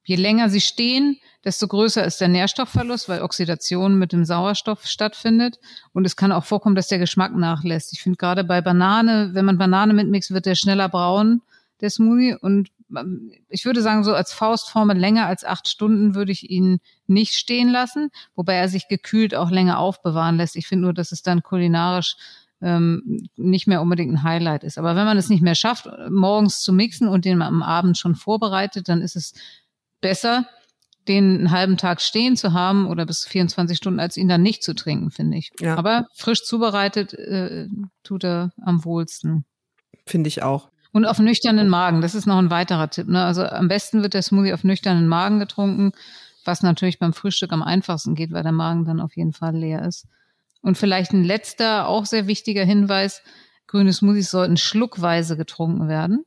Je 0.03 0.15
länger 0.15 0.49
sie 0.49 0.61
stehen, 0.61 1.17
desto 1.43 1.67
größer 1.67 2.03
ist 2.03 2.21
der 2.21 2.27
Nährstoffverlust, 2.27 3.09
weil 3.09 3.21
Oxidation 3.21 3.97
mit 3.97 4.13
dem 4.13 4.25
Sauerstoff 4.25 4.85
stattfindet. 4.85 5.59
Und 5.93 6.05
es 6.05 6.15
kann 6.15 6.31
auch 6.31 6.43
vorkommen, 6.43 6.75
dass 6.75 6.87
der 6.87 6.99
Geschmack 6.99 7.35
nachlässt. 7.35 7.93
Ich 7.93 8.01
finde 8.01 8.17
gerade 8.17 8.43
bei 8.43 8.61
Banane, 8.61 9.31
wenn 9.33 9.45
man 9.45 9.57
Banane 9.57 9.93
mitmixt, 9.93 10.31
wird 10.31 10.45
der 10.45 10.55
schneller 10.55 10.89
braun, 10.89 11.41
der 11.81 11.89
Smoothie. 11.89 12.35
Und 12.35 12.69
ähm, 12.95 13.31
ich 13.49 13.65
würde 13.65 13.81
sagen, 13.81 14.03
so 14.03 14.13
als 14.13 14.33
Faustformel 14.33 14.97
länger 14.97 15.27
als 15.27 15.43
acht 15.43 15.67
Stunden 15.67 16.15
würde 16.15 16.31
ich 16.31 16.49
ihn 16.49 16.79
nicht 17.07 17.33
stehen 17.33 17.69
lassen, 17.69 18.09
wobei 18.35 18.55
er 18.55 18.69
sich 18.69 18.87
gekühlt 18.87 19.35
auch 19.35 19.51
länger 19.51 19.79
aufbewahren 19.79 20.37
lässt. 20.37 20.55
Ich 20.55 20.67
finde 20.67 20.85
nur, 20.85 20.93
dass 20.93 21.11
es 21.11 21.21
dann 21.23 21.43
kulinarisch 21.43 22.15
ähm, 22.61 23.27
nicht 23.35 23.67
mehr 23.67 23.81
unbedingt 23.81 24.13
ein 24.13 24.23
Highlight 24.23 24.63
ist. 24.63 24.77
Aber 24.77 24.95
wenn 24.95 25.05
man 25.05 25.17
es 25.17 25.29
nicht 25.29 25.41
mehr 25.41 25.55
schafft, 25.55 25.89
morgens 26.09 26.61
zu 26.61 26.73
mixen 26.73 27.07
und 27.07 27.25
den 27.25 27.41
am 27.41 27.63
Abend 27.63 27.97
schon 27.97 28.15
vorbereitet, 28.15 28.87
dann 28.87 29.01
ist 29.01 29.15
es 29.15 29.33
besser, 30.01 30.45
den 31.07 31.37
einen 31.37 31.51
halben 31.51 31.77
Tag 31.77 32.01
stehen 32.01 32.35
zu 32.35 32.53
haben 32.53 32.87
oder 32.87 33.05
bis 33.05 33.25
24 33.25 33.77
Stunden, 33.77 33.99
als 33.99 34.17
ihn 34.17 34.27
dann 34.27 34.41
nicht 34.41 34.63
zu 34.63 34.75
trinken, 34.75 35.11
finde 35.11 35.37
ich. 35.37 35.51
Ja. 35.59 35.75
Aber 35.75 36.07
frisch 36.13 36.43
zubereitet 36.43 37.13
äh, 37.13 37.67
tut 38.03 38.23
er 38.23 38.51
am 38.61 38.85
wohlsten. 38.85 39.45
Finde 40.05 40.27
ich 40.27 40.43
auch. 40.43 40.69
Und 40.91 41.05
auf 41.05 41.19
nüchternen 41.19 41.69
Magen, 41.69 42.01
das 42.01 42.15
ist 42.15 42.25
noch 42.25 42.37
ein 42.37 42.49
weiterer 42.49 42.89
Tipp. 42.89 43.07
Ne? 43.07 43.23
Also 43.23 43.43
am 43.43 43.67
besten 43.67 44.03
wird 44.03 44.13
der 44.13 44.21
Smoothie 44.21 44.53
auf 44.53 44.63
nüchternen 44.63 45.07
Magen 45.07 45.39
getrunken, 45.39 45.93
was 46.43 46.63
natürlich 46.63 46.99
beim 46.99 47.13
Frühstück 47.13 47.53
am 47.53 47.63
einfachsten 47.63 48.13
geht, 48.13 48.31
weil 48.31 48.43
der 48.43 48.51
Magen 48.51 48.85
dann 48.85 48.99
auf 48.99 49.15
jeden 49.15 49.31
Fall 49.31 49.55
leer 49.55 49.85
ist. 49.85 50.05
Und 50.61 50.77
vielleicht 50.77 51.13
ein 51.13 51.23
letzter, 51.23 51.87
auch 51.87 52.05
sehr 52.05 52.27
wichtiger 52.27 52.65
Hinweis, 52.65 53.23
grüne 53.67 53.93
Smoothies 53.93 54.29
sollten 54.29 54.57
schluckweise 54.57 55.37
getrunken 55.37 55.87
werden 55.87 56.25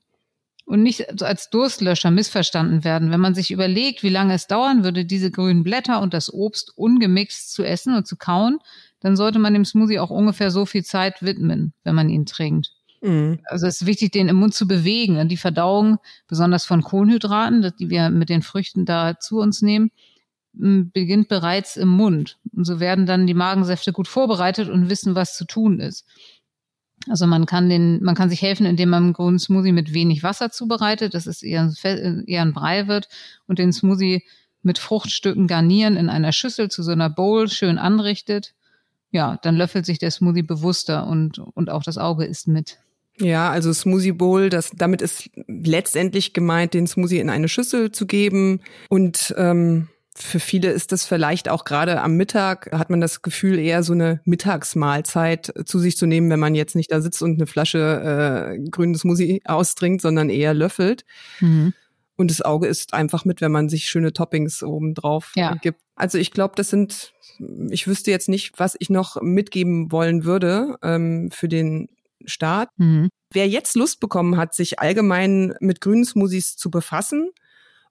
und 0.64 0.82
nicht 0.82 1.22
als 1.22 1.50
Durstlöscher 1.50 2.10
missverstanden 2.10 2.84
werden. 2.84 3.10
Wenn 3.10 3.20
man 3.20 3.34
sich 3.34 3.50
überlegt, 3.50 4.02
wie 4.02 4.08
lange 4.08 4.34
es 4.34 4.46
dauern 4.46 4.84
würde, 4.84 5.04
diese 5.04 5.30
grünen 5.30 5.62
Blätter 5.62 6.00
und 6.00 6.14
das 6.14 6.32
Obst 6.32 6.72
ungemixt 6.76 7.52
zu 7.52 7.64
essen 7.64 7.94
und 7.94 8.06
zu 8.06 8.16
kauen, 8.16 8.58
dann 9.00 9.16
sollte 9.16 9.38
man 9.38 9.52
dem 9.52 9.66
Smoothie 9.66 9.98
auch 9.98 10.10
ungefähr 10.10 10.50
so 10.50 10.64
viel 10.64 10.84
Zeit 10.84 11.22
widmen, 11.22 11.74
wenn 11.84 11.94
man 11.94 12.08
ihn 12.08 12.24
trinkt. 12.24 12.72
Mhm. 13.02 13.38
Also 13.44 13.66
es 13.66 13.82
ist 13.82 13.86
wichtig, 13.86 14.12
den 14.12 14.28
im 14.28 14.36
Mund 14.36 14.54
zu 14.54 14.66
bewegen. 14.66 15.28
Die 15.28 15.36
Verdauung, 15.36 15.98
besonders 16.26 16.64
von 16.64 16.82
Kohlenhydraten, 16.82 17.70
die 17.78 17.90
wir 17.90 18.08
mit 18.08 18.30
den 18.30 18.40
Früchten 18.40 18.86
da 18.86 19.18
zu 19.20 19.40
uns 19.40 19.60
nehmen, 19.60 19.90
beginnt 20.54 21.28
bereits 21.28 21.76
im 21.76 21.88
Mund. 21.88 22.38
Und 22.52 22.64
so 22.64 22.80
werden 22.80 23.06
dann 23.06 23.26
die 23.26 23.34
Magensäfte 23.34 23.92
gut 23.92 24.08
vorbereitet 24.08 24.68
und 24.68 24.88
wissen, 24.88 25.14
was 25.14 25.36
zu 25.36 25.44
tun 25.44 25.80
ist. 25.80 26.06
Also 27.08 27.26
man 27.26 27.46
kann 27.46 27.68
den, 27.68 28.02
man 28.02 28.14
kann 28.14 28.30
sich 28.30 28.40
helfen, 28.40 28.66
indem 28.66 28.88
man 28.88 29.04
einen 29.04 29.12
grünen 29.12 29.38
Smoothie 29.38 29.72
mit 29.72 29.92
wenig 29.92 30.22
Wasser 30.22 30.50
zubereitet, 30.50 31.14
dass 31.14 31.26
es 31.26 31.42
eher, 31.42 31.70
eher 31.82 32.42
ein 32.42 32.54
Brei 32.54 32.88
wird 32.88 33.08
und 33.46 33.58
den 33.58 33.72
Smoothie 33.72 34.22
mit 34.62 34.78
Fruchtstücken 34.78 35.46
garnieren 35.46 35.96
in 35.96 36.08
einer 36.08 36.32
Schüssel 36.32 36.70
zu 36.70 36.82
so 36.82 36.92
einer 36.92 37.10
Bowl 37.10 37.48
schön 37.48 37.78
anrichtet. 37.78 38.54
Ja, 39.10 39.38
dann 39.42 39.56
löffelt 39.56 39.86
sich 39.86 39.98
der 39.98 40.10
Smoothie 40.10 40.42
bewusster 40.42 41.06
und, 41.06 41.38
und 41.38 41.70
auch 41.70 41.82
das 41.82 41.98
Auge 41.98 42.24
isst 42.24 42.48
mit. 42.48 42.78
Ja, 43.18 43.50
also 43.50 43.72
Smoothie 43.72 44.12
Bowl, 44.12 44.48
das 44.48 44.70
damit 44.74 45.00
ist 45.00 45.30
letztendlich 45.46 46.32
gemeint, 46.32 46.74
den 46.74 46.86
Smoothie 46.86 47.20
in 47.20 47.30
eine 47.30 47.48
Schüssel 47.48 47.92
zu 47.92 48.06
geben 48.06 48.60
und 48.88 49.32
ähm, 49.36 49.88
für 50.16 50.38
viele 50.38 50.70
ist 50.70 50.92
das 50.92 51.04
vielleicht 51.04 51.48
auch 51.48 51.64
gerade 51.64 52.00
am 52.00 52.14
Mittag, 52.14 52.70
hat 52.72 52.88
man 52.88 53.00
das 53.00 53.22
Gefühl, 53.22 53.58
eher 53.58 53.82
so 53.82 53.92
eine 53.92 54.20
Mittagsmahlzeit 54.24 55.52
zu 55.64 55.78
sich 55.80 55.96
zu 55.96 56.06
nehmen, 56.06 56.30
wenn 56.30 56.38
man 56.38 56.54
jetzt 56.54 56.76
nicht 56.76 56.92
da 56.92 57.00
sitzt 57.00 57.22
und 57.22 57.34
eine 57.34 57.46
Flasche 57.46 58.56
äh, 58.56 58.70
grünes 58.70 59.00
Smoothie 59.00 59.42
austrinkt, 59.44 60.02
sondern 60.02 60.30
eher 60.30 60.54
löffelt. 60.54 61.04
Mhm. 61.40 61.72
Und 62.16 62.30
das 62.30 62.42
Auge 62.42 62.68
ist 62.68 62.94
einfach 62.94 63.24
mit, 63.24 63.40
wenn 63.40 63.50
man 63.50 63.68
sich 63.68 63.86
schöne 63.86 64.12
Toppings 64.12 64.62
oben 64.62 64.94
drauf 64.94 65.32
ja. 65.34 65.54
gibt. 65.54 65.80
Also 65.96 66.18
ich 66.18 66.30
glaube, 66.30 66.54
das 66.56 66.70
sind, 66.70 67.12
ich 67.70 67.88
wüsste 67.88 68.12
jetzt 68.12 68.28
nicht, 68.28 68.52
was 68.58 68.76
ich 68.78 68.90
noch 68.90 69.20
mitgeben 69.20 69.90
wollen 69.90 70.24
würde 70.24 70.76
ähm, 70.82 71.30
für 71.32 71.48
den 71.48 71.88
Start. 72.24 72.68
Mhm. 72.76 73.08
Wer 73.32 73.48
jetzt 73.48 73.74
Lust 73.74 73.98
bekommen 73.98 74.36
hat, 74.36 74.54
sich 74.54 74.78
allgemein 74.78 75.54
mit 75.58 75.80
grünen 75.80 76.04
Smoothies 76.04 76.56
zu 76.56 76.70
befassen, 76.70 77.30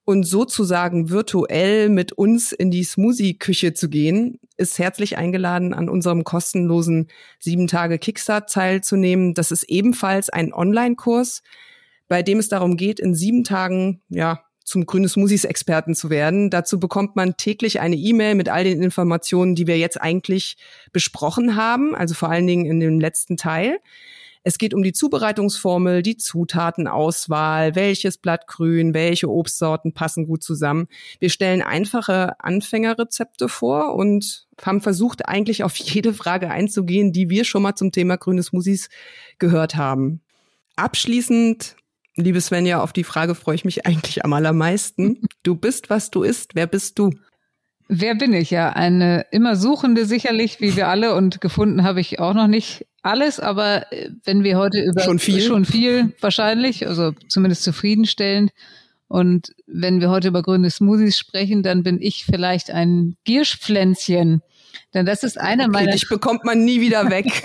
und 0.05 0.23
sozusagen 0.23 1.09
virtuell 1.09 1.89
mit 1.89 2.11
uns 2.11 2.51
in 2.51 2.71
die 2.71 2.83
Smoothie-Küche 2.83 3.73
zu 3.73 3.89
gehen, 3.89 4.39
ist 4.57 4.77
herzlich 4.77 5.17
eingeladen, 5.17 5.73
an 5.73 5.89
unserem 5.89 6.23
kostenlosen 6.23 7.07
sieben 7.39 7.67
Tage 7.67 7.97
Kickstart 7.97 8.51
teilzunehmen. 8.51 9.33
Das 9.33 9.51
ist 9.51 9.63
ebenfalls 9.63 10.29
ein 10.29 10.53
Online-Kurs, 10.53 11.41
bei 12.07 12.21
dem 12.21 12.39
es 12.39 12.49
darum 12.49 12.75
geht, 12.75 12.99
in 12.99 13.15
sieben 13.15 13.43
Tagen, 13.43 14.01
ja, 14.09 14.43
zum 14.65 14.85
grüne 14.85 15.09
Smoothies-Experten 15.09 15.95
zu 15.95 16.09
werden. 16.09 16.49
Dazu 16.49 16.79
bekommt 16.79 17.15
man 17.15 17.35
täglich 17.37 17.79
eine 17.79 17.95
E-Mail 17.95 18.35
mit 18.35 18.49
all 18.49 18.63
den 18.63 18.81
Informationen, 18.81 19.55
die 19.55 19.67
wir 19.67 19.77
jetzt 19.77 20.01
eigentlich 20.01 20.57
besprochen 20.91 21.55
haben, 21.55 21.95
also 21.95 22.13
vor 22.13 22.29
allen 22.29 22.47
Dingen 22.47 22.65
in 22.65 22.79
dem 22.79 22.99
letzten 22.99 23.37
Teil. 23.37 23.79
Es 24.43 24.57
geht 24.57 24.73
um 24.73 24.83
die 24.83 24.93
Zubereitungsformel, 24.93 26.01
die 26.01 26.17
Zutatenauswahl, 26.17 27.75
welches 27.75 28.17
Blattgrün, 28.17 28.93
welche 28.93 29.29
Obstsorten 29.29 29.93
passen 29.93 30.27
gut 30.27 30.43
zusammen. 30.43 30.87
Wir 31.19 31.29
stellen 31.29 31.61
einfache 31.61 32.39
Anfängerrezepte 32.39 33.47
vor 33.47 33.95
und 33.95 34.47
haben 34.61 34.81
versucht, 34.81 35.27
eigentlich 35.27 35.63
auf 35.63 35.75
jede 35.77 36.13
Frage 36.13 36.49
einzugehen, 36.49 37.13
die 37.13 37.29
wir 37.29 37.45
schon 37.45 37.63
mal 37.63 37.75
zum 37.75 37.91
Thema 37.91 38.17
grüne 38.17 38.43
Smoothies 38.43 38.89
gehört 39.39 39.75
haben. 39.75 40.21
Abschließend 40.75 41.75
Liebe 42.15 42.39
Svenja, 42.41 42.81
auf 42.81 42.93
die 42.93 43.03
Frage 43.03 43.33
freue 43.33 43.55
ich 43.55 43.65
mich 43.65 43.87
eigentlich 43.87 44.23
am 44.23 44.33
allermeisten. 44.33 45.27
Du 45.41 45.55
bist, 45.55 45.89
was 45.89 46.11
du 46.11 46.21
isst. 46.21 46.53
Wer 46.53 46.67
bist 46.67 46.99
du? 46.99 47.09
Wer 47.87 48.13
bin 48.13 48.33
ich? 48.33 48.51
Ja, 48.51 48.69
eine 48.69 49.25
immer 49.31 49.55
Suchende 49.55 50.05
sicherlich, 50.05 50.61
wie 50.61 50.75
wir 50.75 50.89
alle. 50.89 51.15
Und 51.15 51.41
gefunden 51.41 51.83
habe 51.83 52.01
ich 52.01 52.19
auch 52.19 52.35
noch 52.35 52.47
nicht 52.47 52.85
alles, 53.03 53.39
aber 53.39 53.91
äh, 53.91 54.09
wenn 54.23 54.43
wir 54.43 54.57
heute 54.57 54.81
über 54.81 55.01
schon 55.01 55.19
viel, 55.19 55.41
schon 55.41 55.65
viel 55.65 56.13
wahrscheinlich, 56.19 56.87
also 56.87 57.11
zumindest 57.27 57.63
zufriedenstellend. 57.63 58.51
Und 59.07 59.53
wenn 59.67 60.01
wir 60.01 60.09
heute 60.09 60.29
über 60.29 60.41
grüne 60.41 60.71
Smoothies 60.71 61.17
sprechen, 61.17 61.61
dann 61.61 61.83
bin 61.83 62.01
ich 62.01 62.25
vielleicht 62.25 62.71
ein 62.71 63.15
Gierschpflänzchen. 63.25 64.41
Denn 64.93 65.05
das 65.05 65.23
ist 65.23 65.39
einer 65.39 65.65
okay, 65.65 65.71
meiner. 65.71 65.91
Dich 65.91 66.09
bekommt 66.09 66.45
man 66.45 66.63
nie 66.63 66.81
wieder 66.81 67.09
weg. 67.11 67.43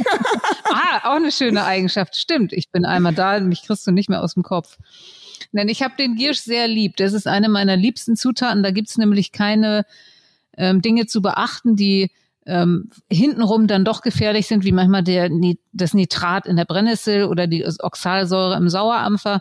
ah, 0.64 1.10
auch 1.10 1.16
eine 1.16 1.32
schöne 1.32 1.64
Eigenschaft. 1.64 2.16
Stimmt, 2.16 2.52
ich 2.52 2.70
bin 2.70 2.86
einmal 2.86 3.14
da, 3.14 3.40
mich 3.40 3.62
kriegst 3.62 3.86
du 3.86 3.90
nicht 3.90 4.08
mehr 4.08 4.22
aus 4.22 4.34
dem 4.34 4.42
Kopf. 4.42 4.78
Denn 5.52 5.68
ich 5.68 5.82
habe 5.82 5.94
den 5.98 6.14
Giersch 6.14 6.40
sehr 6.40 6.68
lieb. 6.68 6.96
Das 6.96 7.12
ist 7.12 7.26
eine 7.26 7.48
meiner 7.48 7.76
liebsten 7.76 8.16
Zutaten. 8.16 8.62
Da 8.62 8.70
gibt's 8.70 8.96
nämlich 8.96 9.32
keine 9.32 9.84
ähm, 10.56 10.82
Dinge 10.82 11.06
zu 11.06 11.22
beachten, 11.22 11.76
die 11.76 12.10
ähm, 12.48 12.88
hintenrum 13.10 13.66
dann 13.66 13.84
doch 13.84 14.00
gefährlich 14.00 14.46
sind, 14.46 14.64
wie 14.64 14.72
manchmal 14.72 15.04
der, 15.04 15.30
das 15.72 15.92
Nitrat 15.92 16.46
in 16.46 16.56
der 16.56 16.64
Brennnessel 16.64 17.24
oder 17.24 17.46
die 17.46 17.64
Oxalsäure 17.64 18.56
im 18.56 18.70
Sauerampfer. 18.70 19.40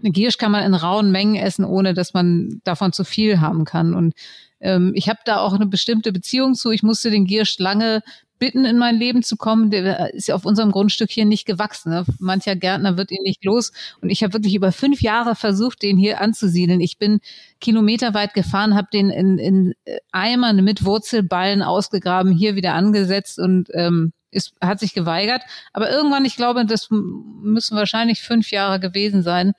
Eine 0.00 0.10
Giersch 0.10 0.36
kann 0.36 0.50
man 0.50 0.64
in 0.64 0.74
rauen 0.74 1.12
Mengen 1.12 1.36
essen, 1.36 1.64
ohne 1.64 1.94
dass 1.94 2.12
man 2.12 2.60
davon 2.64 2.92
zu 2.92 3.04
viel 3.04 3.40
haben 3.40 3.64
kann. 3.64 3.94
Und 3.94 4.14
ähm, 4.58 4.92
ich 4.94 5.08
habe 5.08 5.20
da 5.24 5.38
auch 5.38 5.52
eine 5.52 5.66
bestimmte 5.66 6.12
Beziehung 6.12 6.54
zu. 6.54 6.70
Ich 6.72 6.82
musste 6.82 7.10
den 7.10 7.26
Giersch 7.26 7.58
lange 7.58 8.02
bitten, 8.40 8.64
in 8.64 8.78
mein 8.78 8.96
Leben 8.96 9.22
zu 9.22 9.36
kommen. 9.36 9.70
Der 9.70 10.12
ist 10.12 10.26
ja 10.26 10.34
auf 10.34 10.44
unserem 10.44 10.72
Grundstück 10.72 11.10
hier 11.10 11.24
nicht 11.24 11.46
gewachsen. 11.46 11.90
Ne? 11.90 12.04
Mancher 12.18 12.56
Gärtner 12.56 12.96
wird 12.96 13.12
ihn 13.12 13.22
nicht 13.22 13.44
los. 13.44 13.70
Und 14.00 14.10
ich 14.10 14.24
habe 14.24 14.32
wirklich 14.32 14.56
über 14.56 14.72
fünf 14.72 15.00
Jahre 15.00 15.36
versucht, 15.36 15.82
den 15.82 15.96
hier 15.96 16.20
anzusiedeln. 16.20 16.80
Ich 16.80 16.98
bin 16.98 17.20
kilometerweit 17.60 18.34
gefahren, 18.34 18.74
habe 18.74 18.88
den 18.92 19.10
in, 19.10 19.38
in 19.38 19.74
Eimern 20.10 20.64
mit 20.64 20.84
Wurzelballen 20.84 21.62
ausgegraben, 21.62 22.32
hier 22.32 22.56
wieder 22.56 22.74
angesetzt 22.74 23.38
und 23.38 23.68
ähm, 23.74 24.12
ist, 24.32 24.54
hat 24.60 24.80
sich 24.80 24.94
geweigert. 24.94 25.42
Aber 25.72 25.90
irgendwann, 25.90 26.24
ich 26.24 26.36
glaube, 26.36 26.64
das 26.64 26.88
müssen 26.90 27.76
wahrscheinlich 27.76 28.22
fünf 28.22 28.50
Jahre 28.50 28.80
gewesen 28.80 29.22
sein, 29.22 29.52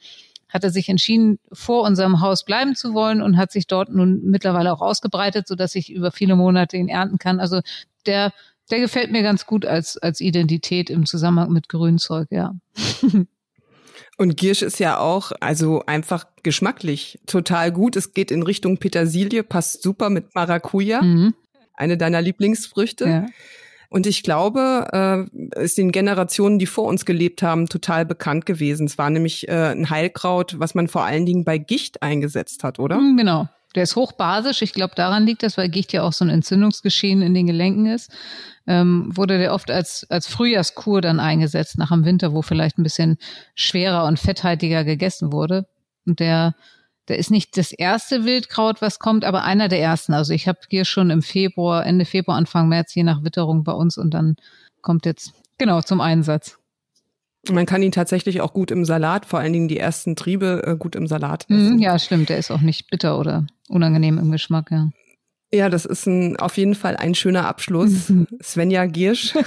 hat 0.49 0.63
er 0.63 0.69
sich 0.69 0.89
entschieden, 0.89 1.39
vor 1.53 1.83
unserem 1.83 2.19
Haus 2.19 2.43
bleiben 2.43 2.75
zu 2.75 2.93
wollen 2.93 3.21
und 3.21 3.37
hat 3.37 3.51
sich 3.51 3.67
dort 3.67 3.89
nun 3.89 4.21
mittlerweile 4.23 4.73
auch 4.73 4.81
ausgebreitet, 4.81 5.47
so 5.47 5.55
dass 5.55 5.75
ich 5.75 5.91
über 5.91 6.11
viele 6.11 6.35
Monate 6.35 6.77
ihn 6.77 6.89
ernten 6.89 7.19
kann. 7.19 7.39
Also 7.39 7.61
der, 8.05 8.33
der 8.71 8.79
gefällt 8.79 9.11
mir 9.11 9.21
ganz 9.21 9.45
gut 9.45 9.65
als, 9.65 9.97
als 9.97 10.21
Identität 10.21 10.89
im 10.89 11.05
Zusammenhang 11.05 11.51
mit 11.51 11.69
Grünzeug, 11.69 12.27
ja. 12.31 12.55
Und 14.17 14.37
Giersch 14.37 14.61
ist 14.61 14.79
ja 14.79 14.99
auch, 14.99 15.31
also 15.39 15.83
einfach 15.87 16.27
geschmacklich 16.43 17.19
total 17.25 17.71
gut. 17.71 17.95
Es 17.95 18.13
geht 18.13 18.29
in 18.29 18.43
Richtung 18.43 18.77
Petersilie, 18.77 19.43
passt 19.43 19.81
super 19.81 20.09
mit 20.09 20.35
Maracuja. 20.35 21.01
Mhm. 21.01 21.33
Eine 21.73 21.97
deiner 21.97 22.21
Lieblingsfrüchte. 22.21 23.05
Ja. 23.05 23.25
Und 23.89 24.07
ich 24.07 24.23
glaube, 24.23 25.27
äh, 25.33 25.63
ist 25.63 25.77
den 25.77 25.91
Generationen, 25.91 26.59
die 26.59 26.65
vor 26.65 26.85
uns 26.85 27.05
gelebt 27.05 27.41
haben, 27.41 27.67
total 27.67 28.05
bekannt 28.05 28.45
gewesen. 28.45 28.85
Es 28.85 28.97
war 28.97 29.09
nämlich 29.09 29.49
äh, 29.49 29.71
ein 29.71 29.89
Heilkraut, 29.89 30.59
was 30.59 30.75
man 30.75 30.87
vor 30.87 31.03
allen 31.03 31.25
Dingen 31.25 31.43
bei 31.43 31.57
Gicht 31.57 32.01
eingesetzt 32.01 32.63
hat, 32.63 32.79
oder? 32.79 32.99
Mm, 33.01 33.17
genau. 33.17 33.49
Der 33.75 33.83
ist 33.83 33.95
hochbasisch. 33.95 34.61
Ich 34.61 34.73
glaube, 34.73 34.95
daran 34.95 35.25
liegt 35.25 35.43
das, 35.43 35.57
weil 35.57 35.69
Gicht 35.69 35.93
ja 35.93 36.03
auch 36.03 36.13
so 36.13 36.25
ein 36.25 36.29
Entzündungsgeschehen 36.29 37.21
in 37.21 37.33
den 37.33 37.47
Gelenken 37.47 37.85
ist. 37.85 38.11
Ähm, 38.67 39.09
wurde 39.15 39.37
der 39.37 39.53
oft 39.53 39.71
als, 39.71 40.05
als 40.09 40.27
Frühjahrskur 40.27 41.01
dann 41.01 41.19
eingesetzt, 41.19 41.77
nach 41.77 41.89
dem 41.89 42.05
Winter, 42.05 42.33
wo 42.33 42.41
vielleicht 42.41 42.77
ein 42.77 42.83
bisschen 42.83 43.17
schwerer 43.55 44.05
und 44.05 44.19
fetthaltiger 44.19 44.83
gegessen 44.83 45.31
wurde. 45.31 45.67
Und 46.05 46.19
der 46.19 46.53
der 47.07 47.17
ist 47.17 47.29
nicht 47.29 47.57
das 47.57 47.73
erste 47.73 48.23
Wildkraut, 48.23 48.81
was 48.81 48.97
kommt, 48.97 49.25
aber 49.25 49.43
einer 49.43 49.67
der 49.67 49.81
ersten. 49.81 50.13
Also 50.13 50.33
ich 50.33 50.47
habe 50.47 50.59
hier 50.69 50.85
schon 50.85 51.09
im 51.09 51.21
Februar, 51.21 51.85
Ende 51.85 52.05
Februar, 52.05 52.37
Anfang 52.37 52.69
März, 52.69 52.95
je 52.95 53.03
nach 53.03 53.23
Witterung 53.23 53.65
bei 53.65 53.73
uns 53.73 53.97
und 53.97 54.13
dann 54.13 54.37
kommt 54.81 55.05
jetzt 55.05 55.33
genau 55.57 55.81
zum 55.81 55.99
Einsatz. 55.99 56.60
Man 57.49 57.65
kann 57.65 57.81
ihn 57.81 57.91
tatsächlich 57.91 58.41
auch 58.41 58.53
gut 58.53 58.69
im 58.69 58.85
Salat, 58.85 59.25
vor 59.25 59.39
allen 59.39 59.53
Dingen 59.53 59.67
die 59.67 59.79
ersten 59.79 60.15
Triebe 60.15 60.63
äh, 60.65 60.75
gut 60.75 60.95
im 60.95 61.07
Salat 61.07 61.49
mhm, 61.49 61.57
essen. 61.57 61.79
Ja, 61.79 61.97
stimmt. 61.97 62.29
Der 62.29 62.37
ist 62.37 62.51
auch 62.51 62.61
nicht 62.61 62.89
bitter 62.89 63.17
oder 63.17 63.47
unangenehm 63.67 64.19
im 64.19 64.31
Geschmack, 64.31 64.69
ja. 64.71 64.89
Ja, 65.53 65.67
das 65.69 65.83
ist 65.85 66.05
ein, 66.05 66.37
auf 66.37 66.55
jeden 66.57 66.75
Fall 66.75 66.95
ein 66.95 67.13
schöner 67.13 67.45
Abschluss. 67.47 68.09
Mhm. 68.09 68.27
Svenja 68.41 68.85
Giersch. 68.85 69.33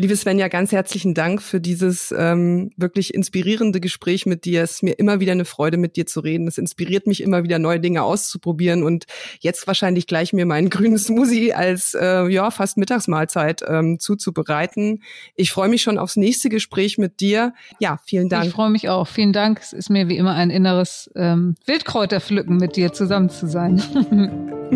Liebe 0.00 0.14
Svenja, 0.14 0.46
ganz 0.46 0.70
herzlichen 0.70 1.12
Dank 1.12 1.42
für 1.42 1.60
dieses 1.60 2.14
ähm, 2.16 2.70
wirklich 2.76 3.12
inspirierende 3.12 3.80
Gespräch 3.80 4.26
mit 4.26 4.44
dir. 4.44 4.62
Es 4.62 4.74
ist 4.74 4.82
mir 4.84 4.92
immer 4.92 5.18
wieder 5.18 5.32
eine 5.32 5.44
Freude, 5.44 5.76
mit 5.76 5.96
dir 5.96 6.06
zu 6.06 6.20
reden. 6.20 6.46
Es 6.46 6.56
inspiriert 6.56 7.08
mich 7.08 7.20
immer 7.20 7.42
wieder, 7.42 7.58
neue 7.58 7.80
Dinge 7.80 8.04
auszuprobieren 8.04 8.84
und 8.84 9.06
jetzt 9.40 9.66
wahrscheinlich 9.66 10.06
gleich 10.06 10.32
mir 10.32 10.46
meinen 10.46 10.70
grünen 10.70 10.98
Smoothie 10.98 11.52
als 11.52 11.94
äh, 11.94 12.28
ja 12.28 12.52
fast 12.52 12.76
Mittagsmahlzeit 12.76 13.62
ähm, 13.66 13.98
zuzubereiten. 13.98 15.02
Ich 15.34 15.50
freue 15.50 15.68
mich 15.68 15.82
schon 15.82 15.98
aufs 15.98 16.14
nächste 16.14 16.48
Gespräch 16.48 16.96
mit 16.96 17.18
dir. 17.18 17.52
Ja, 17.80 17.98
vielen 18.04 18.28
Dank. 18.28 18.46
Ich 18.46 18.52
freue 18.52 18.70
mich 18.70 18.88
auch. 18.88 19.08
Vielen 19.08 19.32
Dank. 19.32 19.58
Es 19.60 19.72
ist 19.72 19.90
mir 19.90 20.08
wie 20.08 20.16
immer 20.16 20.36
ein 20.36 20.50
inneres 20.50 21.10
ähm, 21.16 21.56
Wildkräuterpflücken 21.66 22.56
mit 22.56 22.76
dir 22.76 22.92
zusammen 22.92 23.30
zu 23.30 23.48
sein. 23.48 23.78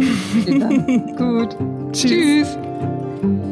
vielen 0.45 0.59
Dank. 0.59 1.17
Gut. 1.17 1.57
Tschüss. 1.93 2.49
Tschüss. 2.49 3.52